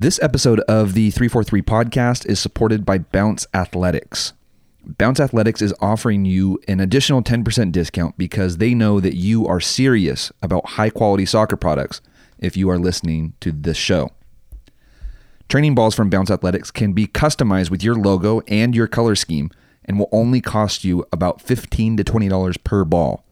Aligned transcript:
This 0.00 0.22
episode 0.22 0.60
of 0.68 0.94
the 0.94 1.10
343 1.10 1.60
podcast 1.62 2.24
is 2.26 2.38
supported 2.38 2.86
by 2.86 2.98
Bounce 2.98 3.48
Athletics. 3.52 4.32
Bounce 4.86 5.18
Athletics 5.18 5.60
is 5.60 5.74
offering 5.80 6.24
you 6.24 6.60
an 6.68 6.78
additional 6.78 7.20
10% 7.20 7.72
discount 7.72 8.16
because 8.16 8.58
they 8.58 8.74
know 8.74 9.00
that 9.00 9.16
you 9.16 9.44
are 9.48 9.58
serious 9.58 10.30
about 10.40 10.68
high 10.68 10.90
quality 10.90 11.26
soccer 11.26 11.56
products 11.56 12.00
if 12.38 12.56
you 12.56 12.70
are 12.70 12.78
listening 12.78 13.32
to 13.40 13.50
this 13.50 13.76
show. 13.76 14.12
Training 15.48 15.74
balls 15.74 15.96
from 15.96 16.10
Bounce 16.10 16.30
Athletics 16.30 16.70
can 16.70 16.92
be 16.92 17.08
customized 17.08 17.70
with 17.70 17.82
your 17.82 17.96
logo 17.96 18.40
and 18.46 18.76
your 18.76 18.86
color 18.86 19.16
scheme 19.16 19.50
and 19.84 19.98
will 19.98 20.08
only 20.12 20.40
cost 20.40 20.84
you 20.84 21.04
about 21.12 21.42
15 21.42 21.96
to 21.96 22.04
$20 22.04 22.62
per 22.62 22.84
ball. 22.84 23.24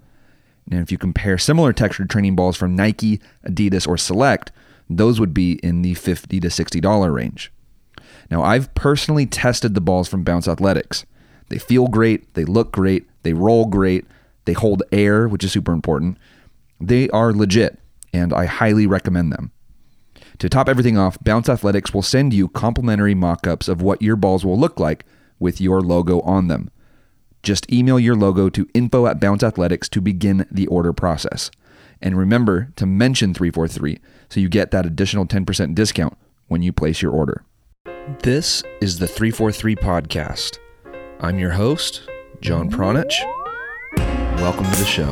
And 0.68 0.80
if 0.80 0.90
you 0.90 0.98
compare 0.98 1.38
similar 1.38 1.72
textured 1.72 2.10
training 2.10 2.34
balls 2.34 2.56
from 2.56 2.74
Nike, 2.74 3.20
Adidas, 3.46 3.86
or 3.86 3.96
Select, 3.96 4.50
those 4.88 5.18
would 5.20 5.34
be 5.34 5.54
in 5.62 5.82
the 5.82 5.94
50 5.94 6.40
to 6.40 6.48
$60 6.48 7.12
range. 7.12 7.52
Now, 8.30 8.42
I've 8.42 8.74
personally 8.74 9.26
tested 9.26 9.74
the 9.74 9.80
balls 9.80 10.08
from 10.08 10.24
Bounce 10.24 10.48
Athletics. 10.48 11.04
They 11.48 11.58
feel 11.58 11.86
great, 11.86 12.34
they 12.34 12.44
look 12.44 12.72
great, 12.72 13.06
they 13.22 13.32
roll 13.32 13.66
great, 13.66 14.04
they 14.46 14.52
hold 14.52 14.82
air, 14.90 15.28
which 15.28 15.44
is 15.44 15.52
super 15.52 15.72
important. 15.72 16.18
They 16.80 17.08
are 17.10 17.32
legit, 17.32 17.78
and 18.12 18.32
I 18.32 18.46
highly 18.46 18.86
recommend 18.86 19.32
them. 19.32 19.52
To 20.38 20.48
top 20.48 20.68
everything 20.68 20.98
off, 20.98 21.18
Bounce 21.22 21.48
Athletics 21.48 21.94
will 21.94 22.02
send 22.02 22.34
you 22.34 22.48
complimentary 22.48 23.14
mock 23.14 23.46
ups 23.46 23.68
of 23.68 23.80
what 23.80 24.02
your 24.02 24.16
balls 24.16 24.44
will 24.44 24.58
look 24.58 24.78
like 24.78 25.04
with 25.38 25.60
your 25.60 25.80
logo 25.80 26.20
on 26.20 26.48
them. 26.48 26.70
Just 27.42 27.70
email 27.72 27.98
your 27.98 28.16
logo 28.16 28.48
to 28.50 28.68
info 28.74 29.06
at 29.06 29.20
Bounce 29.20 29.42
Athletics 29.42 29.88
to 29.90 30.00
begin 30.00 30.46
the 30.50 30.66
order 30.66 30.92
process. 30.92 31.50
And 32.02 32.16
remember 32.16 32.72
to 32.76 32.86
mention 32.86 33.32
343 33.32 33.98
so 34.28 34.40
you 34.40 34.48
get 34.48 34.70
that 34.70 34.86
additional 34.86 35.26
10% 35.26 35.74
discount 35.74 36.16
when 36.48 36.62
you 36.62 36.72
place 36.72 37.00
your 37.02 37.12
order. 37.12 37.44
This 38.22 38.62
is 38.80 38.98
the 38.98 39.06
343 39.06 39.76
Podcast. 39.76 40.58
I'm 41.20 41.38
your 41.38 41.52
host, 41.52 42.08
John 42.40 42.70
Pranjic. 42.70 43.12
Welcome 44.36 44.64
to 44.64 44.78
the 44.78 44.84
show. 44.84 45.10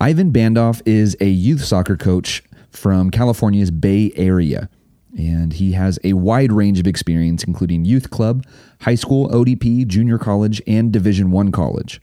Ivan 0.00 0.32
Bandoff 0.32 0.80
is 0.86 1.16
a 1.20 1.28
youth 1.28 1.62
soccer 1.62 1.96
coach 1.96 2.42
from 2.70 3.10
California's 3.10 3.70
Bay 3.70 4.12
Area. 4.16 4.70
And 5.18 5.52
he 5.52 5.72
has 5.72 5.98
a 6.04 6.12
wide 6.12 6.52
range 6.52 6.78
of 6.78 6.86
experience, 6.86 7.42
including 7.42 7.84
youth 7.84 8.08
club, 8.08 8.46
high 8.82 8.94
school, 8.94 9.28
ODP, 9.30 9.86
junior 9.86 10.16
college, 10.16 10.62
and 10.66 10.92
Division 10.92 11.32
One 11.32 11.50
college. 11.50 12.00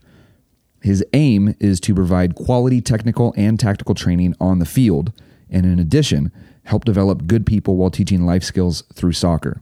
His 0.81 1.03
aim 1.13 1.55
is 1.59 1.79
to 1.79 1.95
provide 1.95 2.35
quality 2.35 2.81
technical 2.81 3.33
and 3.37 3.57
tactical 3.57 3.95
training 3.95 4.35
on 4.41 4.59
the 4.59 4.65
field, 4.65 5.13
and 5.49 5.65
in 5.65 5.79
addition, 5.79 6.31
help 6.65 6.83
develop 6.83 7.25
good 7.25 7.45
people 7.45 7.77
while 7.77 7.89
teaching 7.89 8.25
life 8.25 8.43
skills 8.43 8.83
through 8.93 9.13
soccer. 9.13 9.61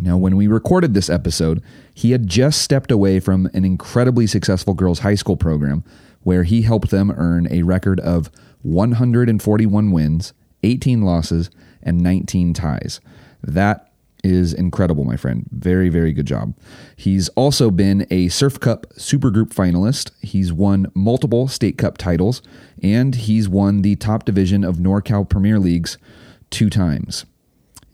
Now, 0.00 0.16
when 0.16 0.36
we 0.36 0.46
recorded 0.46 0.94
this 0.94 1.10
episode, 1.10 1.60
he 1.92 2.12
had 2.12 2.28
just 2.28 2.62
stepped 2.62 2.90
away 2.90 3.20
from 3.20 3.46
an 3.52 3.64
incredibly 3.64 4.26
successful 4.28 4.74
girls' 4.74 5.00
high 5.00 5.14
school 5.16 5.36
program 5.36 5.82
where 6.22 6.44
he 6.44 6.62
helped 6.62 6.90
them 6.90 7.10
earn 7.16 7.48
a 7.50 7.62
record 7.62 8.00
of 8.00 8.30
141 8.62 9.90
wins, 9.90 10.32
18 10.64 11.02
losses, 11.02 11.50
and 11.82 12.00
19 12.00 12.54
ties. 12.54 13.00
That 13.42 13.92
is 14.24 14.54
incredible, 14.54 15.04
my 15.04 15.16
friend. 15.16 15.46
Very, 15.52 15.90
very 15.90 16.12
good 16.12 16.26
job. 16.26 16.54
He's 16.96 17.28
also 17.30 17.70
been 17.70 18.06
a 18.10 18.28
Surf 18.28 18.58
Cup 18.58 18.86
Supergroup 18.94 19.52
finalist. 19.52 20.10
He's 20.22 20.52
won 20.52 20.90
multiple 20.94 21.46
State 21.46 21.76
Cup 21.76 21.98
titles, 21.98 22.40
and 22.82 23.14
he's 23.14 23.48
won 23.48 23.82
the 23.82 23.96
top 23.96 24.24
division 24.24 24.64
of 24.64 24.76
NorCal 24.76 25.28
Premier 25.28 25.58
Leagues 25.58 25.98
two 26.50 26.70
times. 26.70 27.26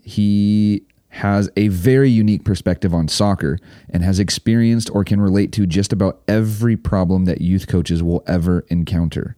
He 0.05 0.85
has 1.15 1.51
a 1.57 1.67
very 1.69 2.09
unique 2.09 2.45
perspective 2.45 2.95
on 2.95 3.09
soccer 3.09 3.59
and 3.89 4.05
has 4.05 4.21
experienced 4.21 4.89
or 4.95 5.03
can 5.03 5.21
relate 5.21 5.51
to 5.51 5.67
just 5.67 5.93
about 5.93 6.21
every 6.29 6.77
problem 6.77 7.25
that 7.25 7.41
youth 7.41 7.67
coaches 7.67 8.01
will 8.01 8.23
ever 8.29 8.65
encounter. 8.69 9.35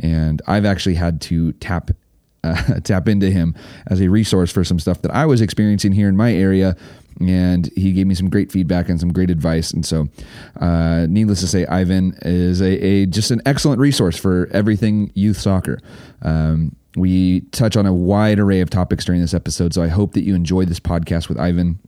And 0.00 0.42
I've 0.48 0.64
actually 0.64 0.96
had 0.96 1.20
to 1.22 1.52
tap 1.52 1.92
uh, 2.44 2.80
tap 2.84 3.08
into 3.08 3.30
him 3.30 3.54
as 3.86 4.00
a 4.00 4.08
resource 4.08 4.52
for 4.52 4.64
some 4.64 4.78
stuff 4.78 5.02
that 5.02 5.10
I 5.10 5.26
was 5.26 5.40
experiencing 5.40 5.92
here 5.92 6.08
in 6.08 6.16
my 6.16 6.32
area. 6.32 6.76
And 7.20 7.70
he 7.76 7.92
gave 7.92 8.08
me 8.08 8.14
some 8.14 8.28
great 8.28 8.50
feedback 8.50 8.88
and 8.88 8.98
some 8.98 9.12
great 9.12 9.30
advice. 9.30 9.70
And 9.70 9.86
so, 9.86 10.08
uh, 10.60 11.06
needless 11.08 11.40
to 11.40 11.46
say, 11.46 11.64
Ivan 11.66 12.18
is 12.22 12.60
a, 12.60 12.84
a, 12.84 13.06
just 13.06 13.30
an 13.30 13.40
excellent 13.46 13.80
resource 13.80 14.16
for 14.16 14.48
everything 14.52 15.12
youth 15.14 15.38
soccer. 15.38 15.78
Um, 16.22 16.74
we 16.96 17.42
touch 17.52 17.76
on 17.76 17.86
a 17.86 17.94
wide 17.94 18.38
array 18.38 18.60
of 18.60 18.70
topics 18.70 19.04
during 19.04 19.20
this 19.20 19.34
episode, 19.34 19.74
so 19.74 19.82
I 19.82 19.88
hope 19.88 20.12
that 20.14 20.22
you 20.22 20.34
enjoy 20.34 20.64
this 20.64 20.80
podcast 20.80 21.28
with 21.28 21.38
Ivan. 21.38 21.78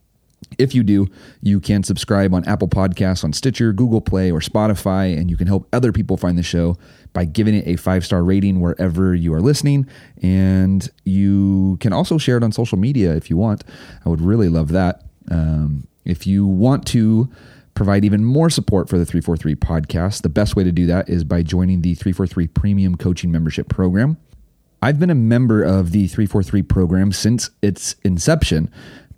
If 0.58 0.74
you 0.74 0.82
do, 0.82 1.08
you 1.42 1.60
can 1.60 1.82
subscribe 1.82 2.34
on 2.34 2.44
Apple 2.44 2.68
Podcasts, 2.68 3.24
on 3.24 3.32
Stitcher, 3.32 3.72
Google 3.72 4.00
Play, 4.00 4.30
or 4.30 4.40
Spotify, 4.40 5.16
and 5.16 5.30
you 5.30 5.36
can 5.36 5.46
help 5.46 5.68
other 5.72 5.92
people 5.92 6.16
find 6.16 6.38
the 6.38 6.42
show 6.42 6.76
by 7.16 7.24
giving 7.24 7.54
it 7.54 7.66
a 7.66 7.76
five 7.76 8.04
star 8.04 8.22
rating 8.22 8.60
wherever 8.60 9.14
you 9.14 9.32
are 9.32 9.40
listening. 9.40 9.86
And 10.20 10.86
you 11.06 11.78
can 11.80 11.94
also 11.94 12.18
share 12.18 12.36
it 12.36 12.44
on 12.44 12.52
social 12.52 12.76
media 12.76 13.16
if 13.16 13.30
you 13.30 13.38
want. 13.38 13.64
I 14.04 14.10
would 14.10 14.20
really 14.20 14.50
love 14.50 14.68
that. 14.72 15.02
Um, 15.30 15.88
if 16.04 16.26
you 16.26 16.46
want 16.46 16.86
to 16.88 17.30
provide 17.72 18.04
even 18.04 18.22
more 18.22 18.50
support 18.50 18.90
for 18.90 18.98
the 18.98 19.06
343 19.06 19.54
podcast, 19.54 20.20
the 20.20 20.28
best 20.28 20.56
way 20.56 20.64
to 20.64 20.70
do 20.70 20.84
that 20.84 21.08
is 21.08 21.24
by 21.24 21.42
joining 21.42 21.80
the 21.80 21.94
343 21.94 22.48
Premium 22.48 22.96
Coaching 22.96 23.32
Membership 23.32 23.70
Program. 23.70 24.18
I've 24.82 24.98
been 24.98 25.08
a 25.08 25.14
member 25.14 25.62
of 25.62 25.92
the 25.92 26.08
343 26.08 26.64
program 26.64 27.12
since 27.12 27.48
its 27.62 27.94
inception. 28.04 28.70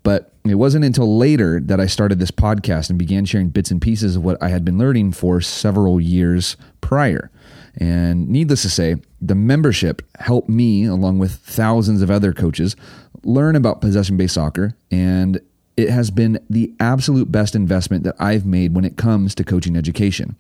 But 0.05 0.33
it 0.45 0.55
wasn't 0.55 0.85
until 0.85 1.19
later 1.19 1.61
that 1.65 1.81
I 1.81 1.87
started 1.87 2.21
this 2.21 2.31
podcast 2.31 2.91
and 2.91 2.99
began 2.99 3.25
sharing 3.25 3.49
bits 3.49 3.73
and 3.73 3.83
pieces 3.83 4.15
of 4.15 4.25
what 4.25 4.41
I 4.41 4.51
had 4.51 4.65
been 4.65 4.79
learning 4.79 5.13
for 5.13 5.41
several 5.41 6.01
years 6.01 6.57
prior. 6.81 7.33
And 7.79 8.29
needless 8.29 8.63
to 8.63 8.71
say, 8.71 8.97
the 9.21 9.37
membership 9.37 10.03
helped 10.19 10.49
me, 10.49 10.85
along 10.85 11.19
with 11.19 11.33
thousands 11.33 12.03
of 12.03 12.11
other 12.11 12.33
coaches, 12.33 12.77
learn 13.23 13.57
about 13.57 13.81
possession 13.81 14.17
based 14.17 14.35
soccer. 14.35 14.77
And 14.91 15.41
it 15.77 15.91
has 15.91 16.11
been 16.11 16.45
the 16.51 16.75
absolute 16.81 17.31
best 17.31 17.55
investment 17.55 18.03
that 18.03 18.17
I've 18.19 18.45
made 18.45 18.75
when 18.75 18.85
it 18.85 18.97
comes 18.97 19.35
to 19.37 19.45
coaching 19.45 19.77
education. 19.77 20.35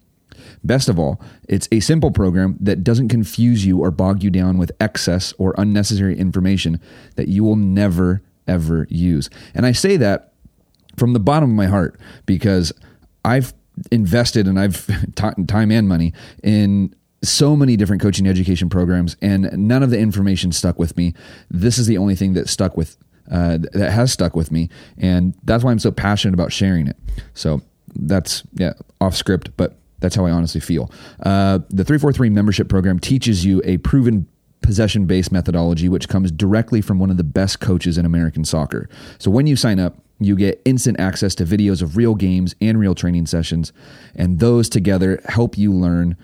Best 0.64 0.88
of 0.88 0.98
all, 0.98 1.20
it's 1.48 1.68
a 1.70 1.78
simple 1.78 2.10
program 2.10 2.56
that 2.60 2.82
doesn't 2.82 3.08
confuse 3.08 3.64
you 3.64 3.78
or 3.78 3.92
bog 3.92 4.22
you 4.22 4.30
down 4.30 4.58
with 4.58 4.72
excess 4.80 5.32
or 5.38 5.54
unnecessary 5.56 6.18
information 6.18 6.80
that 7.14 7.28
you 7.28 7.44
will 7.44 7.56
never 7.56 8.22
ever 8.48 8.86
use. 8.90 9.30
And 9.54 9.66
I 9.66 9.72
say 9.72 9.96
that 9.98 10.32
from 10.96 11.12
the 11.12 11.20
bottom 11.20 11.50
of 11.50 11.56
my 11.56 11.66
heart 11.66 12.00
because 12.26 12.72
I've 13.24 13.52
invested 13.92 14.48
and 14.48 14.58
I've 14.58 14.88
time 15.46 15.70
and 15.70 15.88
money 15.88 16.12
in 16.42 16.94
so 17.22 17.56
many 17.56 17.76
different 17.76 18.00
coaching 18.00 18.26
education 18.26 18.68
programs 18.68 19.16
and 19.20 19.50
none 19.56 19.82
of 19.82 19.90
the 19.90 19.98
information 19.98 20.52
stuck 20.52 20.78
with 20.78 20.96
me. 20.96 21.14
This 21.50 21.78
is 21.78 21.86
the 21.86 21.98
only 21.98 22.14
thing 22.14 22.34
that 22.34 22.48
stuck 22.48 22.76
with 22.76 22.96
uh, 23.30 23.58
that 23.72 23.90
has 23.90 24.12
stuck 24.12 24.34
with 24.34 24.50
me 24.50 24.70
and 24.96 25.34
that's 25.44 25.62
why 25.62 25.70
I'm 25.70 25.78
so 25.78 25.90
passionate 25.90 26.34
about 26.34 26.52
sharing 26.52 26.86
it. 26.86 26.96
So 27.34 27.60
that's 27.94 28.42
yeah 28.54 28.74
off 29.00 29.16
script, 29.16 29.50
but 29.56 29.76
that's 30.00 30.14
how 30.14 30.26
I 30.26 30.30
honestly 30.30 30.60
feel. 30.60 30.90
Uh, 31.24 31.58
the 31.70 31.84
343 31.84 32.30
membership 32.30 32.68
program 32.68 32.98
teaches 32.98 33.44
you 33.44 33.60
a 33.64 33.78
proven 33.78 34.26
possession 34.60 35.06
based 35.06 35.32
methodology, 35.32 35.88
which 35.88 36.08
comes 36.08 36.30
directly 36.30 36.80
from 36.80 36.98
one 36.98 37.10
of 37.10 37.16
the 37.16 37.24
best 37.24 37.60
coaches 37.60 37.98
in 37.98 38.04
American 38.04 38.44
soccer. 38.44 38.88
So 39.18 39.30
when 39.30 39.46
you 39.46 39.56
sign 39.56 39.80
up, 39.80 39.96
you 40.20 40.36
get 40.36 40.60
instant 40.64 40.98
access 40.98 41.34
to 41.36 41.44
videos 41.44 41.80
of 41.80 41.96
real 41.96 42.14
games 42.14 42.54
and 42.60 42.78
real 42.78 42.94
training 42.94 43.26
sessions, 43.26 43.72
and 44.14 44.40
those 44.40 44.68
together 44.68 45.20
help 45.26 45.56
you 45.56 45.72
learn 45.72 46.16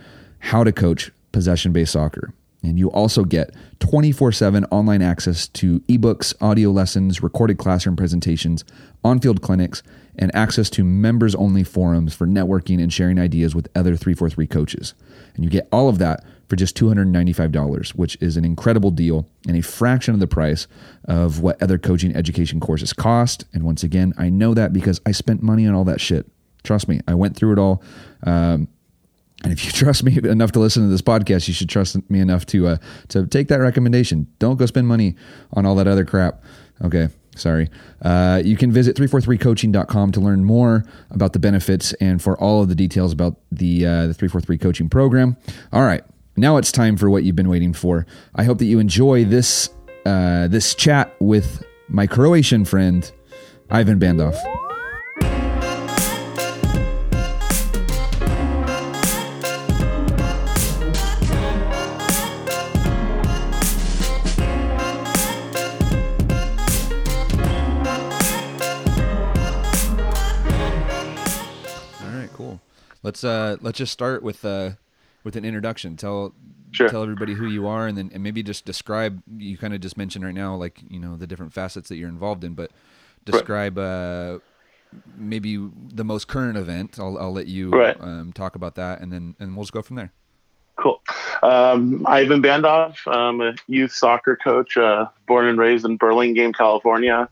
how 0.44 0.62
to 0.62 0.72
coach 0.72 1.10
possession 1.32 1.72
based 1.72 1.92
soccer. 1.92 2.32
And 2.62 2.78
you 2.78 2.90
also 2.90 3.24
get 3.24 3.54
24 3.80 4.32
7 4.32 4.64
online 4.66 5.02
access 5.02 5.48
to 5.48 5.80
ebooks, 5.80 6.34
audio 6.40 6.70
lessons, 6.70 7.22
recorded 7.22 7.58
classroom 7.58 7.96
presentations, 7.96 8.64
on 9.02 9.20
field 9.20 9.42
clinics, 9.42 9.82
and 10.16 10.34
access 10.34 10.70
to 10.70 10.84
members 10.84 11.34
only 11.34 11.64
forums 11.64 12.14
for 12.14 12.26
networking 12.26 12.82
and 12.82 12.92
sharing 12.92 13.18
ideas 13.18 13.54
with 13.54 13.68
other 13.74 13.96
343 13.96 14.46
coaches. 14.46 14.94
And 15.34 15.44
you 15.44 15.50
get 15.50 15.68
all 15.72 15.88
of 15.88 15.98
that 15.98 16.24
for 16.48 16.56
just 16.56 16.76
$295, 16.76 17.90
which 17.90 18.16
is 18.20 18.36
an 18.36 18.44
incredible 18.44 18.90
deal 18.90 19.26
and 19.48 19.56
a 19.56 19.62
fraction 19.62 20.14
of 20.14 20.20
the 20.20 20.26
price 20.26 20.66
of 21.06 21.40
what 21.40 21.62
other 21.62 21.78
coaching 21.78 22.14
education 22.14 22.60
courses 22.60 22.92
cost. 22.92 23.44
And 23.52 23.64
once 23.64 23.82
again, 23.82 24.12
I 24.18 24.28
know 24.28 24.54
that 24.54 24.72
because 24.72 25.00
I 25.06 25.12
spent 25.12 25.42
money 25.42 25.66
on 25.66 25.74
all 25.74 25.84
that 25.84 26.00
shit. 26.00 26.26
Trust 26.62 26.88
me, 26.88 27.00
I 27.08 27.14
went 27.14 27.36
through 27.36 27.52
it 27.52 27.58
all. 27.58 27.82
Um, 28.22 28.68
and 29.44 29.52
if 29.52 29.64
you 29.64 29.70
trust 29.84 30.02
me 30.02 30.18
enough 30.28 30.52
to 30.52 30.58
listen 30.58 30.82
to 30.82 30.88
this 30.88 31.02
podcast, 31.02 31.46
you 31.46 31.54
should 31.54 31.68
trust 31.68 31.98
me 32.10 32.18
enough 32.18 32.44
to 32.46 32.66
uh, 32.66 32.76
to 33.08 33.26
take 33.26 33.48
that 33.48 33.60
recommendation. 33.60 34.26
Don't 34.38 34.56
go 34.56 34.66
spend 34.66 34.88
money 34.88 35.14
on 35.52 35.64
all 35.64 35.76
that 35.76 35.86
other 35.86 36.04
crap. 36.04 36.42
Okay, 36.82 37.08
Sorry. 37.36 37.68
Uh, 38.02 38.40
you 38.44 38.56
can 38.56 38.70
visit 38.70 38.96
343coaching.com 38.96 40.12
to 40.12 40.20
learn 40.20 40.44
more 40.44 40.84
about 41.10 41.32
the 41.32 41.38
benefits 41.38 41.92
and 41.94 42.22
for 42.22 42.38
all 42.38 42.62
of 42.62 42.68
the 42.68 42.74
details 42.74 43.12
about 43.12 43.36
the, 43.50 43.84
uh, 43.84 44.06
the 44.06 44.14
343 44.14 44.58
coaching 44.58 44.88
program. 44.88 45.36
All 45.72 45.82
right. 45.82 46.04
Now 46.36 46.56
it's 46.56 46.72
time 46.72 46.96
for 46.96 47.10
what 47.10 47.24
you've 47.24 47.36
been 47.36 47.48
waiting 47.48 47.72
for. 47.72 48.06
I 48.34 48.44
hope 48.44 48.58
that 48.58 48.64
you 48.66 48.78
enjoy 48.78 49.24
this 49.24 49.70
uh, 50.04 50.48
this 50.48 50.74
chat 50.74 51.14
with 51.18 51.64
my 51.88 52.06
Croatian 52.06 52.64
friend, 52.66 53.10
Ivan 53.70 53.98
Bandoff. 53.98 54.36
Let's 73.04 73.22
uh 73.22 73.58
let's 73.60 73.76
just 73.76 73.92
start 73.92 74.22
with 74.22 74.44
uh 74.44 74.70
with 75.24 75.36
an 75.36 75.44
introduction. 75.44 75.96
Tell 75.96 76.34
sure. 76.72 76.88
tell 76.88 77.02
everybody 77.02 77.34
who 77.34 77.46
you 77.46 77.66
are, 77.66 77.86
and 77.86 77.96
then 77.96 78.10
and 78.14 78.22
maybe 78.22 78.42
just 78.42 78.64
describe. 78.64 79.22
You 79.36 79.58
kind 79.58 79.74
of 79.74 79.80
just 79.80 79.98
mentioned 79.98 80.24
right 80.24 80.34
now, 80.34 80.56
like 80.56 80.80
you 80.88 80.98
know 80.98 81.14
the 81.14 81.26
different 81.26 81.52
facets 81.52 81.90
that 81.90 81.96
you're 81.96 82.08
involved 82.08 82.44
in, 82.44 82.54
but 82.54 82.70
describe 83.26 83.76
right. 83.76 83.84
uh 83.84 84.38
maybe 85.16 85.56
the 85.92 86.04
most 86.04 86.28
current 86.28 86.56
event. 86.56 86.98
I'll 86.98 87.18
I'll 87.18 87.32
let 87.32 87.46
you 87.46 87.70
right. 87.70 88.00
um, 88.00 88.32
talk 88.32 88.56
about 88.56 88.74
that, 88.76 89.02
and 89.02 89.12
then 89.12 89.36
and 89.38 89.54
we'll 89.54 89.64
just 89.64 89.74
go 89.74 89.82
from 89.82 89.96
there. 89.96 90.10
Cool. 90.76 91.00
Um, 91.42 92.04
Ivan 92.08 92.42
Bandoff. 92.42 92.96
I'm 93.06 93.40
a 93.40 93.54
youth 93.68 93.92
soccer 93.92 94.34
coach, 94.34 94.76
uh, 94.76 95.06
born 95.28 95.46
and 95.46 95.58
raised 95.58 95.84
in 95.84 95.96
Burlingame, 95.96 96.52
California, 96.52 97.28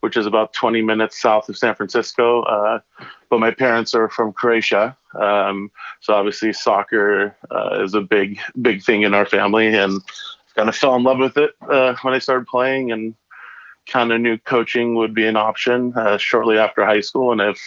which 0.00 0.16
is 0.16 0.24
about 0.24 0.54
20 0.54 0.80
minutes 0.82 1.20
south 1.20 1.48
of 1.48 1.58
San 1.58 1.74
Francisco. 1.74 2.42
Uh, 2.42 2.78
but 3.28 3.40
my 3.40 3.50
parents 3.50 3.94
are 3.94 4.08
from 4.08 4.32
Croatia, 4.32 4.96
um, 5.20 5.70
so 6.00 6.14
obviously 6.14 6.52
soccer 6.52 7.36
uh, 7.50 7.82
is 7.82 7.94
a 7.94 8.00
big, 8.00 8.38
big 8.60 8.82
thing 8.82 9.02
in 9.02 9.14
our 9.14 9.26
family, 9.26 9.74
and 9.74 10.00
kind 10.54 10.68
of 10.68 10.76
fell 10.76 10.96
in 10.96 11.02
love 11.02 11.18
with 11.18 11.36
it 11.36 11.52
uh, 11.68 11.94
when 12.02 12.14
I 12.14 12.18
started 12.18 12.46
playing, 12.46 12.92
and 12.92 13.14
kind 13.86 14.12
of 14.12 14.20
knew 14.20 14.38
coaching 14.38 14.94
would 14.96 15.14
be 15.14 15.26
an 15.26 15.36
option 15.36 15.92
uh, 15.96 16.18
shortly 16.18 16.58
after 16.58 16.84
high 16.84 17.00
school, 17.00 17.32
and 17.32 17.40
I've 17.40 17.60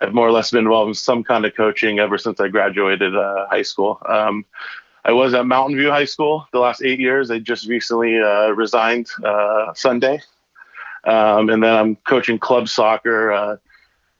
I've 0.00 0.12
more 0.12 0.28
or 0.28 0.32
less 0.32 0.50
been 0.50 0.64
involved 0.64 0.88
in 0.88 0.94
some 0.94 1.24
kind 1.24 1.46
of 1.46 1.54
coaching 1.54 1.98
ever 1.98 2.18
since 2.18 2.38
I 2.38 2.48
graduated 2.48 3.16
uh, 3.16 3.46
high 3.48 3.62
school. 3.62 4.00
Um, 4.06 4.44
I 5.06 5.12
was 5.12 5.34
at 5.34 5.46
Mountain 5.46 5.76
View 5.78 5.90
High 5.90 6.04
School 6.04 6.46
the 6.52 6.58
last 6.58 6.82
eight 6.82 7.00
years. 7.00 7.30
I 7.30 7.38
just 7.38 7.66
recently 7.66 8.20
uh, 8.20 8.48
resigned 8.48 9.08
uh, 9.24 9.72
Sunday, 9.74 10.20
um, 11.04 11.48
and 11.48 11.62
then 11.62 11.74
I'm 11.74 11.96
coaching 11.96 12.38
club 12.38 12.68
soccer 12.68 13.58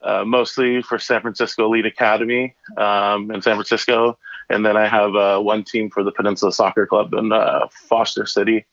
uh, 0.01 0.23
mostly 0.25 0.81
for 0.81 0.99
San 0.99 1.21
Francisco 1.21 1.65
Elite 1.65 1.85
Academy 1.85 2.55
um, 2.77 3.31
in 3.31 3.41
San 3.41 3.55
Francisco. 3.55 4.17
And 4.49 4.65
then 4.65 4.77
I 4.77 4.87
have 4.87 5.15
uh, 5.15 5.39
one 5.39 5.63
team 5.63 5.89
for 5.89 6.03
the 6.03 6.11
Peninsula 6.11 6.53
Soccer 6.53 6.85
Club 6.85 7.13
in 7.13 7.31
uh, 7.31 7.67
Foster 7.71 8.25
City. 8.25 8.65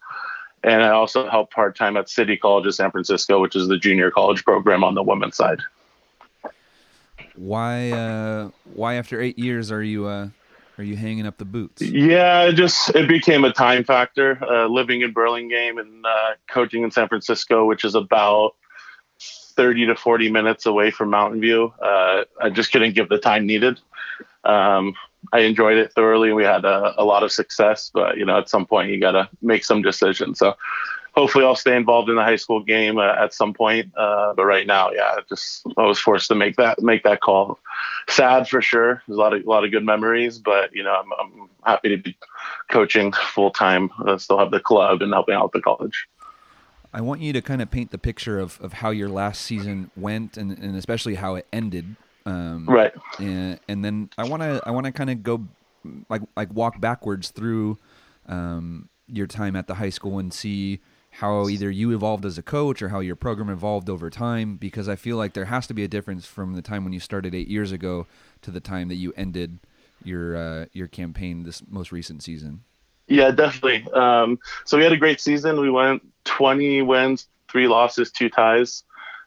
And 0.63 0.83
I 0.83 0.91
also 0.91 1.29
help 1.29 1.51
part 1.51 1.77
time 1.77 1.97
at 1.97 2.09
City 2.09 2.37
College 2.37 2.67
of 2.67 2.75
San 2.75 2.91
Francisco, 2.91 3.41
which 3.41 3.57
is 3.57 3.69
the 3.69 3.79
junior 3.79 4.11
college 4.11 4.45
program 4.45 4.85
on 4.85 4.95
the 4.95 5.03
women's 5.03 5.37
side. 5.37 5.61
Why? 7.37 7.91
Uh, 7.91 8.51
why 8.73 8.95
after 8.95 9.21
eight 9.21 9.39
years 9.39 9.73
are 9.73 9.83
you 9.83 10.07
uh, 10.07 10.29
are 10.79 10.85
you 10.85 10.97
hanging 10.97 11.27
up 11.27 11.37
the 11.37 11.45
boots? 11.45 11.83
Yeah, 11.83 12.45
it 12.45 12.53
just 12.53 12.95
it 12.95 13.09
became 13.09 13.45
a 13.45 13.53
time 13.53 13.85
factor. 13.85 14.39
Uh, 14.43 14.67
living 14.69 15.03
in 15.03 15.13
Burlingame 15.13 15.79
and 15.79 16.07
coaching 16.49 16.85
in 16.85 16.91
San 16.93 17.09
Francisco, 17.09 17.67
which 17.67 17.85
is 17.85 17.95
about 17.95 18.55
30 19.57 19.87
to 19.87 19.97
40 19.97 20.31
minutes 20.31 20.67
away 20.67 20.91
from 20.91 21.11
Mountain 21.11 21.41
View. 21.41 21.73
Uh, 21.81 22.25
I 22.41 22.51
just 22.51 22.73
couldn't 22.73 22.95
give 22.95 23.09
the 23.09 23.19
time 23.19 23.47
needed. 23.47 23.81
Um, 24.45 24.95
I 25.33 25.41
enjoyed 25.41 25.79
it 25.79 25.93
thoroughly. 25.93 26.33
We 26.33 26.45
had 26.45 26.65
a, 26.65 26.95
a, 26.99 27.05
lot 27.05 27.23
of 27.23 27.33
success, 27.33 27.91
but 27.93 28.19
you 28.19 28.27
know, 28.27 28.39
at 28.39 28.49
some 28.49 28.67
point 28.67 28.91
you 28.91 29.01
got 29.01 29.13
to 29.13 29.29
make 29.41 29.65
some 29.65 29.81
decisions. 29.81 30.39
So 30.39 30.55
hopefully 31.15 31.45
I'll 31.45 31.57
stay 31.57 31.77
involved 31.77 32.11
in 32.11 32.17
the 32.17 32.23
high 32.23 32.37
school 32.37 32.63
game 32.63 32.99
uh, 32.99 33.15
at 33.15 33.33
some 33.33 33.55
point. 33.55 33.93
Uh, 33.97 34.35
but 34.35 34.45
right 34.45 34.67
now, 34.67 34.91
yeah, 34.91 35.17
just 35.29 35.67
I 35.77 35.83
was 35.83 35.99
forced 35.99 36.29
to 36.29 36.35
make 36.35 36.57
that 36.57 36.83
make 36.83 37.05
that 37.05 37.21
call. 37.21 37.59
Sad 38.09 38.49
for 38.49 38.61
sure. 38.61 39.03
There's 39.07 39.17
a 39.17 39.21
lot 39.21 39.33
of 39.33 39.45
a 39.45 39.49
lot 39.49 39.65
of 39.65 39.71
good 39.71 39.85
memories, 39.85 40.39
but 40.39 40.75
you 40.75 40.83
know, 40.83 40.95
I'm, 40.95 41.11
I'm 41.19 41.49
happy 41.65 41.89
to 41.91 41.97
be 41.97 42.17
coaching 42.71 43.13
full 43.13 43.51
time. 43.51 43.91
I 44.05 44.17
still 44.17 44.39
have 44.39 44.51
the 44.51 44.61
club 44.61 45.03
and 45.03 45.13
helping 45.13 45.35
out 45.35 45.53
the 45.53 45.61
college. 45.61 46.07
I 46.95 47.01
want 47.01 47.21
you 47.21 47.33
to 47.33 47.43
kind 47.43 47.61
of 47.61 47.73
paint 47.73 47.91
the 47.91 47.99
picture 47.99 48.39
of, 48.39 48.61
of 48.61 48.75
how 48.75 48.91
your 48.91 49.09
last 49.09 49.43
season 49.43 49.91
went 49.97 50.37
and, 50.37 50.57
and 50.57 50.77
especially 50.77 51.17
how 51.17 51.35
it 51.35 51.47
ended. 51.53 51.97
Um, 52.25 52.67
right. 52.69 52.95
And, 53.19 53.59
and 53.69 53.85
then 53.85 54.11
I 54.17 54.29
want 54.29 54.43
to 54.43 54.63
I 54.65 54.71
want 54.71 54.87
to 54.87 54.93
kind 54.93 55.11
of 55.11 55.25
go 55.25 55.45
like 56.09 56.23
like 56.37 56.55
walk 56.55 56.81
backwards 56.81 57.31
through 57.31 57.79
um, 58.29 58.89
your 59.09 59.27
time 59.27 59.57
at 59.57 59.67
the 59.67 59.75
high 59.75 59.91
school 59.91 60.21
and 60.21 60.33
see 60.33 60.79
how 61.11 61.49
either 61.49 61.69
you 61.69 61.93
evolved 61.93 62.25
as 62.25 62.39
a 62.39 62.43
coach 62.43 62.81
or 62.81 62.89
how 62.89 63.01
your 63.01 63.17
program 63.17 63.49
evolved 63.49 63.91
over 63.91 64.09
time 64.09 64.57
because 64.57 64.89
I 64.89 64.97
feel 64.97 65.17
like 65.17 65.33
there 65.33 65.45
has 65.47 65.67
to 65.67 65.75
be 65.75 65.85
a 65.85 65.89
difference 65.89 66.27
from 66.27 66.55
the 66.55 66.63
time 66.63 66.85
when 66.85 66.93
you 66.93 67.01
started 67.01 67.35
8 67.35 67.47
years 67.47 67.73
ago 67.73 68.07
to 68.43 68.51
the 68.51 68.61
time 68.61 68.89
that 68.89 68.97
you 68.97 69.13
ended 69.17 69.59
your 70.05 70.37
uh, 70.37 70.67
your 70.73 70.87
campaign 70.87 71.43
this 71.43 71.63
most 71.69 71.91
recent 71.91 72.23
season. 72.23 72.63
Yeah, 73.07 73.31
definitely. 73.31 73.87
Um, 73.93 74.39
so 74.65 74.77
we 74.79 74.83
had 74.83 74.93
a 74.93 74.97
great 74.97 75.21
season. 75.21 75.61
We 75.61 75.71
went 75.71 76.03
20 76.25 76.83
wins, 76.83 77.29
three 77.51 77.69
losses, 77.69 78.11
two 78.11 78.31
ties. 78.31 78.83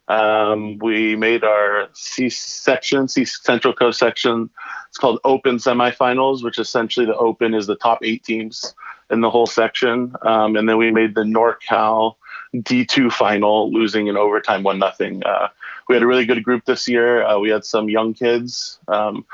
Um, 0.08 0.78
we 0.78 1.16
made 1.16 1.44
our 1.44 1.88
C 1.92 2.30
section, 2.30 3.08
C 3.08 3.24
Central 3.24 3.74
Coast 3.74 3.98
section. 3.98 4.50
It's 4.88 4.98
called 4.98 5.20
Open 5.24 5.56
Semifinals, 5.56 6.42
which 6.42 6.58
essentially 6.58 7.06
the 7.06 7.16
Open 7.16 7.54
is 7.54 7.66
the 7.66 7.76
top 7.76 7.98
eight 8.02 8.24
teams 8.24 8.74
in 9.10 9.20
the 9.20 9.30
whole 9.30 9.46
section. 9.46 10.14
Um, 10.22 10.56
and 10.56 10.68
then 10.68 10.78
we 10.78 10.90
made 10.90 11.14
the 11.14 11.22
NorCal 11.22 12.14
D2 12.54 13.12
final, 13.12 13.70
losing 13.72 14.06
in 14.06 14.16
overtime, 14.16 14.62
one 14.62 14.78
nothing. 14.78 15.22
Uh, 15.24 15.48
we 15.88 15.94
had 15.94 16.02
a 16.02 16.06
really 16.06 16.24
good 16.24 16.42
group 16.42 16.64
this 16.64 16.88
year. 16.88 17.24
Uh, 17.24 17.38
we 17.38 17.50
had 17.50 17.64
some 17.64 17.88
young 17.90 18.14
kids. 18.14 18.78
Um, 18.88 19.26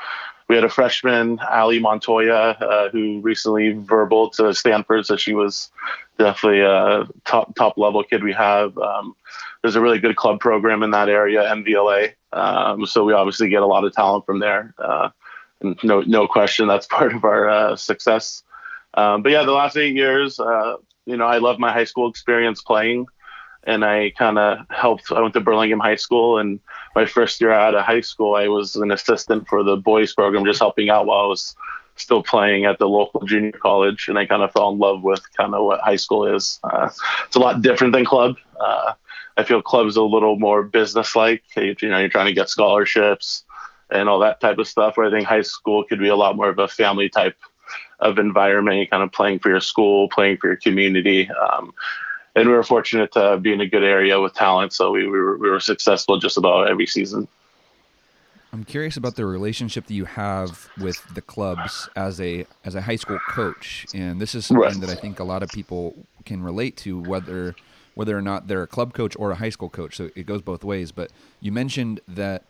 we 0.47 0.55
had 0.55 0.63
a 0.63 0.69
freshman, 0.69 1.39
Ali 1.39 1.79
Montoya, 1.79 2.57
uh, 2.59 2.89
who 2.89 3.19
recently 3.21 3.71
verbal 3.71 4.29
to 4.31 4.53
Stanford, 4.53 5.05
so 5.05 5.17
she 5.17 5.33
was 5.33 5.71
definitely 6.17 6.61
a 6.61 7.07
top 7.25 7.55
top 7.55 7.77
level 7.77 8.03
kid 8.03 8.23
we 8.23 8.33
have. 8.33 8.77
Um, 8.77 9.15
there's 9.61 9.75
a 9.75 9.81
really 9.81 9.99
good 9.99 10.15
club 10.15 10.39
program 10.39 10.83
in 10.83 10.91
that 10.91 11.09
area, 11.09 11.41
MVLA. 11.43 12.13
Um, 12.31 12.85
so 12.85 13.03
we 13.03 13.13
obviously 13.13 13.49
get 13.49 13.63
a 13.63 13.65
lot 13.65 13.85
of 13.85 13.93
talent 13.93 14.25
from 14.25 14.39
there. 14.39 14.73
Uh, 14.77 15.09
and 15.61 15.79
no 15.83 16.01
no 16.01 16.27
question, 16.27 16.67
that's 16.67 16.87
part 16.97 17.15
of 17.15 17.23
our 17.23 17.49
uh, 17.49 17.75
success. 17.75 18.43
Um, 18.93 19.23
but 19.23 19.31
yeah, 19.31 19.43
the 19.43 19.51
last 19.51 19.75
eight 19.77 19.95
years, 19.95 20.39
uh, 20.39 20.77
you 21.05 21.17
know, 21.17 21.25
I 21.25 21.39
love 21.39 21.59
my 21.59 21.71
high 21.71 21.83
school 21.83 22.09
experience 22.09 22.61
playing 22.61 23.07
and 23.65 23.83
I 23.83 24.11
kind 24.11 24.37
of 24.37 24.59
helped. 24.69 25.11
I 25.11 25.21
went 25.21 25.33
to 25.33 25.41
Burlingame 25.41 25.79
High 25.79 25.95
School, 25.95 26.37
and 26.37 26.59
my 26.95 27.05
first 27.05 27.41
year 27.41 27.51
out 27.51 27.75
of 27.75 27.83
high 27.85 28.01
school, 28.01 28.35
I 28.35 28.47
was 28.47 28.75
an 28.75 28.91
assistant 28.91 29.47
for 29.47 29.63
the 29.63 29.75
boys 29.75 30.13
program, 30.13 30.45
just 30.45 30.59
helping 30.59 30.89
out 30.89 31.05
while 31.05 31.25
I 31.25 31.27
was 31.27 31.55
still 31.97 32.21
playing 32.21 32.65
at 32.65 32.77
the 32.77 32.87
local 32.87 33.25
junior 33.25 33.53
college. 33.53 34.07
And 34.07 34.19
I 34.19 34.25
kind 34.25 34.43
of 34.43 34.51
fell 34.51 34.69
in 34.69 34.79
love 34.79 35.01
with 35.01 35.21
kind 35.35 35.55
of 35.55 35.63
what 35.63 35.79
high 35.81 35.95
school 35.95 36.25
is. 36.35 36.59
Uh, 36.63 36.89
it's 37.25 37.35
a 37.35 37.39
lot 37.39 37.61
different 37.61 37.93
than 37.93 38.05
club. 38.05 38.35
Uh, 38.59 38.93
I 39.37 39.43
feel 39.43 39.61
club 39.61 39.87
is 39.87 39.97
a 39.97 40.03
little 40.03 40.37
more 40.37 40.63
business-like. 40.63 41.43
You, 41.55 41.75
you 41.81 41.89
know, 41.89 41.99
you're 41.99 42.09
trying 42.09 42.27
to 42.27 42.33
get 42.33 42.49
scholarships 42.49 43.43
and 43.89 44.09
all 44.09 44.19
that 44.19 44.41
type 44.41 44.57
of 44.57 44.67
stuff. 44.67 44.97
Where 44.97 45.07
I 45.07 45.11
think 45.11 45.27
high 45.27 45.41
school 45.41 45.83
could 45.83 45.99
be 45.99 46.09
a 46.09 46.15
lot 46.15 46.35
more 46.35 46.49
of 46.49 46.59
a 46.59 46.67
family 46.67 47.09
type 47.09 47.37
of 47.99 48.19
environment. 48.19 48.89
Kind 48.89 49.03
of 49.03 49.11
playing 49.11 49.39
for 49.39 49.49
your 49.49 49.61
school, 49.61 50.09
playing 50.09 50.37
for 50.37 50.47
your 50.47 50.57
community. 50.57 51.29
Um, 51.29 51.73
and 52.35 52.47
we 52.47 52.53
were 52.53 52.63
fortunate 52.63 53.11
to 53.13 53.37
be 53.37 53.53
in 53.53 53.61
a 53.61 53.67
good 53.67 53.83
area 53.83 54.19
with 54.19 54.33
talent, 54.33 54.73
so 54.73 54.91
we, 54.91 55.03
we, 55.03 55.19
were, 55.19 55.37
we 55.37 55.49
were 55.49 55.59
successful 55.59 56.19
just 56.19 56.37
about 56.37 56.69
every 56.69 56.85
season. 56.85 57.27
I'm 58.51 58.63
curious 58.63 58.95
about 58.95 59.15
the 59.15 59.25
relationship 59.25 59.87
that 59.87 59.93
you 59.93 60.05
have 60.05 60.69
with 60.77 61.01
the 61.13 61.21
clubs 61.21 61.89
as 61.97 62.21
a 62.21 62.45
as 62.63 62.73
a 62.73 62.81
high 62.81 62.95
school 62.95 63.19
coach, 63.27 63.85
and 63.93 64.21
this 64.21 64.33
is 64.33 64.45
something 64.45 64.63
right. 64.63 64.79
that 64.79 64.89
I 64.89 64.95
think 64.95 65.19
a 65.19 65.25
lot 65.25 65.43
of 65.43 65.49
people 65.49 65.93
can 66.23 66.41
relate 66.41 66.77
to, 66.77 67.01
whether 67.01 67.53
whether 67.95 68.17
or 68.17 68.21
not 68.21 68.47
they're 68.47 68.63
a 68.63 68.67
club 68.67 68.93
coach 68.93 69.13
or 69.19 69.31
a 69.31 69.35
high 69.35 69.49
school 69.49 69.69
coach. 69.69 69.97
So 69.97 70.09
it 70.15 70.25
goes 70.25 70.41
both 70.41 70.63
ways. 70.63 70.93
But 70.93 71.11
you 71.41 71.51
mentioned 71.51 71.99
that 72.07 72.43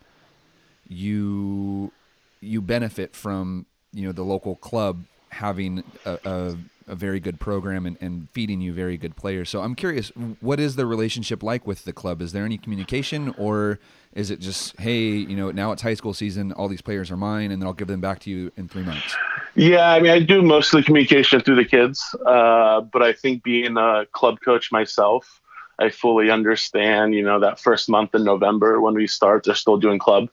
you 0.88 1.92
you 2.40 2.62
benefit 2.62 3.16
from 3.16 3.66
you 3.92 4.06
know 4.06 4.12
the 4.12 4.24
local 4.24 4.58
club 4.58 5.06
having 5.30 5.84
a, 6.06 6.20
a 6.24 6.58
a 6.88 6.96
very 6.96 7.20
good 7.20 7.40
program 7.40 7.86
and, 7.86 7.98
and 8.00 8.30
feeding 8.32 8.62
you 8.62 8.72
very 8.72 8.98
good 8.98 9.16
players. 9.16 9.50
So 9.50 9.62
I'm 9.62 9.76
curious, 9.76 10.10
what 10.40 10.60
is 10.60 10.76
the 10.76 10.86
relationship 10.86 11.42
like 11.42 11.66
with 11.66 11.84
the 11.84 11.94
club? 11.94 12.22
Is 12.22 12.32
there 12.32 12.46
any 12.46 12.58
communication, 12.58 13.34
or 13.38 13.80
is 14.14 14.30
it 14.30 14.40
just, 14.40 14.80
hey, 14.80 15.02
you 15.02 15.36
know, 15.36 15.52
now 15.52 15.72
it's 15.72 15.82
high 15.82 15.96
school 15.96 16.14
season, 16.14 16.52
all 16.52 16.68
these 16.68 16.82
players 16.82 17.10
are 17.10 17.18
mine, 17.18 17.52
and 17.52 17.62
then 17.62 17.68
I'll 17.68 17.74
give 17.74 17.88
them 17.88 18.02
back 18.02 18.20
to 18.20 18.30
you 18.30 18.52
in 18.56 18.68
three 18.68 18.84
months? 18.84 19.16
Yeah, 19.56 19.90
I 19.90 20.00
mean, 20.00 20.12
I 20.12 20.20
do 20.20 20.42
most 20.42 20.74
of 20.74 20.80
the 20.80 20.86
communication 20.86 21.42
through 21.42 21.56
the 21.56 21.66
kids, 21.66 22.16
uh, 22.26 22.82
but 22.82 23.02
I 23.02 23.14
think 23.14 23.42
being 23.42 23.78
a 23.78 24.06
club 24.12 24.40
coach 24.44 24.72
myself, 24.72 25.42
I 25.80 25.90
fully 25.90 26.30
understand, 26.30 27.16
you 27.16 27.24
know, 27.24 27.40
that 27.40 27.60
first 27.60 27.90
month 27.90 28.14
in 28.16 28.24
November 28.24 28.80
when 28.80 28.94
we 28.94 29.08
start, 29.08 29.44
they're 29.44 29.56
still 29.56 29.78
doing 29.78 30.00
club. 30.00 30.30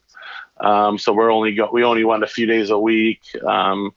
Um, 0.60 0.98
so 0.98 1.12
we're 1.12 1.32
only 1.32 1.54
go, 1.54 1.68
we 1.72 1.82
only 1.82 2.04
went 2.04 2.22
a 2.22 2.28
few 2.28 2.46
days 2.46 2.70
a 2.70 2.78
week. 2.78 3.22
Um, 3.44 3.92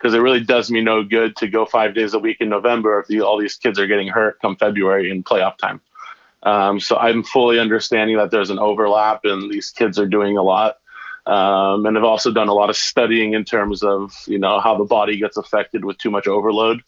because 0.00 0.14
it 0.14 0.18
really 0.18 0.40
does 0.40 0.70
me 0.70 0.80
no 0.80 1.02
good 1.02 1.36
to 1.36 1.48
go 1.48 1.66
five 1.66 1.94
days 1.94 2.14
a 2.14 2.18
week 2.18 2.38
in 2.40 2.48
November 2.48 3.00
if 3.00 3.06
the, 3.06 3.20
all 3.20 3.38
these 3.38 3.56
kids 3.56 3.78
are 3.78 3.86
getting 3.86 4.08
hurt 4.08 4.40
come 4.40 4.56
February 4.56 5.10
in 5.10 5.22
playoff 5.22 5.58
time. 5.58 5.80
Um, 6.42 6.80
so 6.80 6.96
I'm 6.96 7.22
fully 7.22 7.58
understanding 7.58 8.16
that 8.16 8.30
there's 8.30 8.48
an 8.48 8.58
overlap 8.58 9.24
and 9.24 9.52
these 9.52 9.70
kids 9.70 9.98
are 9.98 10.06
doing 10.06 10.38
a 10.38 10.42
lot. 10.42 10.78
Um, 11.26 11.84
and 11.84 11.98
I've 11.98 12.04
also 12.04 12.32
done 12.32 12.48
a 12.48 12.54
lot 12.54 12.70
of 12.70 12.76
studying 12.76 13.34
in 13.34 13.44
terms 13.44 13.82
of 13.82 14.14
you 14.26 14.38
know 14.38 14.58
how 14.58 14.78
the 14.78 14.84
body 14.84 15.18
gets 15.18 15.36
affected 15.36 15.84
with 15.84 15.98
too 15.98 16.10
much 16.10 16.26
overload 16.26 16.82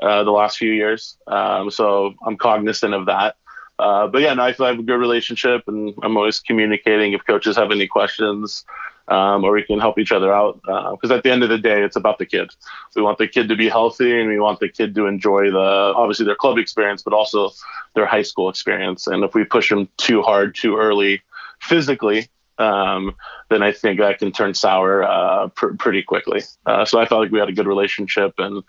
uh, 0.00 0.22
the 0.22 0.30
last 0.30 0.58
few 0.58 0.70
years. 0.70 1.16
Um, 1.26 1.70
so 1.70 2.14
I'm 2.24 2.36
cognizant 2.36 2.92
of 2.92 3.06
that. 3.06 3.36
Uh, 3.78 4.06
but 4.06 4.20
yeah, 4.20 4.34
no, 4.34 4.42
I 4.42 4.52
feel 4.52 4.66
I 4.66 4.68
have 4.68 4.78
a 4.78 4.82
good 4.82 4.98
relationship, 4.98 5.62
and 5.66 5.94
I'm 6.02 6.18
always 6.18 6.40
communicating 6.40 7.14
if 7.14 7.24
coaches 7.26 7.56
have 7.56 7.70
any 7.70 7.86
questions 7.86 8.66
um, 9.08 9.44
or 9.44 9.52
we 9.52 9.62
can 9.62 9.80
help 9.80 9.98
each 9.98 10.12
other 10.12 10.32
out. 10.32 10.60
Because 10.62 11.10
uh, 11.10 11.16
at 11.16 11.22
the 11.22 11.30
end 11.30 11.42
of 11.42 11.48
the 11.48 11.58
day, 11.58 11.82
it's 11.82 11.96
about 11.96 12.18
the 12.18 12.26
kid. 12.26 12.50
We 12.94 13.02
want 13.02 13.18
the 13.18 13.28
kid 13.28 13.48
to 13.48 13.56
be 13.56 13.68
healthy, 13.68 14.18
and 14.20 14.28
we 14.28 14.38
want 14.38 14.60
the 14.60 14.68
kid 14.68 14.94
to 14.94 15.06
enjoy 15.06 15.50
the 15.50 15.58
obviously 15.58 16.26
their 16.26 16.36
club 16.36 16.58
experience, 16.58 17.02
but 17.02 17.12
also 17.12 17.50
their 17.94 18.06
high 18.06 18.22
school 18.22 18.48
experience. 18.48 19.06
And 19.06 19.24
if 19.24 19.34
we 19.34 19.44
push 19.44 19.68
them 19.68 19.88
too 19.96 20.22
hard, 20.22 20.54
too 20.54 20.76
early, 20.76 21.22
physically, 21.60 22.28
um, 22.60 23.16
then 23.48 23.62
I 23.62 23.72
think 23.72 23.98
that 23.98 24.18
can 24.18 24.32
turn 24.32 24.54
sour 24.54 25.02
uh, 25.02 25.48
pr- 25.48 25.74
pretty 25.74 26.02
quickly. 26.02 26.42
Uh, 26.66 26.84
so 26.84 27.00
I 27.00 27.06
felt 27.06 27.22
like 27.22 27.32
we 27.32 27.38
had 27.38 27.48
a 27.48 27.52
good 27.52 27.66
relationship, 27.66 28.34
and 28.38 28.62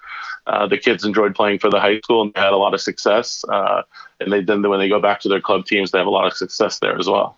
uh, 0.48 0.66
the 0.68 0.78
kids 0.78 1.04
enjoyed 1.04 1.36
playing 1.36 1.60
for 1.60 1.70
the 1.70 1.80
high 1.80 2.00
school 2.00 2.22
and 2.24 2.34
they 2.34 2.42
had 2.42 2.54
a 2.54 2.58
lot 2.58 2.74
of 2.74 2.82
success. 2.82 3.44
Uh, 3.48 3.84
and 4.20 4.32
they 4.32 4.42
then 4.42 4.68
when 4.68 4.80
they 4.80 4.90
go 4.90 5.00
back 5.00 5.20
to 5.22 5.30
their 5.30 5.42
club 5.42 5.66
teams, 5.66 5.92
they 5.92 5.98
have 5.98 6.08
a 6.08 6.12
lot 6.12 6.26
of 6.26 6.34
success 6.34 6.80
there 6.80 6.98
as 6.98 7.08
well. 7.08 7.38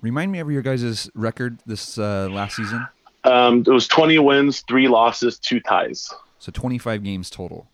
Remind 0.00 0.30
me 0.30 0.38
of 0.38 0.50
your 0.50 0.62
guys' 0.62 1.10
record 1.14 1.58
this 1.66 1.98
uh, 1.98 2.28
last 2.30 2.56
season. 2.56 2.86
Um, 3.24 3.64
it 3.66 3.70
was 3.70 3.88
20 3.88 4.18
wins, 4.20 4.60
three 4.68 4.88
losses, 4.88 5.38
two 5.38 5.60
ties. 5.60 6.12
So 6.38 6.52
25 6.52 7.02
games 7.02 7.30
total. 7.30 7.68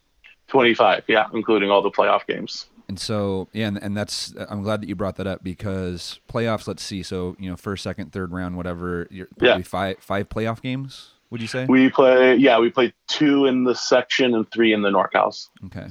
25, 0.49 1.05
yeah, 1.07 1.27
including 1.35 1.71
all 1.71 1.83
the 1.83 1.91
playoff 1.91 2.27
games. 2.27 2.67
And 2.89 3.01
so, 3.01 3.49
yeah, 3.53 3.69
and, 3.69 3.79
and 3.79 3.97
that's 3.97 4.35
I'm 4.49 4.63
glad 4.63 4.83
that 4.83 4.89
you 4.89 4.95
brought 4.95 5.17
that 5.17 5.27
up 5.27 5.43
because 5.43 6.21
playoffs. 6.29 6.67
Let's 6.67 6.83
see, 6.83 7.03
so 7.03 7.35
you 7.39 7.51
know, 7.51 7.57
first, 7.57 7.83
second, 7.83 8.13
third 8.13 8.31
round, 8.31 8.57
whatever. 8.57 9.09
You're 9.11 9.27
probably 9.39 9.49
yeah. 9.49 9.63
five 9.63 9.97
five 10.01 10.29
playoff 10.29 10.61
games. 10.61 11.13
Would 11.31 11.41
you 11.41 11.49
say? 11.49 11.65
We 11.65 11.89
play, 11.89 12.37
yeah, 12.37 12.59
we 12.59 12.71
played 12.71 12.93
two 13.09 13.47
in 13.47 13.65
the 13.65 13.75
section 13.75 14.35
and 14.35 14.51
three 14.53 14.73
in 14.73 14.83
the 14.83 14.91
NorCals. 14.91 15.49
Okay. 15.67 15.89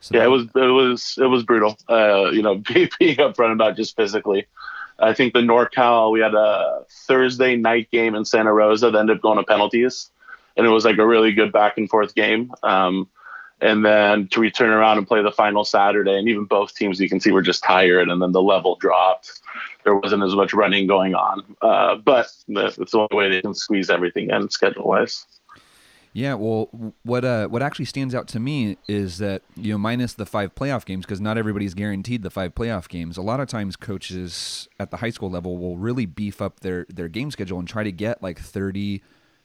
So 0.00 0.14
yeah, 0.14 0.20
that, 0.20 0.26
it 0.26 0.28
was 0.28 0.42
it 0.54 0.72
was 0.72 1.18
it 1.22 1.26
was 1.26 1.42
brutal. 1.42 1.78
Uh, 1.88 2.30
you 2.30 2.42
know, 2.42 2.56
being 2.74 2.88
upfront 3.16 3.52
about 3.52 3.76
just 3.76 3.96
physically. 3.96 4.46
I 4.98 5.12
think 5.12 5.34
the 5.34 5.40
NorCal, 5.40 6.12
we 6.12 6.20
had 6.20 6.34
a 6.34 6.84
Thursday 6.88 7.56
night 7.56 7.90
game 7.90 8.14
in 8.14 8.24
Santa 8.24 8.52
Rosa 8.52 8.90
that 8.90 8.98
ended 8.98 9.16
up 9.16 9.22
going 9.22 9.38
to 9.38 9.44
penalties. 9.44 10.10
And 10.56 10.66
it 10.66 10.70
was 10.70 10.84
like 10.84 10.98
a 10.98 11.06
really 11.06 11.32
good 11.32 11.52
back 11.52 11.76
and 11.76 11.88
forth 11.88 12.14
game. 12.14 12.52
Um, 12.62 13.08
and 13.60 13.84
then 13.84 14.28
to 14.28 14.40
return 14.40 14.70
around 14.70 14.98
and 14.98 15.06
play 15.06 15.22
the 15.22 15.32
final 15.32 15.64
Saturday, 15.64 16.18
and 16.18 16.28
even 16.28 16.44
both 16.44 16.74
teams 16.74 17.00
you 17.00 17.08
can 17.08 17.20
see 17.20 17.30
were 17.30 17.42
just 17.42 17.64
tired, 17.64 18.08
and 18.08 18.20
then 18.20 18.32
the 18.32 18.42
level 18.42 18.76
dropped. 18.76 19.40
There 19.84 19.96
wasn't 19.96 20.24
as 20.24 20.34
much 20.34 20.52
running 20.52 20.86
going 20.86 21.14
on, 21.14 21.56
uh, 21.62 21.96
but 21.96 22.26
it's 22.48 22.92
the 22.92 22.98
only 22.98 23.16
way 23.16 23.30
they 23.30 23.40
can 23.40 23.54
squeeze 23.54 23.88
everything 23.88 24.30
in 24.30 24.50
schedule 24.50 24.84
wise. 24.84 25.24
Yeah, 26.16 26.32
well, 26.32 26.70
what 27.02 27.26
uh, 27.26 27.46
what 27.48 27.60
actually 27.60 27.84
stands 27.84 28.14
out 28.14 28.26
to 28.28 28.40
me 28.40 28.78
is 28.88 29.18
that 29.18 29.42
you 29.54 29.70
know, 29.70 29.76
minus 29.76 30.14
the 30.14 30.24
five 30.24 30.54
playoff 30.54 30.86
games, 30.86 31.04
because 31.04 31.20
not 31.20 31.36
everybody's 31.36 31.74
guaranteed 31.74 32.22
the 32.22 32.30
five 32.30 32.54
playoff 32.54 32.88
games. 32.88 33.18
A 33.18 33.22
lot 33.22 33.38
of 33.38 33.48
times, 33.48 33.76
coaches 33.76 34.66
at 34.80 34.90
the 34.90 34.96
high 34.96 35.10
school 35.10 35.28
level 35.28 35.58
will 35.58 35.76
really 35.76 36.06
beef 36.06 36.40
up 36.40 36.60
their 36.60 36.86
their 36.88 37.08
game 37.08 37.30
schedule 37.30 37.58
and 37.58 37.68
try 37.68 37.84
to 37.84 37.92
get 37.92 38.22
like 38.22 38.38
thirty, 38.38 39.02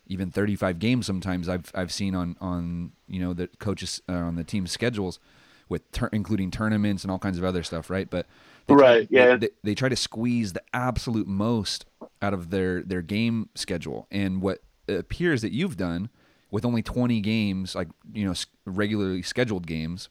even 0.08 0.32
thirty 0.32 0.56
five 0.56 0.80
games. 0.80 1.06
Sometimes 1.06 1.50
I've 1.50 1.74
I've 1.76 1.92
seen 1.92 2.16
on 2.16 2.38
on 2.40 2.94
you 3.06 3.20
know 3.20 3.34
the 3.34 3.50
coaches 3.60 4.02
uh, 4.08 4.14
on 4.14 4.38
the 4.38 4.46
team 4.46 4.66
schedules 4.66 5.20
with 5.68 5.82
including 6.14 6.52
tournaments 6.52 7.04
and 7.04 7.12
all 7.12 7.20
kinds 7.20 7.38
of 7.38 7.44
other 7.44 7.64
stuff, 7.64 7.90
right? 7.90 8.10
But 8.10 8.28
they 8.68 8.76
right, 8.76 9.10
try, 9.10 9.20
yeah, 9.20 9.36
they, 9.36 9.48
they, 9.48 9.54
they 9.64 9.76
try 9.76 9.90
to 9.90 9.98
squeeze 9.98 10.54
the 10.54 10.64
absolute 10.74 11.28
most 11.28 11.86
out 12.22 12.34
of 12.34 12.50
their 12.50 12.82
their 12.82 13.02
game 13.02 13.50
schedule, 13.56 14.08
and 14.10 14.42
what 14.42 14.60
appears 14.88 15.42
that 15.42 15.52
you've 15.52 15.76
done 15.76 16.10
with 16.52 16.66
only 16.66 16.84
20 16.84 17.22
games, 17.22 17.74
like 17.74 17.88
you 18.14 18.26
know, 18.26 18.34
regularly 18.66 19.22
scheduled 19.22 19.66
games 19.66 20.10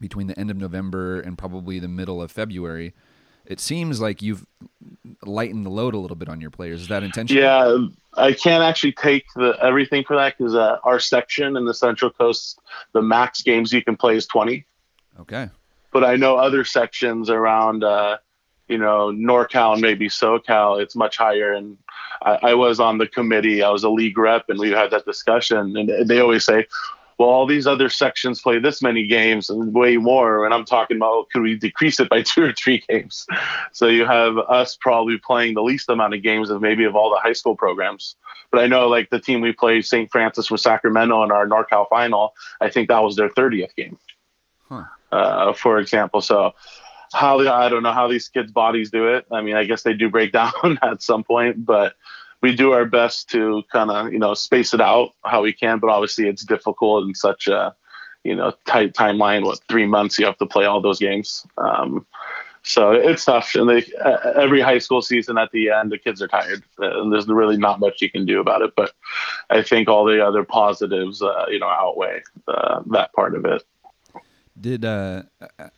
between 0.00 0.26
the 0.26 0.38
end 0.38 0.50
of 0.50 0.56
November 0.56 1.20
and 1.20 1.36
probably 1.36 1.78
the 1.78 1.88
middle 1.88 2.22
of 2.22 2.30
February, 2.32 2.94
it 3.44 3.60
seems 3.60 4.00
like 4.00 4.22
you've 4.22 4.46
lightened 5.24 5.64
the 5.64 5.70
load 5.70 5.94
a 5.94 5.98
little 5.98 6.16
bit 6.16 6.28
on 6.28 6.40
your 6.40 6.50
players. 6.50 6.82
Is 6.82 6.88
that 6.88 7.02
intentional? 7.02 7.42
Yeah, 7.42 7.86
I 8.14 8.32
can't 8.32 8.62
actually 8.62 8.92
take 8.92 9.24
the 9.36 9.56
everything 9.62 10.04
for 10.04 10.16
that 10.16 10.36
because 10.36 10.54
uh, 10.54 10.78
our 10.84 11.00
section 11.00 11.56
in 11.56 11.64
the 11.64 11.74
Central 11.74 12.10
Coast, 12.10 12.58
the 12.92 13.02
max 13.02 13.42
games 13.42 13.72
you 13.72 13.82
can 13.82 13.96
play 13.96 14.16
is 14.16 14.26
20. 14.26 14.66
Okay. 15.20 15.48
But 15.92 16.04
I 16.04 16.16
know 16.16 16.36
other 16.36 16.64
sections 16.64 17.30
around, 17.30 17.82
uh, 17.82 18.18
you 18.68 18.78
know, 18.78 19.08
NorCal 19.08 19.72
and 19.72 19.82
maybe 19.82 20.08
SoCal, 20.08 20.80
it's 20.80 20.94
much 20.94 21.16
higher, 21.16 21.52
and 21.52 21.78
I, 22.22 22.38
I, 22.42 22.54
was 22.54 22.80
on 22.80 22.98
the 22.98 23.06
committee. 23.06 23.62
I 23.62 23.70
was 23.70 23.84
a 23.84 23.88
league 23.88 24.18
rep, 24.18 24.48
and 24.48 24.58
we 24.58 24.70
had 24.70 24.90
that 24.90 25.04
discussion. 25.04 25.76
And 25.76 26.08
they 26.08 26.20
always 26.20 26.44
say, 26.44 26.66
"Well, 27.18 27.28
all 27.28 27.46
these 27.46 27.66
other 27.66 27.88
sections 27.88 28.40
play 28.40 28.58
this 28.58 28.82
many 28.82 29.06
games 29.06 29.50
and 29.50 29.72
way 29.74 29.96
more." 29.96 30.44
And 30.44 30.54
I'm 30.54 30.64
talking 30.64 30.96
about, 30.96 31.30
could 31.30 31.42
we 31.42 31.56
decrease 31.56 32.00
it 32.00 32.08
by 32.08 32.22
two 32.30 32.44
or 32.44 32.52
three 32.52 32.82
games? 32.88 33.26
So 33.72 33.86
you 33.86 34.04
have 34.06 34.38
us 34.38 34.76
probably 34.76 35.18
playing 35.18 35.54
the 35.54 35.62
least 35.62 35.88
amount 35.88 36.14
of 36.14 36.22
games 36.22 36.50
of 36.50 36.60
maybe 36.60 36.84
of 36.84 36.96
all 36.96 37.10
the 37.10 37.20
high 37.20 37.34
school 37.34 37.56
programs. 37.56 38.16
But 38.50 38.60
I 38.62 38.66
know, 38.66 38.88
like 38.88 39.10
the 39.10 39.20
team 39.20 39.40
we 39.40 39.52
played, 39.52 39.84
St. 39.84 40.10
Francis 40.10 40.50
with 40.50 40.60
Sacramento 40.60 41.22
in 41.22 41.30
our 41.30 41.46
NorCal 41.46 41.88
final. 41.88 42.34
I 42.60 42.70
think 42.70 42.88
that 42.88 43.02
was 43.02 43.14
their 43.14 43.28
30th 43.28 43.74
game, 43.76 43.98
huh. 44.68 44.84
uh, 45.12 45.52
for 45.52 45.78
example. 45.78 46.22
So 46.22 46.54
how 47.12 47.40
I 47.40 47.68
don't 47.68 47.82
know 47.82 47.92
how 47.92 48.08
these 48.08 48.28
kids' 48.28 48.52
bodies 48.52 48.90
do 48.90 49.08
it. 49.14 49.26
I 49.30 49.40
mean, 49.40 49.56
I 49.56 49.64
guess 49.64 49.82
they 49.82 49.94
do 49.94 50.10
break 50.10 50.32
down 50.40 50.78
at 50.82 51.02
some 51.02 51.24
point, 51.24 51.64
but 51.64 51.94
we 52.40 52.54
do 52.54 52.72
our 52.72 52.84
best 52.84 53.30
to 53.30 53.62
kind 53.72 53.90
of 53.90 54.12
you 54.12 54.18
know 54.18 54.34
space 54.34 54.74
it 54.74 54.80
out 54.80 55.10
how 55.24 55.42
we 55.42 55.52
can. 55.52 55.78
But 55.78 55.90
obviously, 55.90 56.28
it's 56.28 56.44
difficult 56.44 57.06
in 57.06 57.14
such 57.14 57.46
a 57.48 57.74
you 58.24 58.34
know 58.34 58.52
tight 58.66 58.94
timeline. 58.94 59.44
What 59.44 59.60
three 59.68 59.86
months 59.86 60.18
you 60.18 60.26
have 60.26 60.38
to 60.38 60.46
play 60.46 60.66
all 60.66 60.80
those 60.80 60.98
games. 60.98 61.46
Um, 61.56 62.06
so 62.62 62.90
it's 62.90 63.24
tough, 63.24 63.54
and 63.54 63.68
they, 63.68 63.84
every 64.36 64.60
high 64.60 64.78
school 64.78 65.00
season 65.00 65.38
at 65.38 65.50
the 65.52 65.70
end, 65.70 65.90
the 65.90 65.96
kids 65.96 66.20
are 66.20 66.28
tired, 66.28 66.62
and 66.78 67.10
there's 67.12 67.26
really 67.26 67.56
not 67.56 67.80
much 67.80 68.02
you 68.02 68.10
can 68.10 68.26
do 68.26 68.40
about 68.40 68.62
it. 68.62 68.74
But 68.76 68.92
I 69.48 69.62
think 69.62 69.88
all 69.88 70.04
the 70.04 70.22
other 70.22 70.44
positives, 70.44 71.22
uh, 71.22 71.46
you 71.48 71.60
know, 71.60 71.68
outweigh 71.68 72.22
uh, 72.46 72.82
that 72.90 73.12
part 73.14 73.34
of 73.34 73.44
it. 73.46 73.62
Did 74.60 74.84
uh, 74.84 75.22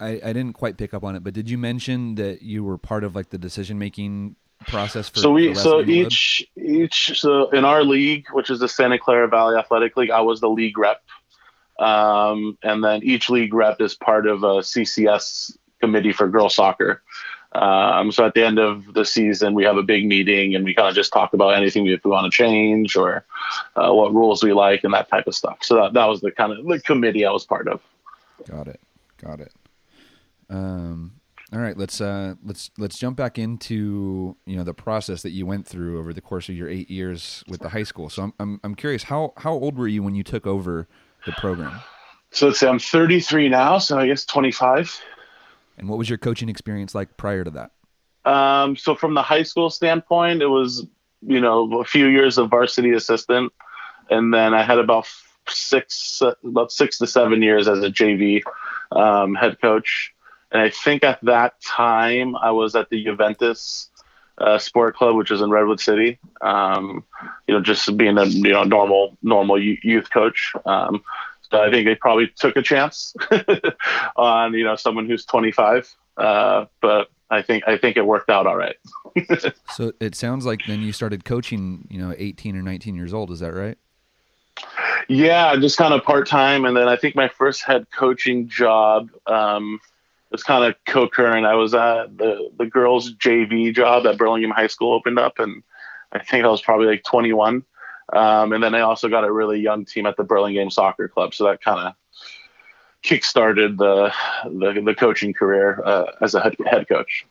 I, 0.01 0.21
I 0.25 0.33
didn't 0.33 0.55
quite 0.55 0.77
pick 0.77 0.95
up 0.95 1.05
on 1.05 1.17
it, 1.17 1.25
but 1.25 1.35
did 1.35 1.51
you 1.51 1.59
mention 1.59 2.15
that 2.17 2.43
you 2.43 2.65
were 2.65 2.79
part 2.79 3.05
of 3.05 3.15
like 3.15 3.31
the 3.31 3.39
decision 3.39 3.79
making 3.79 4.37
process 4.67 5.09
for 5.09 5.21
so 5.21 5.31
we 5.31 5.55
so 5.55 5.81
each 5.81 6.47
each 6.57 7.19
so 7.19 7.49
in 7.49 7.65
our 7.65 7.83
league 7.83 8.27
which 8.33 8.51
is 8.51 8.59
the 8.59 8.69
santa 8.69 8.99
clara 8.99 9.27
valley 9.27 9.57
athletic 9.57 9.97
league 9.97 10.11
i 10.11 10.21
was 10.21 10.41
the 10.41 10.49
league 10.49 10.77
rep. 10.77 11.03
Um, 11.79 12.59
and 12.63 12.85
then 12.85 13.03
each 13.03 13.31
league 13.31 13.55
rep 13.55 13.81
is 13.81 13.95
part 13.95 14.27
of 14.27 14.43
a 14.43 14.59
ccs 14.59 15.57
committee 15.81 16.13
for 16.13 16.29
girls 16.29 16.55
soccer. 16.55 17.03
Um, 17.53 18.13
so 18.13 18.27
at 18.27 18.35
the 18.35 18.45
end 18.45 18.59
of 18.59 18.93
the 18.93 19.05
season 19.05 19.55
we 19.55 19.65
have 19.65 19.79
a 19.79 19.83
big 19.83 20.07
meeting 20.07 20.55
and 20.55 20.65
we 20.65 20.75
kind 20.75 20.89
of 20.89 20.95
just 20.95 21.13
talk 21.13 21.33
about 21.33 21.55
anything 21.55 21.87
if 21.87 22.05
we 22.05 22.11
want 22.11 22.31
to 22.31 22.37
change 22.37 22.97
or 22.97 23.25
uh, 23.77 23.93
what 23.93 24.15
rules 24.15 24.45
we 24.45 24.53
like 24.53 24.85
and 24.85 24.93
that 24.95 25.09
type 25.09 25.27
of 25.27 25.35
stuff. 25.35 25.59
So 25.63 25.77
that, 25.77 25.95
that 25.95 26.05
was 26.05 26.21
the 26.21 26.31
kind 26.31 26.53
of 26.53 26.65
the 26.65 26.81
committee 26.81 27.25
i 27.25 27.31
was 27.33 27.45
part 27.45 27.67
of 27.67 27.81
Got 28.49 28.69
it. 28.69 28.81
Got 29.19 29.41
it. 29.41 29.53
Um, 30.49 31.21
all 31.53 31.59
right, 31.59 31.77
let's 31.77 32.01
uh, 32.01 32.35
let's 32.45 32.71
let's 32.79 32.97
jump 32.97 33.17
back 33.17 33.39
into 33.39 34.37
you 34.47 34.57
know 34.57 34.63
the 34.63 34.75
process 34.75 35.23
that 35.23 35.31
you 35.31 35.47
went 35.47 35.67
through 35.67 35.99
over 35.99 36.13
the 36.13 36.21
course 36.21 36.49
of 36.49 36.55
your 36.55 36.69
eight 36.69 36.91
years 36.91 37.43
with 37.49 37.61
the 37.61 37.71
high 37.71 37.83
school. 37.83 38.09
So 38.09 38.23
I'm 38.23 38.33
I'm, 38.39 38.61
I'm 38.63 38.75
curious 38.75 39.05
how 39.05 39.33
how 39.37 39.53
old 39.53 39.77
were 39.77 39.89
you 39.89 40.03
when 40.03 40.15
you 40.15 40.23
took 40.23 40.47
over 40.47 40.87
the 41.27 41.33
program? 41.33 41.81
So 42.31 42.47
let's 42.47 42.61
say 42.61 42.69
I'm 42.69 42.79
33 42.79 43.49
now, 43.49 43.79
so 43.79 43.99
I 43.99 44.07
guess 44.07 44.25
25. 44.25 45.01
And 45.79 45.89
what 45.89 45.99
was 45.99 46.09
your 46.09 46.19
coaching 46.19 46.49
experience 46.49 46.95
like 46.95 47.17
prior 47.17 47.43
to 47.43 47.51
that? 47.51 47.73
Um, 48.31 48.77
so 48.77 48.95
from 48.95 49.15
the 49.15 49.23
high 49.23 49.43
school 49.43 49.71
standpoint, 49.71 50.43
it 50.43 50.47
was 50.47 50.87
you 51.23 51.41
know 51.41 51.81
a 51.81 51.85
few 51.85 52.07
years 52.07 52.39
of 52.39 52.51
varsity 52.51 52.93
assistant, 52.93 53.53
and 54.09 54.33
then 54.33 54.55
I 54.55 54.63
had 54.63 54.79
about 54.79 55.09
six 55.52 56.23
about 56.45 56.73
six 56.73 56.99
to 56.99 57.07
seven 57.07 57.42
years 57.42 57.69
as 57.69 57.80
a 57.80 57.90
JV 57.90 58.42
um, 58.92 59.35
head 59.35 59.61
coach, 59.61 60.12
and 60.50 60.61
I 60.61 60.71
think 60.71 61.04
at 61.04 61.21
that 61.23 61.61
time 61.62 62.37
I 62.37 62.50
was 62.50 62.75
at 62.75 62.90
the 62.90 63.04
Juventus 63.04 63.90
uh, 64.38 64.59
Sport 64.59 64.97
Club, 64.97 65.16
which 65.16 65.30
is 65.30 65.40
in 65.40 65.50
Redwood 65.50 65.80
City. 65.80 66.19
Um, 66.40 67.04
you 67.47 67.54
know, 67.54 67.61
just 67.61 67.97
being 67.97 68.19
a 68.19 68.25
you 68.25 68.52
know 68.52 68.64
normal 68.64 69.16
normal 69.23 69.62
youth 69.62 70.11
coach. 70.11 70.52
Um, 70.64 71.02
so 71.50 71.61
I 71.61 71.71
think 71.71 71.87
they 71.87 71.95
probably 71.95 72.28
took 72.37 72.57
a 72.57 72.62
chance 72.62 73.14
on 74.16 74.54
you 74.54 74.64
know 74.64 74.76
someone 74.76 75.07
who's 75.07 75.25
25. 75.25 75.95
uh, 76.16 76.66
but 76.80 77.09
I 77.30 77.42
think 77.42 77.64
I 77.66 77.78
think 77.78 77.97
it 77.97 78.07
worked 78.07 78.28
out 78.28 78.47
all 78.47 78.57
right. 78.57 78.76
so 79.75 79.92
it 80.00 80.14
sounds 80.14 80.45
like 80.45 80.61
then 80.66 80.80
you 80.83 80.92
started 80.92 81.25
coaching, 81.25 81.87
you 81.88 81.99
know, 81.99 82.14
18 82.16 82.57
or 82.57 82.62
19 82.62 82.95
years 82.97 83.14
old. 83.14 83.30
Is 83.30 83.40
that 83.40 83.52
right? 83.52 83.78
Yeah, 85.09 85.57
just 85.57 85.76
kind 85.76 85.95
of 85.95 86.05
part 86.05 86.26
time, 86.26 86.64
and 86.64 86.76
then 86.76 86.88
I 86.88 86.97
think 86.97 87.17
my 87.17 87.29
first 87.29 87.62
head 87.62 87.87
coaching 87.90 88.49
job 88.49 89.11
um, 89.26 89.81
was 90.31 90.43
kind 90.43 90.64
of 90.64 90.76
co-current. 90.87 91.47
I 91.47 91.55
was 91.55 91.75
at 91.75 92.17
the 92.17 92.50
the 92.57 92.67
girls 92.67 93.14
JV 93.14 93.75
job 93.75 94.07
at 94.07 94.19
Burlingame 94.19 94.50
High 94.50 94.69
School 94.69 94.93
opened 94.93 95.19
up, 95.19 95.38
and 95.38 95.62
I 96.12 96.21
think 96.21 96.45
I 96.45 96.49
was 96.49 96.62
probably 96.62 96.87
like 96.87 97.05
21. 97.05 97.64
Um, 98.12 98.52
and 98.52 98.62
then 98.62 98.75
I 98.75 98.81
also 98.81 99.09
got 99.09 99.25
a 99.25 99.33
really 99.33 99.61
young 99.61 99.85
team 99.85 100.07
at 100.07 100.17
the 100.17 100.25
Burlingame 100.25 100.71
Soccer 100.71 101.09
Club, 101.09 101.35
so 101.35 101.45
that 101.45 101.62
kind 101.62 101.88
of 101.88 101.95
kick-started 103.02 103.79
the, 103.79 104.12
the 104.45 104.83
the 104.85 104.95
coaching 104.95 105.33
career 105.33 105.83
uh, 105.85 106.05
as 106.21 106.35
a 106.35 106.40
head, 106.40 106.57
head 106.67 106.88
coach. 106.88 107.26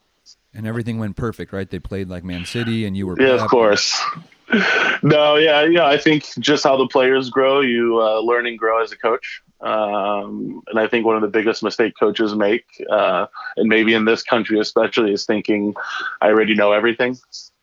And 0.54 0.66
everything 0.66 0.98
went 0.98 1.16
perfect, 1.16 1.54
right? 1.54 1.70
They 1.70 1.80
played 1.80 2.10
like 2.10 2.24
Man 2.24 2.46
City, 2.46 2.86
and 2.86 2.98
you 2.98 3.08
were 3.08 3.22
yeah, 3.22 3.42
of 3.42 3.50
course. 3.50 4.02
no, 5.04 5.36
yeah, 5.36 5.64
yeah. 5.64 5.86
I 5.86 5.98
think 5.98 6.26
just 6.40 6.64
how 6.64 6.78
the 6.78 6.88
players 6.88 7.30
grow, 7.30 7.62
you 7.62 8.02
uh, 8.02 8.20
learn 8.20 8.48
and 8.48 8.58
grow 8.58 8.82
as 8.82 8.92
a 8.92 8.98
coach. 8.98 9.42
Um, 9.62 10.64
and 10.68 10.80
I 10.80 10.88
think 10.88 11.06
one 11.06 11.16
of 11.16 11.22
the 11.22 11.28
biggest 11.28 11.64
mistake 11.64 11.94
coaches 12.00 12.34
make, 12.34 12.66
uh, 12.90 13.28
and 13.58 13.68
maybe 13.68 13.94
in 13.94 14.06
this 14.06 14.24
country 14.24 14.60
especially, 14.60 15.12
is 15.14 15.26
thinking 15.26 15.76
I 16.22 16.28
already 16.28 16.56
know 16.56 16.72
everything. 16.72 17.18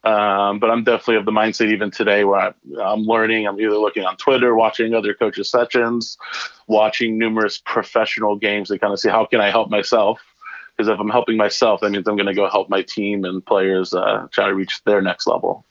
Um, 0.04 0.60
but 0.60 0.70
I'm 0.70 0.84
definitely 0.84 1.16
of 1.16 1.24
the 1.24 1.32
mindset 1.32 1.72
even 1.72 1.90
today 1.90 2.22
where 2.22 2.38
I, 2.38 2.52
I'm 2.80 3.00
learning. 3.00 3.48
I'm 3.48 3.58
either 3.58 3.76
looking 3.76 4.04
on 4.04 4.16
Twitter, 4.16 4.54
watching 4.54 4.94
other 4.94 5.14
coaches' 5.14 5.50
sessions, 5.50 6.16
watching 6.68 7.18
numerous 7.18 7.58
professional 7.58 8.36
games 8.36 8.68
to 8.68 8.78
kind 8.78 8.92
of 8.92 9.00
see 9.00 9.08
how 9.08 9.24
can 9.24 9.40
I 9.40 9.50
help 9.50 9.68
myself. 9.68 10.20
Because 10.76 10.88
if 10.88 11.00
I'm 11.00 11.08
helping 11.08 11.36
myself, 11.36 11.80
that 11.80 11.90
means 11.90 12.06
I'm 12.06 12.16
going 12.16 12.26
to 12.26 12.34
go 12.34 12.48
help 12.48 12.68
my 12.68 12.82
team 12.82 13.24
and 13.24 13.44
players 13.44 13.92
uh, 13.94 14.28
try 14.30 14.46
to 14.46 14.54
reach 14.54 14.84
their 14.84 15.02
next 15.02 15.26
level. 15.26 15.65